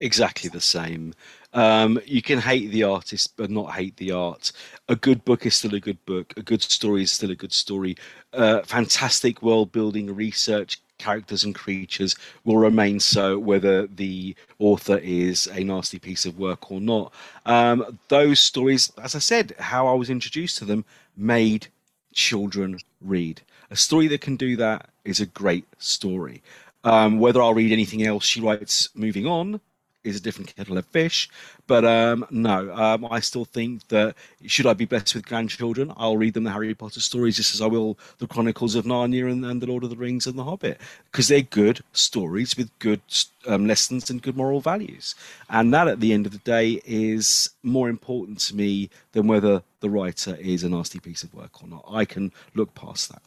exactly 0.00 0.48
the 0.48 0.60
same. 0.60 1.14
Um, 1.54 1.98
you 2.04 2.22
can 2.22 2.38
hate 2.38 2.70
the 2.70 2.82
artist, 2.82 3.36
but 3.36 3.50
not 3.50 3.72
hate 3.72 3.96
the 3.96 4.12
art. 4.12 4.52
A 4.88 4.96
good 4.96 5.24
book 5.24 5.46
is 5.46 5.54
still 5.54 5.74
a 5.74 5.80
good 5.80 6.04
book. 6.04 6.34
A 6.36 6.42
good 6.42 6.62
story 6.62 7.02
is 7.02 7.12
still 7.12 7.30
a 7.30 7.36
good 7.36 7.52
story. 7.52 7.96
Uh, 8.32 8.62
fantastic 8.62 9.42
world 9.42 9.72
building, 9.72 10.14
research, 10.14 10.80
characters 10.98 11.44
and 11.44 11.54
creatures 11.54 12.14
will 12.44 12.58
remain 12.58 13.00
so 13.00 13.38
whether 13.38 13.86
the 13.86 14.34
author 14.58 14.98
is 14.98 15.46
a 15.48 15.64
nasty 15.64 15.98
piece 15.98 16.26
of 16.26 16.38
work 16.38 16.70
or 16.70 16.80
not. 16.80 17.12
Um, 17.46 17.98
those 18.08 18.40
stories, 18.40 18.92
as 19.02 19.14
I 19.14 19.20
said, 19.20 19.54
how 19.58 19.86
I 19.86 19.94
was 19.94 20.10
introduced 20.10 20.58
to 20.58 20.64
them, 20.64 20.84
made 21.16 21.68
children 22.12 22.78
read. 23.00 23.40
A 23.70 23.76
story 23.76 24.08
that 24.08 24.20
can 24.20 24.36
do 24.36 24.56
that 24.56 24.90
is 25.04 25.20
a 25.20 25.26
great 25.26 25.64
story. 25.78 26.42
Um, 26.84 27.18
whether 27.18 27.40
I'll 27.40 27.54
read 27.54 27.72
anything 27.72 28.04
else 28.04 28.24
she 28.24 28.40
writes 28.40 28.88
moving 28.94 29.26
on 29.26 29.60
is 30.04 30.16
a 30.16 30.20
different 30.20 30.54
kettle 30.54 30.78
of 30.78 30.86
fish. 30.86 31.28
But 31.66 31.84
um, 31.84 32.26
no, 32.30 32.74
um, 32.74 33.06
I 33.10 33.20
still 33.20 33.44
think 33.44 33.86
that 33.88 34.14
should 34.46 34.66
I 34.66 34.72
be 34.74 34.84
blessed 34.84 35.14
with 35.14 35.26
grandchildren, 35.26 35.92
I'll 35.96 36.16
read 36.16 36.34
them 36.34 36.44
the 36.44 36.50
Harry 36.50 36.74
Potter 36.74 37.00
stories 37.00 37.36
just 37.36 37.54
as 37.54 37.60
I 37.60 37.66
will 37.66 37.98
the 38.18 38.26
Chronicles 38.26 38.74
of 38.74 38.84
Narnia 38.84 39.30
and, 39.30 39.44
and 39.44 39.60
the 39.60 39.66
Lord 39.66 39.84
of 39.84 39.90
the 39.90 39.96
Rings 39.96 40.26
and 40.26 40.38
the 40.38 40.44
Hobbit 40.44 40.80
because 41.10 41.28
they're 41.28 41.42
good 41.42 41.80
stories 41.92 42.56
with 42.56 42.76
good 42.78 43.00
um, 43.46 43.66
lessons 43.66 44.10
and 44.10 44.22
good 44.22 44.36
moral 44.36 44.60
values. 44.60 45.14
And 45.50 45.72
that, 45.74 45.88
at 45.88 46.00
the 46.00 46.12
end 46.12 46.26
of 46.26 46.32
the 46.32 46.38
day, 46.38 46.80
is 46.84 47.50
more 47.62 47.88
important 47.88 48.38
to 48.40 48.56
me 48.56 48.90
than 49.12 49.26
whether 49.26 49.62
the 49.80 49.90
writer 49.90 50.36
is 50.36 50.64
a 50.64 50.68
nasty 50.68 51.00
piece 51.00 51.22
of 51.22 51.34
work 51.34 51.62
or 51.62 51.68
not. 51.68 51.84
I 51.88 52.04
can 52.04 52.32
look 52.54 52.74
past 52.74 53.10
that. 53.10 53.22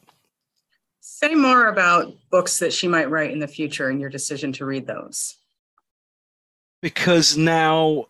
Say 1.00 1.34
more 1.36 1.68
about 1.68 2.14
books 2.30 2.60
that 2.60 2.74
she 2.74 2.88
might 2.88 3.10
write 3.10 3.32
in 3.32 3.40
the 3.40 3.48
future 3.48 3.90
and 3.90 4.00
your 4.00 4.10
decision 4.10 4.52
to 4.54 4.66
read 4.66 4.88
those 4.88 5.38
because 6.82 7.38
now 7.38 8.08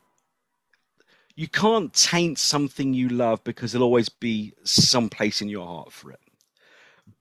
you 1.35 1.47
can't 1.47 1.93
taint 1.93 2.39
something 2.39 2.93
you 2.93 3.09
love 3.09 3.43
because 3.43 3.71
there'll 3.71 3.85
always 3.85 4.09
be 4.09 4.53
some 4.63 5.09
place 5.09 5.41
in 5.41 5.49
your 5.49 5.65
heart 5.65 5.91
for 5.91 6.11
it. 6.11 6.19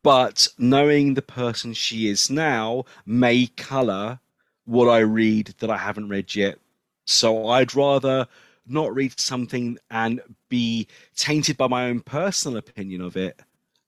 But 0.03 0.48
knowing 0.59 1.14
the 1.14 1.22
person 1.22 1.72
she 1.72 2.09
is 2.09 2.30
now 2.30 2.84
may 3.05 3.46
color 3.46 4.20
what 4.64 4.88
I 4.88 4.98
read 4.98 5.55
that 5.59 5.70
I 5.70 5.76
haven't 5.76 6.09
read 6.09 6.34
yet. 6.34 6.59
So 7.05 7.48
I'd 7.48 7.74
rather 7.74 8.26
not 8.66 8.94
read 8.94 9.18
something 9.18 9.78
and 9.90 10.20
be 10.48 10.86
tainted 11.16 11.57
by 11.57 11.66
my 11.66 11.86
own 11.86 12.01
personal 12.01 12.59
opinion 12.59 13.01
of 13.01 13.16
it 13.16 13.40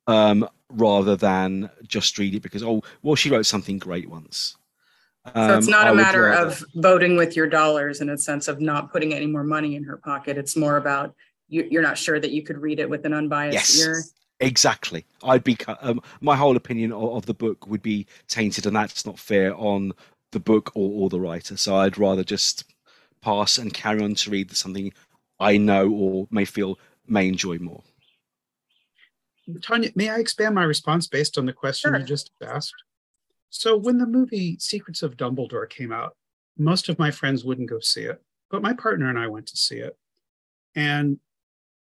um, 0.06 0.48
rather 0.70 1.16
than 1.16 1.70
just 1.86 2.18
read 2.18 2.34
it 2.34 2.42
because, 2.42 2.62
oh, 2.62 2.82
well, 3.02 3.14
she 3.14 3.30
wrote 3.30 3.46
something 3.46 3.78
great 3.78 4.10
once. 4.10 4.56
Um, 5.24 5.48
so 5.48 5.58
it's 5.58 5.66
um, 5.68 5.70
not 5.70 5.88
a 5.88 5.94
matter 5.94 6.28
of 6.28 6.64
voting 6.74 7.16
with 7.16 7.36
your 7.36 7.46
dollars 7.46 8.00
in 8.00 8.08
a 8.08 8.18
sense 8.18 8.48
of 8.48 8.60
not 8.60 8.92
putting 8.92 9.14
any 9.14 9.26
more 9.26 9.44
money 9.44 9.76
in 9.76 9.84
her 9.84 9.96
pocket. 9.96 10.36
It's 10.36 10.56
more 10.56 10.76
about 10.76 11.14
you, 11.48 11.78
are 11.78 11.82
not 11.82 11.98
sure 11.98 12.18
that 12.18 12.32
you 12.32 12.42
could 12.42 12.58
read 12.58 12.80
it 12.80 12.90
with 12.90 13.04
an 13.04 13.12
unbiased 13.12 13.54
yes. 13.54 13.80
ear. 13.80 14.02
Exactly. 14.40 15.06
I'd 15.22 15.44
be 15.44 15.56
um, 15.80 16.00
my 16.20 16.34
whole 16.34 16.56
opinion 16.56 16.92
of, 16.92 17.14
of, 17.16 17.26
the 17.26 17.34
book 17.34 17.68
would 17.68 17.82
be 17.82 18.06
tainted, 18.26 18.66
and 18.66 18.74
that's 18.74 19.06
not 19.06 19.18
fair 19.18 19.54
on 19.54 19.92
the 20.32 20.40
book 20.40 20.72
or, 20.74 21.04
or 21.04 21.08
the 21.08 21.20
writer. 21.20 21.56
So 21.56 21.76
I'd 21.76 21.98
rather 21.98 22.24
just 22.24 22.64
pass 23.20 23.58
and 23.58 23.72
carry 23.72 24.02
on 24.02 24.16
to 24.16 24.30
read 24.30 24.50
something 24.56 24.92
I 25.38 25.58
know 25.58 25.90
or 25.90 26.26
may 26.30 26.44
feel 26.44 26.78
may 27.06 27.28
enjoy 27.28 27.58
more. 27.58 27.82
Tonya, 29.60 29.94
may 29.94 30.08
I 30.08 30.18
expand 30.18 30.54
my 30.54 30.64
response 30.64 31.06
based 31.06 31.38
on 31.38 31.46
the 31.46 31.52
question 31.52 31.92
sure. 31.92 32.00
you 32.00 32.06
just 32.06 32.30
asked? 32.42 32.74
So 33.53 33.76
when 33.76 33.98
the 33.98 34.07
movie 34.07 34.57
Secrets 34.59 35.03
of 35.03 35.18
Dumbledore 35.18 35.68
came 35.68 35.92
out, 35.92 36.16
most 36.57 36.88
of 36.88 36.98
my 36.98 37.11
friends 37.11 37.44
wouldn't 37.44 37.68
go 37.68 37.80
see 37.80 38.00
it, 38.00 38.20
but 38.50 38.62
my 38.62 38.72
partner 38.72 39.11
and 39.11 39.18
I 39.18 39.26
went 39.28 39.46
to 39.48 39.57
see 39.59 39.76
it. 39.76 39.96
And 40.74 41.18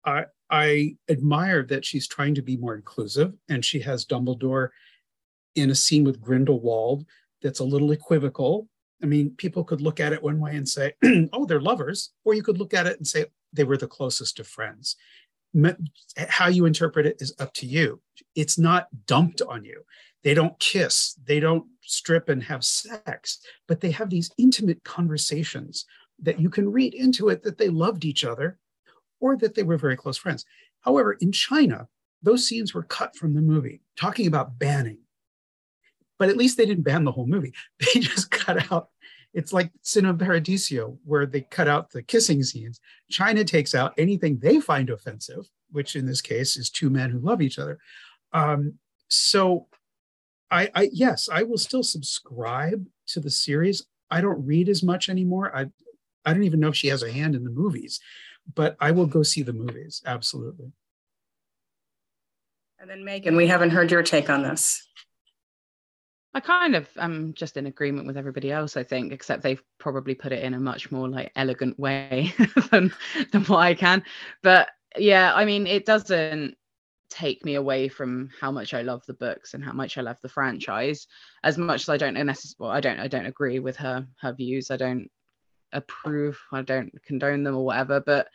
I 0.05 0.26
I 0.49 0.95
admire 1.10 1.64
that 1.64 1.84
she's 1.84 2.07
trying 2.07 2.34
to 2.36 2.41
be 2.41 2.55
more 2.55 2.76
inclusive 2.76 3.34
and 3.49 3.64
she 3.64 3.82
has 3.82 4.05
Dumbledore 4.05 4.70
in 5.55 5.70
a 5.70 5.76
scene 5.76 6.05
with 6.05 6.22
Grindelwald 6.22 7.05
that's 7.41 7.60
a 7.60 7.66
little 7.66 7.91
equivocal. 7.91 8.70
I 9.03 9.05
mean, 9.05 9.32
people 9.32 9.66
could 9.66 9.82
look 9.82 9.99
at 9.99 10.14
it 10.14 10.24
one 10.24 10.39
way 10.39 10.55
and 10.55 10.68
say, 10.68 10.93
"Oh, 11.34 11.45
they're 11.45 11.60
lovers," 11.60 12.12
or 12.24 12.36
you 12.36 12.41
could 12.41 12.57
look 12.57 12.74
at 12.74 12.88
it 12.88 12.97
and 12.97 13.07
say 13.07 13.26
they 13.51 13.66
were 13.66 13.78
the 13.78 13.88
closest 13.88 14.39
of 14.39 14.47
friends. 14.47 14.95
How 16.16 16.47
you 16.47 16.66
interpret 16.66 17.05
it 17.05 17.18
is 17.20 17.34
up 17.38 17.53
to 17.55 17.66
you. 17.66 18.01
It's 18.36 18.57
not 18.57 18.88
dumped 19.07 19.41
on 19.41 19.66
you. 19.66 19.84
They 20.24 20.34
don't 20.34 20.57
kiss, 20.59 21.15
they 21.24 21.39
don't 21.39 21.65
strip 21.82 22.30
and 22.30 22.43
have 22.43 22.63
sex, 22.63 23.39
but 23.67 23.82
they 23.82 23.91
have 23.91 24.09
these 24.09 24.32
intimate 24.38 24.84
conversations 24.84 25.86
that 26.22 26.39
you 26.39 26.49
can 26.49 26.72
read 26.72 26.93
into 26.93 27.30
it 27.30 27.43
that 27.43 27.57
they 27.57 27.70
loved 27.70 28.05
each 28.05 28.24
other 28.24 28.59
or 29.20 29.38
that 29.38 29.55
they 29.55 29.63
were 29.63 29.78
very 29.78 29.95
close 29.95 30.17
friends. 30.17 30.45
However, 30.82 31.13
in 31.13 31.32
China, 31.32 31.88
those 32.22 32.45
scenes 32.45 32.74
were 32.74 32.84
cut 32.84 33.15
from 33.15 33.34
the 33.34 33.41
movie, 33.41 33.82
talking 33.97 34.28
about 34.28 34.59
banning. 34.59 34.99
But 36.17 36.30
at 36.30 36.38
least 36.38 36.57
they 36.57 36.65
didn't 36.65 36.84
ban 36.84 37.05
the 37.05 37.11
whole 37.11 37.28
movie. 37.28 37.53
They 37.80 38.01
just 38.01 38.30
cut 38.30 38.72
out, 38.72 38.89
it's 39.34 39.53
like 39.53 39.72
Cinema 39.82 40.17
Paradiso, 40.17 40.97
where 41.05 41.26
they 41.26 41.41
cut 41.41 41.67
out 41.67 41.91
the 41.91 42.03
kissing 42.03 42.43
scenes. 42.43 42.82
China 43.09 43.43
takes 43.43 43.74
out 43.74 43.93
anything 43.97 44.38
they 44.38 44.59
find 44.59 44.89
offensive, 44.89 45.49
which 45.72 45.95
in 45.95 46.05
this 46.05 46.22
case 46.22 46.57
is 46.57 46.70
two 46.70 46.89
men 46.89 47.09
who 47.09 47.20
love 47.20 47.41
each 47.41 47.57
other. 47.57 47.80
Um, 48.34 48.74
so 49.07 49.67
I, 50.52 50.70
I 50.74 50.89
yes, 50.91 51.30
I 51.32 51.43
will 51.43 51.58
still 51.58 51.84
subscribe 51.84 52.86
to 53.08 53.20
the 53.20 53.30
series. 53.30 53.86
I 54.10 54.22
don't 54.22 54.45
read 54.45 54.70
as 54.70 54.84
much 54.84 55.10
anymore. 55.10 55.56
I 55.56 55.68
I 56.26 56.34
don't 56.34 56.43
even 56.43 56.60
know 56.60 56.70
if 56.70 56.76
she 56.76 56.88
has 56.88 57.04
a 57.04 57.12
hand 57.12 57.36
in 57.36 57.43
the 57.43 57.50
movies, 57.50 58.00
but 58.56 58.76
I 58.80 58.91
will 58.91 59.06
go 59.06 59.24
see 59.24 59.41
the 59.41 59.54
movies. 59.54 60.02
Absolutely. 60.06 60.72
And 62.80 62.89
then 62.89 63.04
Megan, 63.04 63.36
we 63.36 63.47
haven't 63.47 63.72
heard 63.72 63.91
your 63.91 64.04
take 64.04 64.30
on 64.30 64.41
this. 64.41 64.86
I 66.34 66.39
kind 66.39 66.76
of 66.76 66.88
am 66.97 67.34
just 67.34 67.58
in 67.58 67.66
agreement 67.66 68.08
with 68.08 68.16
everybody 68.16 68.52
else, 68.52 68.78
I 68.78 68.84
think, 68.84 69.12
except 69.12 69.41
they've 69.41 69.62
probably 69.80 70.14
put 70.14 70.32
it 70.32 70.43
in 70.43 70.54
a 70.54 70.60
much 70.60 70.91
more 70.91 71.10
like 71.10 71.32
elegant 71.36 71.80
way 71.80 72.34
than 72.72 72.93
than 73.32 73.43
what 73.45 73.60
I 73.60 73.74
can. 73.74 74.04
But 74.43 74.70
yeah, 74.95 75.34
I 75.34 75.45
mean, 75.45 75.68
it 75.68 75.86
doesn't 75.86 76.56
take 77.10 77.43
me 77.43 77.55
away 77.55 77.88
from 77.88 78.30
how 78.39 78.51
much 78.51 78.74
I 78.74 78.82
love 78.82 79.05
the 79.05 79.14
books 79.14 79.53
and 79.53 79.64
how 79.64 79.74
much 79.74 79.97
I 79.97 80.01
love 80.01 80.18
the 80.22 80.30
franchise. 80.30 81.07
As 81.43 81.57
much 81.57 81.82
as 81.82 81.89
I 81.89 81.97
don't 81.97 82.14
necessarily, 82.14 82.55
well, 82.60 82.72
I 82.72 82.80
don't, 82.80 82.99
I 82.99 83.07
don't 83.07 83.26
agree 83.26 83.60
with 83.60 83.78
her 83.78 84.07
her 84.22 84.34
views. 84.34 84.72
I 84.72 84.78
don't 84.78 85.10
approve. 85.74 86.39
I 86.51 86.62
don't 86.62 86.91
condone 87.03 87.43
them 87.43 87.55
or 87.55 87.66
whatever. 87.66 87.99
But 87.99 88.28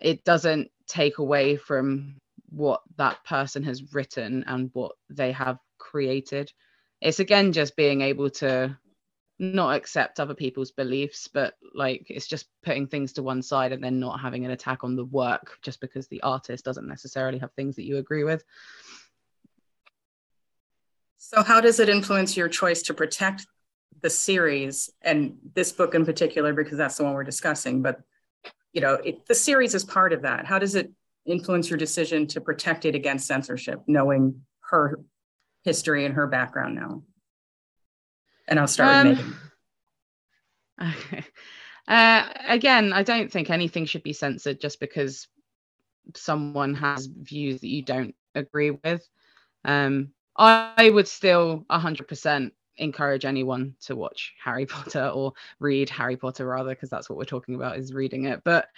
it 0.00 0.24
doesn't 0.24 0.70
take 0.86 1.18
away 1.18 1.56
from 1.56 2.16
what 2.50 2.82
that 2.96 3.24
person 3.24 3.62
has 3.64 3.94
written 3.94 4.44
and 4.46 4.70
what 4.72 4.92
they 5.08 5.32
have 5.32 5.58
created. 5.78 6.52
It's 7.00 7.20
again 7.20 7.52
just 7.52 7.76
being 7.76 8.00
able 8.00 8.30
to 8.30 8.76
not 9.40 9.74
accept 9.74 10.20
other 10.20 10.34
people's 10.34 10.70
beliefs, 10.70 11.26
but 11.26 11.54
like 11.74 12.06
it's 12.10 12.26
just 12.26 12.46
putting 12.62 12.86
things 12.86 13.14
to 13.14 13.22
one 13.22 13.40
side 13.40 13.72
and 13.72 13.82
then 13.82 13.98
not 13.98 14.20
having 14.20 14.44
an 14.44 14.50
attack 14.50 14.84
on 14.84 14.96
the 14.96 15.04
work 15.06 15.58
just 15.62 15.80
because 15.80 16.06
the 16.08 16.22
artist 16.22 16.62
doesn't 16.62 16.86
necessarily 16.86 17.38
have 17.38 17.50
things 17.54 17.74
that 17.76 17.84
you 17.84 17.96
agree 17.96 18.22
with. 18.22 18.44
So, 21.16 21.42
how 21.42 21.62
does 21.62 21.80
it 21.80 21.88
influence 21.88 22.36
your 22.36 22.48
choice 22.48 22.82
to 22.82 22.94
protect 22.94 23.46
the 24.02 24.10
series 24.10 24.90
and 25.00 25.38
this 25.54 25.72
book 25.72 25.94
in 25.94 26.04
particular, 26.04 26.52
because 26.52 26.76
that's 26.76 26.98
the 26.98 27.04
one 27.04 27.14
we're 27.14 27.24
discussing? 27.24 27.80
But 27.80 28.02
you 28.74 28.82
know, 28.82 28.94
it, 28.94 29.26
the 29.26 29.34
series 29.34 29.74
is 29.74 29.84
part 29.84 30.12
of 30.12 30.22
that. 30.22 30.44
How 30.44 30.58
does 30.58 30.74
it 30.74 30.92
influence 31.24 31.70
your 31.70 31.78
decision 31.78 32.26
to 32.28 32.42
protect 32.42 32.84
it 32.84 32.94
against 32.94 33.26
censorship, 33.26 33.80
knowing 33.86 34.42
her 34.68 35.00
history 35.64 36.04
and 36.04 36.14
her 36.14 36.26
background 36.26 36.74
now? 36.74 37.02
And 38.50 38.58
I'll 38.58 38.66
start 38.66 39.06
um. 39.06 39.36
Okay. 40.82 41.24
Uh, 41.88 42.28
again, 42.46 42.92
I 42.92 43.02
don't 43.02 43.32
think 43.32 43.50
anything 43.50 43.84
should 43.84 44.04
be 44.04 44.12
censored 44.12 44.60
just 44.60 44.78
because 44.78 45.26
someone 46.14 46.72
has 46.74 47.06
views 47.06 47.60
that 47.62 47.68
you 47.68 47.82
don't 47.82 48.14
agree 48.36 48.70
with. 48.70 49.04
Um, 49.64 50.12
I 50.36 50.88
would 50.94 51.08
still 51.08 51.64
100% 51.68 52.52
encourage 52.76 53.24
anyone 53.24 53.74
to 53.80 53.96
watch 53.96 54.34
Harry 54.42 54.66
Potter 54.66 55.08
or 55.08 55.32
read 55.58 55.90
Harry 55.90 56.16
Potter 56.16 56.46
rather, 56.46 56.70
because 56.70 56.90
that's 56.90 57.10
what 57.10 57.18
we're 57.18 57.24
talking 57.24 57.56
about 57.56 57.76
is 57.76 57.92
reading 57.92 58.26
it. 58.26 58.42
But 58.44 58.68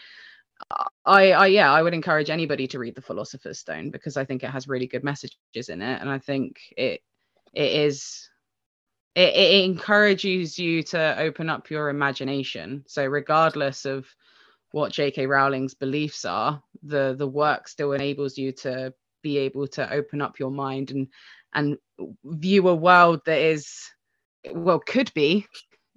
I, 1.04 1.32
I, 1.32 1.46
yeah, 1.48 1.70
I 1.70 1.82
would 1.82 1.94
encourage 1.94 2.30
anybody 2.30 2.66
to 2.68 2.78
read 2.78 2.94
The 2.94 3.02
Philosopher's 3.02 3.58
Stone 3.58 3.90
because 3.90 4.16
I 4.16 4.24
think 4.24 4.42
it 4.42 4.50
has 4.50 4.68
really 4.68 4.86
good 4.86 5.04
messages 5.04 5.68
in 5.68 5.82
it, 5.82 6.00
and 6.00 6.08
I 6.08 6.18
think 6.18 6.60
it 6.76 7.02
it 7.52 7.72
is 7.72 8.30
it, 9.14 9.34
it 9.34 9.64
encourages 9.64 10.58
you 10.58 10.82
to 10.84 11.18
open 11.18 11.50
up 11.50 11.70
your 11.70 11.88
imagination. 11.88 12.84
So 12.86 13.04
regardless 13.06 13.84
of 13.84 14.06
what 14.70 14.92
J.K. 14.92 15.26
Rowling's 15.26 15.74
beliefs 15.74 16.24
are, 16.24 16.62
the 16.82 17.14
the 17.16 17.28
work 17.28 17.68
still 17.68 17.92
enables 17.92 18.38
you 18.38 18.52
to 18.52 18.92
be 19.22 19.38
able 19.38 19.68
to 19.68 19.92
open 19.92 20.20
up 20.20 20.38
your 20.38 20.50
mind 20.50 20.90
and 20.90 21.08
and 21.54 21.76
view 22.24 22.68
a 22.68 22.74
world 22.74 23.20
that 23.26 23.38
is 23.38 23.90
well 24.50 24.80
could 24.80 25.12
be 25.14 25.46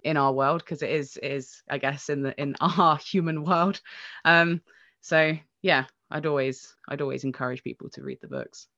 in 0.04 0.16
our 0.16 0.32
world 0.32 0.62
because 0.62 0.82
it 0.82 0.90
is 0.90 1.16
is 1.16 1.62
I 1.68 1.78
guess 1.78 2.08
in 2.08 2.22
the 2.22 2.40
in 2.40 2.54
our 2.60 2.98
human 2.98 3.44
world. 3.44 3.80
Um, 4.24 4.60
so 5.00 5.36
yeah, 5.62 5.84
I'd 6.10 6.26
always 6.26 6.74
I'd 6.88 7.00
always 7.00 7.24
encourage 7.24 7.64
people 7.64 7.88
to 7.90 8.02
read 8.02 8.18
the 8.20 8.28
books. 8.28 8.68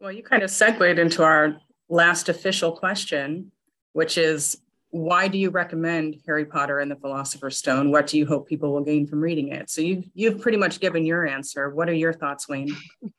Well, 0.00 0.12
you 0.12 0.22
kind 0.22 0.42
of 0.42 0.50
segued 0.50 0.98
into 0.98 1.22
our 1.22 1.60
last 1.90 2.30
official 2.30 2.72
question, 2.72 3.52
which 3.92 4.16
is 4.16 4.56
why 4.90 5.28
do 5.28 5.36
you 5.36 5.50
recommend 5.50 6.16
Harry 6.26 6.46
Potter 6.46 6.78
and 6.78 6.90
the 6.90 6.96
Philosopher's 6.96 7.58
Stone? 7.58 7.90
What 7.90 8.06
do 8.06 8.18
you 8.18 8.26
hope 8.26 8.48
people 8.48 8.72
will 8.72 8.82
gain 8.82 9.06
from 9.06 9.20
reading 9.20 9.48
it? 9.48 9.68
So 9.68 9.82
you've 9.82 10.04
you've 10.14 10.40
pretty 10.40 10.56
much 10.56 10.80
given 10.80 11.04
your 11.04 11.26
answer. 11.26 11.70
What 11.70 11.88
are 11.88 11.94
your 11.94 12.12
thoughts, 12.12 12.48
Wayne? 12.48 12.74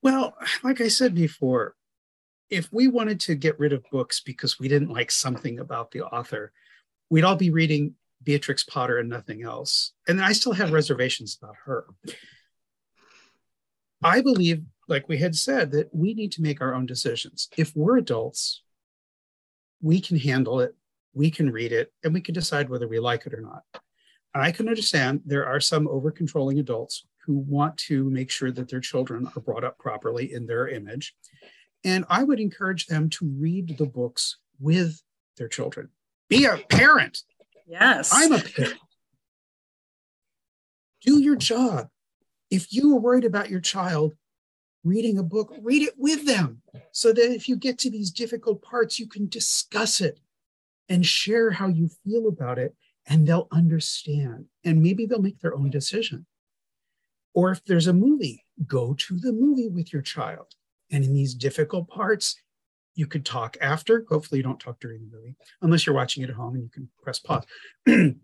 Well, 0.00 0.34
like 0.62 0.80
I 0.80 0.86
said 0.86 1.14
before, 1.16 1.74
if 2.50 2.72
we 2.72 2.86
wanted 2.86 3.18
to 3.20 3.34
get 3.34 3.58
rid 3.58 3.72
of 3.72 3.84
books 3.90 4.20
because 4.20 4.58
we 4.58 4.68
didn't 4.68 4.92
like 4.92 5.10
something 5.10 5.58
about 5.58 5.90
the 5.90 6.02
author, 6.02 6.52
we'd 7.10 7.24
all 7.24 7.34
be 7.34 7.50
reading 7.50 7.94
Beatrix 8.22 8.64
Potter 8.64 8.98
and 8.98 9.08
nothing 9.08 9.42
else. 9.42 9.92
And 10.06 10.20
I 10.22 10.32
still 10.32 10.52
have 10.52 10.72
reservations 10.72 11.36
about 11.40 11.56
her. 11.64 11.86
I 14.02 14.20
believe, 14.20 14.62
like 14.88 15.08
we 15.08 15.18
had 15.18 15.36
said, 15.36 15.70
that 15.72 15.94
we 15.94 16.14
need 16.14 16.32
to 16.32 16.42
make 16.42 16.60
our 16.60 16.74
own 16.74 16.86
decisions. 16.86 17.48
If 17.56 17.74
we're 17.76 17.98
adults, 17.98 18.62
we 19.80 20.00
can 20.00 20.18
handle 20.18 20.60
it, 20.60 20.74
we 21.12 21.30
can 21.30 21.50
read 21.50 21.72
it, 21.72 21.92
and 22.02 22.12
we 22.12 22.20
can 22.20 22.34
decide 22.34 22.68
whether 22.68 22.88
we 22.88 22.98
like 22.98 23.26
it 23.26 23.34
or 23.34 23.40
not. 23.40 23.62
And 24.34 24.42
I 24.42 24.52
can 24.52 24.68
understand 24.68 25.22
there 25.24 25.46
are 25.46 25.60
some 25.60 25.88
over 25.88 26.10
controlling 26.10 26.58
adults 26.58 27.06
who 27.24 27.38
want 27.38 27.76
to 27.76 28.08
make 28.10 28.30
sure 28.30 28.50
that 28.50 28.68
their 28.68 28.80
children 28.80 29.28
are 29.36 29.40
brought 29.40 29.64
up 29.64 29.78
properly 29.78 30.32
in 30.32 30.46
their 30.46 30.68
image. 30.68 31.14
And 31.84 32.04
I 32.08 32.24
would 32.24 32.40
encourage 32.40 32.86
them 32.86 33.10
to 33.10 33.26
read 33.38 33.76
the 33.78 33.86
books 33.86 34.38
with 34.58 35.02
their 35.36 35.48
children. 35.48 35.90
Be 36.28 36.44
a 36.46 36.56
parent. 36.56 37.22
Yes. 37.66 38.10
I'm 38.12 38.32
a 38.32 38.40
parent. 38.40 38.78
Do 41.02 41.20
your 41.20 41.36
job. 41.36 41.88
If 42.50 42.72
you 42.72 42.96
are 42.96 43.00
worried 43.00 43.24
about 43.24 43.50
your 43.50 43.60
child 43.60 44.14
reading 44.84 45.18
a 45.18 45.22
book, 45.22 45.54
read 45.62 45.82
it 45.82 45.94
with 45.96 46.26
them 46.26 46.62
so 46.92 47.12
that 47.12 47.32
if 47.32 47.48
you 47.48 47.56
get 47.56 47.78
to 47.78 47.90
these 47.90 48.10
difficult 48.10 48.62
parts, 48.62 48.98
you 48.98 49.06
can 49.06 49.28
discuss 49.28 50.00
it 50.00 50.20
and 50.88 51.04
share 51.04 51.50
how 51.50 51.68
you 51.68 51.88
feel 52.04 52.28
about 52.28 52.58
it, 52.58 52.74
and 53.06 53.26
they'll 53.26 53.48
understand. 53.52 54.46
And 54.64 54.82
maybe 54.82 55.06
they'll 55.06 55.20
make 55.20 55.40
their 55.40 55.54
own 55.54 55.70
decision. 55.70 56.26
Or 57.34 57.50
if 57.50 57.64
there's 57.64 57.86
a 57.86 57.92
movie, 57.92 58.44
go 58.66 58.94
to 58.94 59.18
the 59.18 59.32
movie 59.32 59.68
with 59.68 59.92
your 59.92 60.02
child. 60.02 60.54
And 60.90 61.04
in 61.04 61.12
these 61.12 61.34
difficult 61.34 61.88
parts, 61.88 62.36
you 62.94 63.06
could 63.06 63.24
talk 63.24 63.56
after. 63.60 64.04
Hopefully, 64.08 64.38
you 64.38 64.42
don't 64.42 64.58
talk 64.58 64.80
during 64.80 65.00
the 65.00 65.16
movie, 65.16 65.36
unless 65.62 65.86
you're 65.86 65.94
watching 65.94 66.22
it 66.24 66.30
at 66.30 66.36
home 66.36 66.54
and 66.54 66.64
you 66.64 66.70
can 66.70 66.88
press 67.02 67.18
pause. 67.18 67.44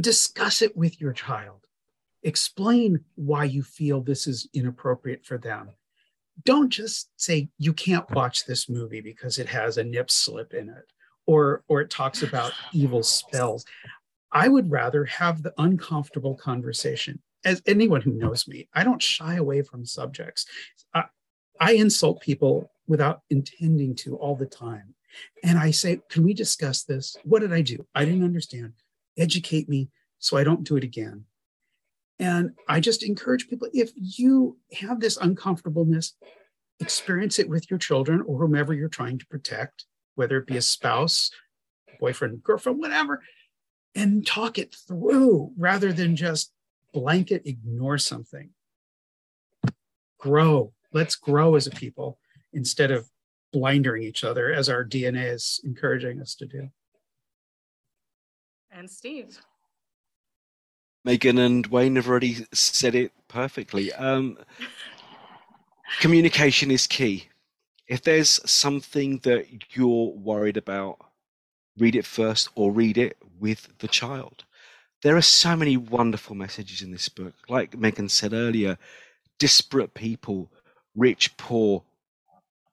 Discuss 0.00 0.62
it 0.62 0.76
with 0.76 1.00
your 1.00 1.12
child. 1.12 1.66
Explain 2.22 3.00
why 3.14 3.44
you 3.44 3.62
feel 3.62 4.00
this 4.00 4.26
is 4.26 4.48
inappropriate 4.54 5.24
for 5.24 5.38
them. 5.38 5.70
Don't 6.44 6.70
just 6.70 7.10
say 7.16 7.48
you 7.58 7.72
can't 7.72 8.10
watch 8.12 8.46
this 8.46 8.68
movie 8.68 9.00
because 9.00 9.38
it 9.38 9.48
has 9.48 9.76
a 9.76 9.84
nip 9.84 10.10
slip 10.10 10.54
in 10.54 10.68
it 10.68 10.92
or, 11.26 11.62
or 11.68 11.80
it 11.80 11.90
talks 11.90 12.22
about 12.22 12.52
evil 12.72 13.02
spells. 13.02 13.64
I 14.32 14.48
would 14.48 14.70
rather 14.70 15.04
have 15.04 15.42
the 15.42 15.52
uncomfortable 15.58 16.34
conversation. 16.34 17.20
As 17.44 17.60
anyone 17.66 18.00
who 18.00 18.12
knows 18.12 18.46
me, 18.46 18.68
I 18.72 18.84
don't 18.84 19.02
shy 19.02 19.34
away 19.34 19.62
from 19.62 19.84
subjects. 19.84 20.46
I, 20.94 21.04
I 21.60 21.72
insult 21.72 22.20
people 22.20 22.70
without 22.86 23.22
intending 23.30 23.94
to 23.96 24.16
all 24.16 24.36
the 24.36 24.46
time. 24.46 24.94
And 25.44 25.58
I 25.58 25.70
say, 25.70 26.00
Can 26.08 26.22
we 26.22 26.34
discuss 26.34 26.84
this? 26.84 27.16
What 27.24 27.40
did 27.40 27.52
I 27.52 27.60
do? 27.62 27.84
I 27.94 28.04
didn't 28.04 28.24
understand. 28.24 28.72
Educate 29.18 29.68
me 29.68 29.90
so 30.18 30.36
I 30.36 30.44
don't 30.44 30.64
do 30.64 30.76
it 30.76 30.84
again. 30.84 31.24
And 32.22 32.52
I 32.68 32.78
just 32.78 33.02
encourage 33.02 33.48
people 33.48 33.68
if 33.74 33.90
you 33.96 34.56
have 34.74 35.00
this 35.00 35.16
uncomfortableness, 35.16 36.14
experience 36.78 37.40
it 37.40 37.48
with 37.48 37.68
your 37.68 37.80
children 37.80 38.22
or 38.24 38.38
whomever 38.38 38.72
you're 38.72 38.88
trying 38.88 39.18
to 39.18 39.26
protect, 39.26 39.86
whether 40.14 40.38
it 40.38 40.46
be 40.46 40.56
a 40.56 40.62
spouse, 40.62 41.32
boyfriend, 41.98 42.44
girlfriend, 42.44 42.78
whatever, 42.78 43.24
and 43.96 44.24
talk 44.24 44.56
it 44.56 44.72
through 44.86 45.50
rather 45.58 45.92
than 45.92 46.14
just 46.14 46.52
blanket 46.92 47.42
ignore 47.44 47.98
something. 47.98 48.50
Grow. 50.20 50.72
Let's 50.92 51.16
grow 51.16 51.56
as 51.56 51.66
a 51.66 51.70
people 51.70 52.20
instead 52.52 52.92
of 52.92 53.10
blindering 53.52 54.04
each 54.04 54.22
other 54.22 54.52
as 54.52 54.68
our 54.68 54.84
DNA 54.84 55.32
is 55.32 55.60
encouraging 55.64 56.20
us 56.20 56.36
to 56.36 56.46
do. 56.46 56.68
And 58.70 58.88
Steve. 58.88 59.40
Megan 61.04 61.38
and 61.38 61.66
Wayne 61.66 61.96
have 61.96 62.08
already 62.08 62.46
said 62.52 62.94
it 62.94 63.12
perfectly. 63.28 63.92
Um, 63.92 64.38
communication 66.00 66.70
is 66.70 66.86
key. 66.86 67.28
If 67.88 68.02
there's 68.02 68.40
something 68.48 69.18
that 69.24 69.46
you're 69.76 70.12
worried 70.12 70.56
about, 70.56 70.98
read 71.76 71.96
it 71.96 72.06
first 72.06 72.48
or 72.54 72.70
read 72.70 72.96
it 72.98 73.16
with 73.40 73.68
the 73.78 73.88
child. 73.88 74.44
There 75.02 75.16
are 75.16 75.22
so 75.22 75.56
many 75.56 75.76
wonderful 75.76 76.36
messages 76.36 76.82
in 76.82 76.92
this 76.92 77.08
book. 77.08 77.34
Like 77.48 77.76
Megan 77.76 78.08
said 78.08 78.32
earlier, 78.32 78.78
disparate 79.38 79.94
people, 79.94 80.48
rich, 80.94 81.36
poor, 81.36 81.82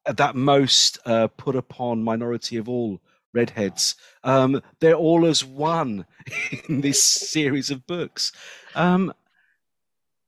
that 0.06 0.36
most 0.36 1.00
uh, 1.06 1.28
put 1.28 1.56
upon 1.56 2.04
minority 2.04 2.58
of 2.58 2.70
all 2.70 3.02
redheads. 3.34 3.96
Um, 4.24 4.62
they're 4.80 4.94
all 4.94 5.26
as 5.26 5.44
one 5.44 6.06
in 6.68 6.82
this 6.82 7.02
series 7.04 7.70
of 7.70 7.88
books. 7.88 8.32
Um, 8.76 9.14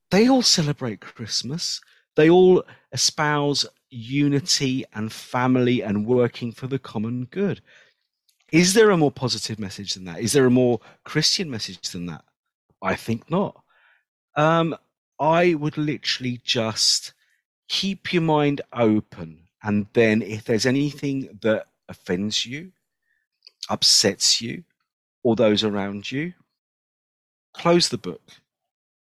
they 0.10 0.30
all 0.30 0.42
celebrate 0.42 1.00
Christmas. 1.00 1.82
They 2.16 2.30
all 2.30 2.64
espouse 2.92 3.66
unity 3.90 4.86
and 4.94 5.12
family 5.12 5.82
and 5.82 6.06
working 6.06 6.52
for 6.52 6.68
the 6.68 6.80
common 6.80 7.26
good. 7.26 7.62
Is 8.52 8.74
there 8.74 8.90
a 8.90 8.98
more 8.98 9.12
positive 9.12 9.60
message 9.60 9.94
than 9.94 10.06
that? 10.06 10.20
Is 10.20 10.34
there 10.34 10.46
a 10.46 10.52
more 10.52 10.80
Christian 11.06 11.50
message 11.50 11.90
than 11.90 12.06
that? 12.08 12.24
I 12.82 12.96
think 12.96 13.30
not. 13.32 13.62
Um, 14.36 14.76
I 15.20 15.54
would 15.54 15.78
literally 15.78 16.42
just 16.44 17.14
keep 17.70 18.12
your 18.12 18.24
mind 18.24 18.62
open. 18.74 19.48
And 19.64 19.88
then 19.94 20.22
if 20.22 20.44
there's 20.44 20.66
anything 20.66 21.40
that 21.42 21.68
offends 21.88 22.46
you, 22.46 22.72
upsets 23.72 24.42
you 24.42 24.64
or 25.24 25.36
those 25.36 25.64
around 25.64 26.12
you, 26.12 26.34
close 27.54 27.90
the 27.90 27.98
book 27.98 28.22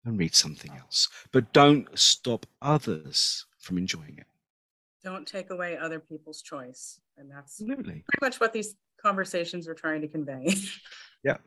and 0.05 0.19
read 0.19 0.35
something 0.35 0.73
else. 0.77 1.09
But 1.33 1.53
don't 1.53 1.87
stop 1.99 2.47
others 2.61 3.47
from 3.59 3.79
enjoying 3.79 4.17
it. 4.19 4.27
Don't 5.05 5.27
take 5.27 5.51
away 5.51 5.79
other 5.79 6.01
people's 6.01 6.43
choice. 6.43 7.01
And 7.17 7.31
that's 7.31 7.61
Absolutely. 7.61 8.05
pretty 8.05 8.21
much 8.21 8.41
what 8.41 8.53
these 8.53 8.75
conversations 9.01 9.69
are 9.69 9.75
trying 9.75 10.03
to 10.03 10.09
convey. 10.09 10.55
Yeah. 11.25 11.39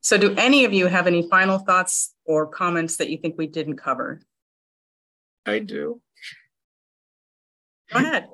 So, 0.00 0.16
do 0.16 0.32
any 0.36 0.64
of 0.64 0.72
you 0.72 0.86
have 0.86 1.08
any 1.08 1.28
final 1.28 1.58
thoughts 1.58 2.14
or 2.24 2.46
comments 2.46 2.98
that 2.98 3.10
you 3.10 3.18
think 3.18 3.34
we 3.36 3.48
didn't 3.48 3.78
cover? 3.78 4.20
I 5.44 5.58
do. 5.58 6.00
Go 7.92 7.98
ahead. 7.98 8.28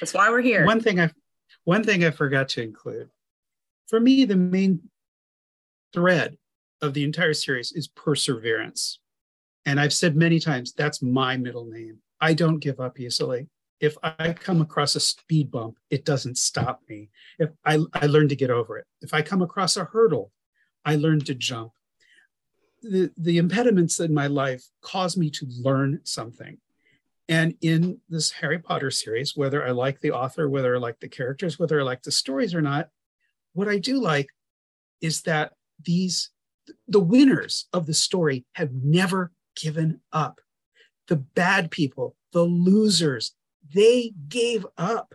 That's 0.00 0.12
why 0.12 0.28
we're 0.28 0.42
here. 0.42 0.66
One 0.66 0.82
thing 0.82 1.00
I 1.00 1.10
one 1.64 1.84
thing 1.84 2.04
I 2.04 2.10
forgot 2.10 2.48
to 2.50 2.62
include. 2.62 3.10
For 3.88 4.00
me, 4.00 4.24
the 4.24 4.36
main 4.36 4.80
thread 5.92 6.36
of 6.80 6.94
the 6.94 7.04
entire 7.04 7.34
series 7.34 7.72
is 7.72 7.88
perseverance. 7.88 9.00
And 9.66 9.78
I've 9.78 9.92
said 9.92 10.16
many 10.16 10.40
times 10.40 10.72
that's 10.72 11.02
my 11.02 11.36
middle 11.36 11.66
name. 11.66 11.98
I 12.20 12.34
don't 12.34 12.58
give 12.58 12.80
up 12.80 12.98
easily. 12.98 13.48
If 13.80 13.96
I 14.02 14.34
come 14.34 14.60
across 14.60 14.94
a 14.94 15.00
speed 15.00 15.50
bump, 15.50 15.78
it 15.90 16.04
doesn't 16.04 16.38
stop 16.38 16.82
me. 16.88 17.08
If 17.38 17.50
I, 17.64 17.78
I 17.94 18.06
learn 18.06 18.28
to 18.28 18.36
get 18.36 18.50
over 18.50 18.78
it. 18.78 18.86
If 19.00 19.14
I 19.14 19.22
come 19.22 19.42
across 19.42 19.76
a 19.76 19.84
hurdle, 19.84 20.32
I 20.84 20.96
learn 20.96 21.20
to 21.20 21.34
jump. 21.34 21.72
The, 22.82 23.10
the 23.16 23.38
impediments 23.38 24.00
in 24.00 24.12
my 24.12 24.26
life 24.26 24.64
cause 24.82 25.16
me 25.16 25.30
to 25.30 25.46
learn 25.62 26.00
something. 26.04 26.58
And 27.30 27.54
in 27.60 28.00
this 28.08 28.32
Harry 28.32 28.58
Potter 28.58 28.90
series, 28.90 29.36
whether 29.36 29.64
I 29.64 29.70
like 29.70 30.00
the 30.00 30.10
author, 30.10 30.48
whether 30.48 30.74
I 30.74 30.78
like 30.78 30.98
the 30.98 31.08
characters, 31.08 31.60
whether 31.60 31.78
I 31.78 31.84
like 31.84 32.02
the 32.02 32.10
stories 32.10 32.56
or 32.56 32.60
not, 32.60 32.88
what 33.52 33.68
I 33.68 33.78
do 33.78 34.00
like 34.00 34.26
is 35.00 35.22
that 35.22 35.52
these 35.84 36.30
the 36.88 37.00
winners 37.00 37.66
of 37.72 37.86
the 37.86 37.94
story 37.94 38.44
have 38.54 38.72
never 38.72 39.32
given 39.56 40.00
up. 40.12 40.40
The 41.06 41.16
bad 41.16 41.70
people, 41.70 42.16
the 42.32 42.42
losers, 42.42 43.34
they 43.74 44.12
gave 44.28 44.66
up. 44.76 45.14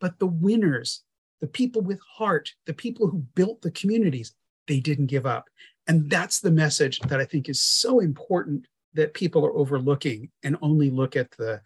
But 0.00 0.20
the 0.20 0.26
winners, 0.26 1.02
the 1.40 1.46
people 1.48 1.82
with 1.82 2.00
heart, 2.16 2.54
the 2.66 2.74
people 2.74 3.08
who 3.08 3.26
built 3.34 3.60
the 3.62 3.70
communities, 3.72 4.34
they 4.68 4.78
didn't 4.78 5.06
give 5.06 5.26
up. 5.26 5.48
And 5.88 6.08
that's 6.08 6.40
the 6.40 6.50
message 6.50 7.00
that 7.00 7.20
I 7.20 7.24
think 7.24 7.48
is 7.48 7.60
so 7.60 7.98
important 7.98 8.66
that 8.94 9.14
people 9.14 9.44
are 9.44 9.56
overlooking 9.56 10.30
and 10.42 10.56
only 10.62 10.90
look 10.90 11.16
at 11.16 11.30
the 11.32 11.60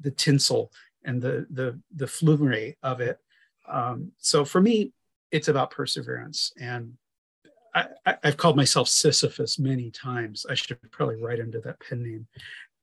the 0.00 0.10
tinsel 0.10 0.72
and 1.04 1.20
the 1.20 1.46
the 1.50 1.78
the 1.94 2.06
flummery 2.06 2.76
of 2.82 3.00
it. 3.00 3.18
Um, 3.68 4.12
so 4.18 4.44
for 4.44 4.60
me, 4.60 4.92
it's 5.30 5.48
about 5.48 5.70
perseverance. 5.70 6.52
And 6.58 6.94
I, 7.74 7.88
have 8.22 8.36
called 8.36 8.56
myself 8.56 8.88
Sisyphus 8.88 9.58
many 9.58 9.90
times. 9.90 10.46
I 10.48 10.54
should 10.54 10.78
probably 10.92 11.16
write 11.16 11.40
under 11.40 11.60
that 11.62 11.80
pen 11.80 12.02
name. 12.02 12.26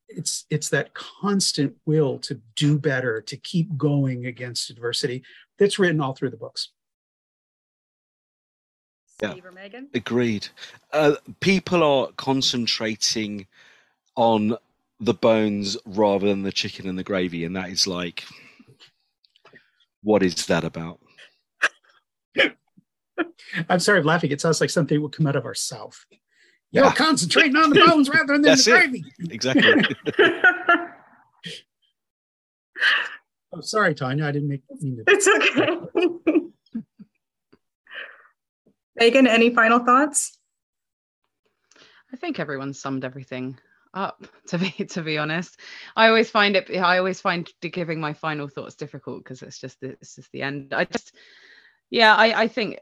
it's 0.09 0.45
it's 0.49 0.69
that 0.69 0.93
constant 0.93 1.73
will 1.86 2.19
to 2.19 2.41
do 2.55 2.77
better, 2.77 3.21
to 3.21 3.38
keep 3.38 3.77
going 3.77 4.25
against 4.25 4.69
adversity 4.69 5.23
that's 5.61 5.77
written 5.77 6.01
all 6.01 6.13
through 6.13 6.32
the 6.32 6.38
books. 6.38 6.69
Yeah. 9.21 9.32
Steve 9.34 9.45
or 9.45 9.51
Megan? 9.51 9.89
Agreed. 9.93 10.47
Uh, 10.91 11.15
people 11.39 11.84
are 11.84 12.07
concentrating 12.17 13.45
on 14.16 14.57
the 14.99 15.14
bones 15.14 15.78
rather 15.86 16.28
than 16.28 16.43
the 16.43 16.51
chicken 16.51 16.88
and 16.88 16.97
the 16.97 17.03
gravy, 17.03 17.43
and 17.45 17.55
that 17.55 17.70
is 17.70 17.88
like, 17.88 18.24
what 20.03 20.22
is 20.24 20.45
that 20.47 20.64
about? 20.64 20.99
I'm 23.70 23.80
sorry, 23.80 23.99
I'm 23.99 24.05
laughing. 24.05 24.32
It 24.32 24.41
sounds 24.41 24.62
like 24.62 24.70
something 24.70 25.01
would 25.01 25.12
come 25.12 25.28
out 25.28 25.36
of 25.36 25.45
our 25.45 25.53
South. 25.55 26.05
You're 26.72 26.86
Yeah. 26.86 26.93
concentrating 26.93 27.55
on 27.57 27.70
the 27.70 27.84
bones 27.88 28.09
rather 28.09 28.34
than 28.34 28.41
the 28.43 28.49
That's 28.49 28.68
it. 28.68 28.72
gravy. 28.72 29.03
Exactly. 29.30 29.74
Oh, 33.53 33.59
sorry, 33.59 33.93
Tonya. 33.93 34.24
I 34.24 34.32
didn't 34.32 34.47
make 34.47 34.62
mean 34.80 34.95
to. 34.95 35.03
it's 35.07 35.28
okay. 35.28 36.41
Megan, 38.95 39.28
any 39.28 39.53
final 39.53 39.80
thoughts? 39.80 40.39
I 42.14 42.16
think 42.16 42.39
everyone 42.39 42.74
summed 42.74 43.03
everything 43.03 43.59
up 43.94 44.26
to 44.48 44.58
be 44.58 44.72
to 44.72 45.02
be 45.02 45.18
honest. 45.18 45.60
I 45.96 46.08
always 46.08 46.30
find 46.30 46.56
it 46.56 46.70
I 46.70 46.98
always 46.98 47.22
find 47.22 47.50
giving 47.62 48.00
my 48.00 48.14
final 48.14 48.48
thoughts 48.48 48.76
difficult 48.76 49.24
because 49.24 49.42
it's 49.42 49.60
just 49.60 49.80
the, 49.82 49.89
it's 49.92 50.16
just 50.16 50.32
the 50.32 50.42
end. 50.42 50.74
I 50.74 50.86
just 50.86 51.16
yeah, 51.89 52.16
I 52.16 52.44
I 52.44 52.48
think 52.48 52.80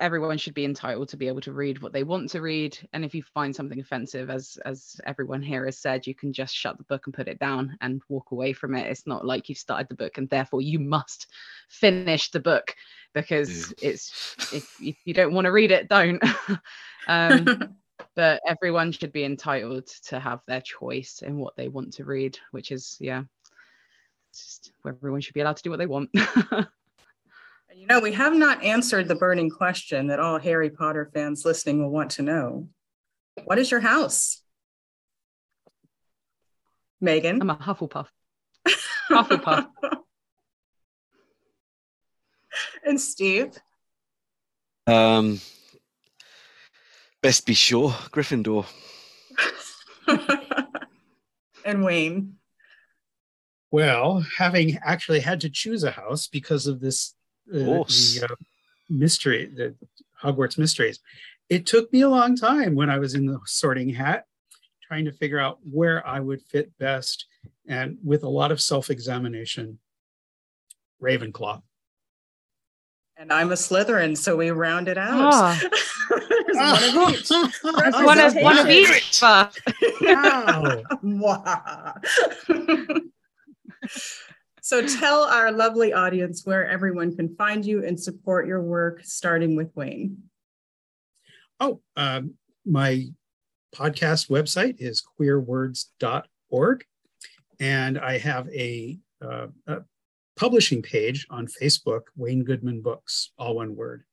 everyone 0.00 0.38
should 0.38 0.54
be 0.54 0.64
entitled 0.64 1.08
to 1.10 1.16
be 1.16 1.28
able 1.28 1.42
to 1.42 1.52
read 1.52 1.80
what 1.82 1.92
they 1.92 2.02
want 2.02 2.30
to 2.30 2.40
read 2.40 2.76
and 2.92 3.04
if 3.04 3.14
you 3.14 3.22
find 3.22 3.54
something 3.54 3.78
offensive 3.78 4.30
as 4.30 4.58
as 4.64 4.98
everyone 5.04 5.42
here 5.42 5.66
has 5.66 5.78
said 5.78 6.06
you 6.06 6.14
can 6.14 6.32
just 6.32 6.54
shut 6.54 6.78
the 6.78 6.84
book 6.84 7.06
and 7.06 7.14
put 7.14 7.28
it 7.28 7.38
down 7.38 7.76
and 7.82 8.00
walk 8.08 8.30
away 8.30 8.52
from 8.52 8.74
it 8.74 8.86
it's 8.86 9.06
not 9.06 9.26
like 9.26 9.48
you've 9.48 9.58
started 9.58 9.88
the 9.88 9.94
book 9.94 10.16
and 10.16 10.28
therefore 10.30 10.62
you 10.62 10.78
must 10.78 11.26
finish 11.68 12.30
the 12.30 12.40
book 12.40 12.74
because 13.12 13.74
it's 13.82 14.34
if, 14.52 14.80
if 14.80 14.96
you 15.04 15.12
don't 15.12 15.34
want 15.34 15.44
to 15.44 15.52
read 15.52 15.70
it 15.70 15.88
don't 15.88 16.22
um 17.06 17.76
but 18.16 18.40
everyone 18.46 18.92
should 18.92 19.12
be 19.12 19.24
entitled 19.24 19.86
to 20.04 20.18
have 20.18 20.40
their 20.46 20.60
choice 20.60 21.22
in 21.24 21.38
what 21.38 21.56
they 21.56 21.68
want 21.68 21.92
to 21.92 22.04
read 22.04 22.38
which 22.50 22.70
is 22.70 22.96
yeah 23.00 23.22
just 24.32 24.72
everyone 24.86 25.20
should 25.20 25.34
be 25.34 25.40
allowed 25.40 25.56
to 25.56 25.62
do 25.62 25.70
what 25.70 25.78
they 25.78 25.86
want 25.86 26.10
you 27.74 27.86
know, 27.86 28.00
we 28.00 28.12
have 28.12 28.34
not 28.34 28.62
answered 28.62 29.08
the 29.08 29.14
burning 29.14 29.48
question 29.48 30.08
that 30.08 30.20
all 30.20 30.38
Harry 30.38 30.70
Potter 30.70 31.10
fans 31.14 31.44
listening 31.44 31.82
will 31.82 31.90
want 31.90 32.10
to 32.12 32.22
know. 32.22 32.68
What 33.44 33.58
is 33.58 33.70
your 33.70 33.80
house? 33.80 34.42
Megan? 37.00 37.40
i'm 37.40 37.48
a 37.48 37.56
hufflepuff 37.56 38.08
Hufflepuff. 39.10 39.66
and 42.84 43.00
Steve? 43.00 43.58
Um, 44.86 45.40
best 47.22 47.46
be 47.46 47.54
sure, 47.54 47.90
Gryffindor. 48.10 48.66
and 51.64 51.84
Wayne? 51.84 52.36
Well, 53.70 54.24
having 54.36 54.78
actually 54.84 55.20
had 55.20 55.40
to 55.42 55.50
choose 55.50 55.84
a 55.84 55.92
house 55.92 56.26
because 56.26 56.66
of 56.66 56.80
this 56.80 57.14
uh, 57.54 57.64
course. 57.64 58.18
the 58.18 58.26
uh, 58.26 58.34
mystery, 58.88 59.46
the 59.46 59.76
Hogwarts 60.22 60.58
mysteries, 60.58 60.98
it 61.48 61.66
took 61.66 61.92
me 61.92 62.00
a 62.00 62.08
long 62.08 62.36
time 62.36 62.74
when 62.74 62.90
I 62.90 62.98
was 62.98 63.14
in 63.14 63.26
the 63.26 63.38
sorting 63.46 63.90
hat, 63.90 64.24
trying 64.82 65.04
to 65.04 65.12
figure 65.12 65.38
out 65.38 65.58
where 65.70 66.06
I 66.06 66.20
would 66.20 66.42
fit 66.42 66.76
best, 66.78 67.26
and 67.68 67.98
with 68.02 68.24
a 68.24 68.28
lot 68.28 68.50
of 68.50 68.60
self-examination. 68.60 69.78
Ravenclaw. 71.00 71.62
And 73.16 73.32
I'm 73.32 73.52
a 73.52 73.54
Slytherin, 73.54 74.16
so 74.16 74.36
we 74.36 74.50
round 74.50 74.88
it 74.88 74.98
out. 74.98 75.32
Ah. 75.32 75.60
There's 76.60 76.94
one 76.94 77.14
of 77.14 77.14
each. 77.14 77.30
one 78.04 78.20
of 78.20 78.34
one 78.36 78.58
of 78.58 78.68
each 78.68 79.20
but 79.20 79.56
Wow. 81.02 81.94
So 84.62 84.86
tell 84.86 85.24
our 85.24 85.50
lovely 85.50 85.92
audience 85.92 86.46
where 86.46 86.64
everyone 86.64 87.16
can 87.16 87.34
find 87.34 87.64
you 87.64 87.84
and 87.84 87.98
support 87.98 88.46
your 88.46 88.62
work, 88.62 89.00
starting 89.02 89.56
with 89.56 89.74
Wayne. 89.74 90.18
Oh, 91.58 91.80
um, 91.96 92.34
my 92.64 93.06
podcast 93.74 94.30
website 94.30 94.76
is 94.78 95.02
queerwords.org. 95.18 96.84
And 97.58 97.98
I 97.98 98.18
have 98.18 98.48
a, 98.50 98.98
uh, 99.20 99.48
a 99.66 99.78
publishing 100.36 100.82
page 100.82 101.26
on 101.30 101.48
Facebook, 101.48 102.02
Wayne 102.14 102.44
Goodman 102.44 102.80
Books, 102.80 103.32
all 103.38 103.56
one 103.56 103.74
word. 103.74 104.04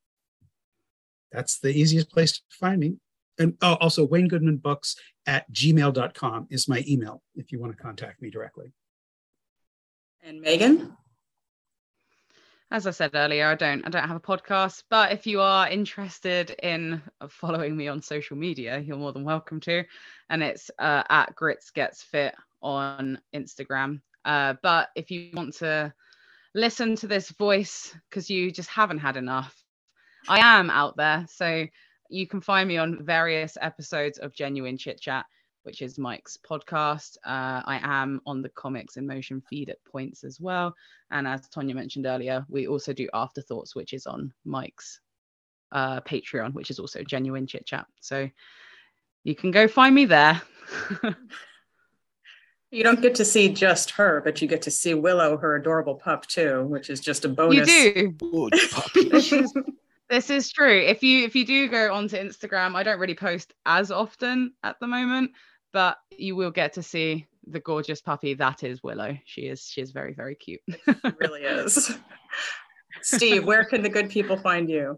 That's 1.32 1.60
the 1.60 1.70
easiest 1.70 2.12
place 2.12 2.34
to 2.34 2.42
find 2.50 2.80
me. 2.80 2.96
And 3.40 3.56
oh, 3.62 3.76
also, 3.76 4.06
Wayne 4.06 4.28
Goodman 4.28 4.58
Books 4.58 4.96
at 5.26 5.52
gmail.com 5.52 6.48
is 6.50 6.68
my 6.68 6.84
email 6.88 7.22
if 7.36 7.52
you 7.52 7.60
want 7.60 7.76
to 7.76 7.82
contact 7.82 8.22
me 8.22 8.30
directly. 8.30 8.74
And 10.24 10.42
Megan? 10.42 10.98
as 12.70 12.86
I 12.86 12.92
said 12.92 13.12
earlier, 13.14 13.48
I 13.48 13.56
don't 13.56 13.86
I 13.86 13.90
don't 13.90 14.08
have 14.08 14.18
a 14.18 14.20
podcast, 14.20 14.84
but 14.90 15.12
if 15.12 15.26
you 15.26 15.40
are 15.42 15.70
interested 15.70 16.52
in 16.62 17.02
following 17.30 17.78
me 17.78 17.88
on 17.88 18.02
social 18.02 18.36
media, 18.36 18.80
you're 18.80 18.98
more 18.98 19.14
than 19.14 19.24
welcome 19.24 19.60
to. 19.62 19.84
And 20.30 20.44
it's 20.44 20.70
uh, 20.78 21.04
at 21.10 21.36
Grits 21.36 21.72
Gets 21.72 22.04
Fit 22.04 22.36
on 22.62 23.20
Instagram. 23.34 24.02
Uh, 24.26 24.56
but 24.62 24.90
if 24.96 25.12
you 25.12 25.30
want 25.34 25.56
to 25.56 25.94
listen 26.54 26.96
to 26.98 27.08
this 27.08 27.30
voice 27.32 27.96
because 28.10 28.30
you 28.30 28.52
just 28.52 28.70
haven't 28.70 29.00
had 29.00 29.16
enough, 29.16 29.56
I 30.28 30.40
am 30.60 30.70
out 30.70 30.98
there. 30.98 31.26
So 31.30 31.66
you 32.10 32.28
can 32.28 32.42
find 32.42 32.68
me 32.68 32.78
on 32.78 33.04
various 33.06 33.58
episodes 33.62 34.18
of 34.18 34.34
Genuine 34.34 34.78
Chit 34.78 35.00
Chat, 35.00 35.26
which 35.64 35.82
is 35.82 35.98
Mike's 35.98 36.38
podcast. 36.38 37.18
Uh, 37.26 37.62
I 37.66 37.80
am 37.84 38.22
on 38.26 38.42
the 38.42 38.50
Comics 38.50 38.98
in 38.98 39.08
Motion 39.08 39.42
feed 39.50 39.70
at 39.70 39.84
points 39.86 40.24
as 40.24 40.40
well. 40.40 40.76
And 41.12 41.28
as 41.28 41.48
Tonya 41.50 41.76
mentioned 41.76 42.06
earlier, 42.06 42.46
we 42.50 42.68
also 42.68 42.94
do 42.94 43.10
Afterthoughts, 43.14 43.76
which 43.76 43.94
is 43.94 44.06
on 44.06 44.34
Mike's 44.46 45.00
uh, 45.72 46.02
Patreon, 46.02 46.54
which 46.54 46.70
is 46.70 46.80
also 46.80 47.04
Genuine 47.04 47.48
Chit 47.48 47.66
Chat. 47.66 47.86
So 48.02 48.30
you 49.24 49.36
can 49.36 49.52
go 49.52 49.68
find 49.68 49.94
me 49.94 50.06
there. 50.06 50.42
You 52.70 52.84
don't 52.84 53.02
get 53.02 53.16
to 53.16 53.26
see 53.26 53.48
just 53.48 53.92
her, 53.92 54.22
but 54.26 54.42
you 54.42 54.48
get 54.48 54.62
to 54.64 54.72
see 54.72 54.94
Willow, 54.94 55.38
her 55.38 55.56
adorable 55.56 55.96
pup, 55.96 56.26
too, 56.26 56.66
which 56.66 56.90
is 56.90 57.00
just 57.00 57.24
a 57.24 57.30
you 57.30 57.34
bonus. 57.34 57.68
do. 57.68 58.10
Good 58.10 58.54
puppy. 58.72 59.46
This 60.10 60.30
is, 60.30 60.50
true. 60.52 60.80
If 60.80 61.04
you 61.04 61.26
if 61.26 61.36
you 61.36 61.46
do 61.46 61.68
go 61.68 61.94
onto 61.94 62.18
Instagram, 62.18 62.76
I 62.76 62.84
don't 62.84 63.00
really 63.00 63.16
post 63.16 63.54
as 63.66 63.92
often 63.92 64.54
at 64.64 64.80
the 64.80 64.88
moment, 64.88 65.32
but 65.74 65.98
you 66.12 66.36
will 66.36 66.52
get 66.52 66.74
to 66.74 66.84
see 66.84 67.28
the 67.46 67.60
gorgeous 67.60 68.02
puppy 68.02 68.34
that 68.36 68.64
is 68.64 68.84
Willow. 68.84 69.18
She 69.26 69.42
is 69.42 69.68
she 69.70 69.82
is 69.82 69.92
very 69.92 70.14
very 70.14 70.36
cute. 70.36 70.62
It 70.68 71.16
really 71.20 71.42
is. 71.42 71.98
Steve, 73.02 73.46
where 73.46 73.66
can 73.66 73.82
the 73.82 73.90
good 73.90 74.10
people 74.10 74.38
find 74.38 74.70
you? 74.70 74.98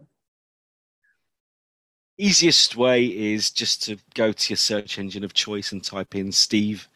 Easiest 2.18 2.76
way 2.76 3.04
is 3.04 3.50
just 3.50 3.82
to 3.84 3.96
go 4.14 4.30
to 4.30 4.50
your 4.50 4.56
search 4.56 4.98
engine 4.98 5.24
of 5.24 5.32
choice 5.32 5.72
and 5.72 5.82
type 5.82 6.14
in 6.14 6.30
Steve, 6.30 6.88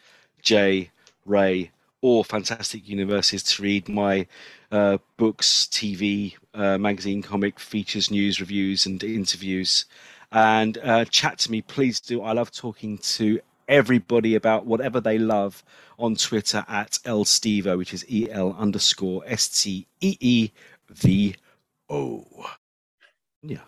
J, 0.43 0.91
Ray, 1.25 1.71
or 2.05 2.23
Fantastic 2.23 2.87
Universes 2.87 3.43
to 3.43 3.63
read 3.63 3.89
my 3.89 4.27
uh, 4.71 4.99
books, 5.17 5.67
TV, 5.73 6.37
uh, 6.53 6.77
magazine, 6.77 7.23
comic, 7.23 7.59
features, 7.59 8.11
news, 8.11 8.41
reviews, 8.41 8.85
and 8.85 9.03
interviews. 9.03 9.87
And 10.31 10.77
uh, 10.83 11.07
chat 11.07 11.39
to 11.39 11.51
me, 11.51 11.63
please 11.63 12.01
do. 12.01 12.21
I 12.21 12.33
love 12.33 12.51
talking 12.51 12.99
to 12.99 13.41
everybody 13.69 14.35
about 14.35 14.67
whatever 14.67 15.01
they 15.01 15.17
love 15.17 15.65
on 15.99 16.15
Twitter 16.15 16.63
at 16.69 16.99
El 17.07 17.25
Steevo, 17.25 17.79
which 17.79 17.95
is 17.95 18.05
E 18.11 18.31
L 18.31 18.55
underscore 18.59 19.23
S 19.27 19.63
T 19.63 19.87
E 20.03 20.19
E 20.21 20.51
V 20.91 21.37
O. 21.89 22.27
Yeah. 23.43 23.65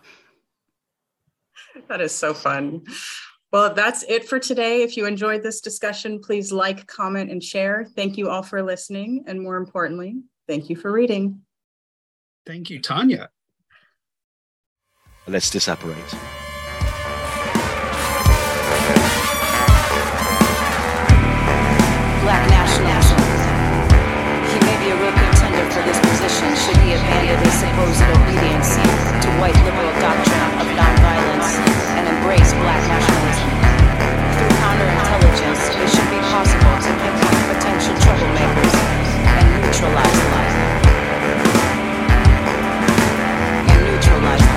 That 1.88 2.02
is 2.02 2.14
so 2.14 2.34
fun. 2.34 2.82
Well, 3.52 3.74
that's 3.74 4.02
it 4.08 4.28
for 4.28 4.38
today. 4.38 4.82
If 4.82 4.96
you 4.96 5.06
enjoyed 5.06 5.42
this 5.42 5.60
discussion, 5.60 6.20
please 6.20 6.52
like, 6.52 6.86
comment, 6.86 7.30
and 7.30 7.42
share. 7.42 7.86
Thank 7.94 8.16
you 8.18 8.28
all 8.28 8.42
for 8.42 8.62
listening. 8.62 9.24
And 9.26 9.40
more 9.40 9.56
importantly, 9.56 10.16
thank 10.48 10.68
you 10.68 10.76
for 10.76 10.90
reading. 10.90 11.40
Thank 12.44 12.70
you, 12.70 12.80
Tonya. 12.80 13.28
Let's 15.28 15.50
disapparate. 15.50 15.96
Black 22.22 22.50
nationalism. 22.50 23.18
He 24.52 24.58
may 24.66 24.84
be 24.84 24.90
a 24.90 24.96
real 24.96 25.25
for 25.72 25.82
this 25.82 25.98
position 26.00 26.48
should 26.54 26.76
he 26.82 26.94
abandon 26.94 27.38
his 27.42 27.54
supposed 27.54 28.02
obedience 28.02 28.76
to 29.22 29.28
white 29.40 29.56
liberal 29.64 29.92
doctrine 30.00 30.46
of 30.60 30.66
nonviolence 30.74 31.58
and 31.96 32.04
embrace 32.06 32.52
black 32.62 32.82
nationalism. 32.86 33.50
Through 34.36 34.54
counterintelligence, 34.62 35.62
it 35.80 35.88
should 35.90 36.10
be 36.10 36.20
possible 36.30 36.76
to 36.82 36.90
pick 37.02 37.16
up 37.24 37.34
potential 37.56 37.94
troublemakers 38.04 38.74
and 39.38 39.46
neutralize 39.62 40.18
them. 40.18 40.44
And 43.70 43.80
neutralize 43.86 44.40
them. 44.40 44.55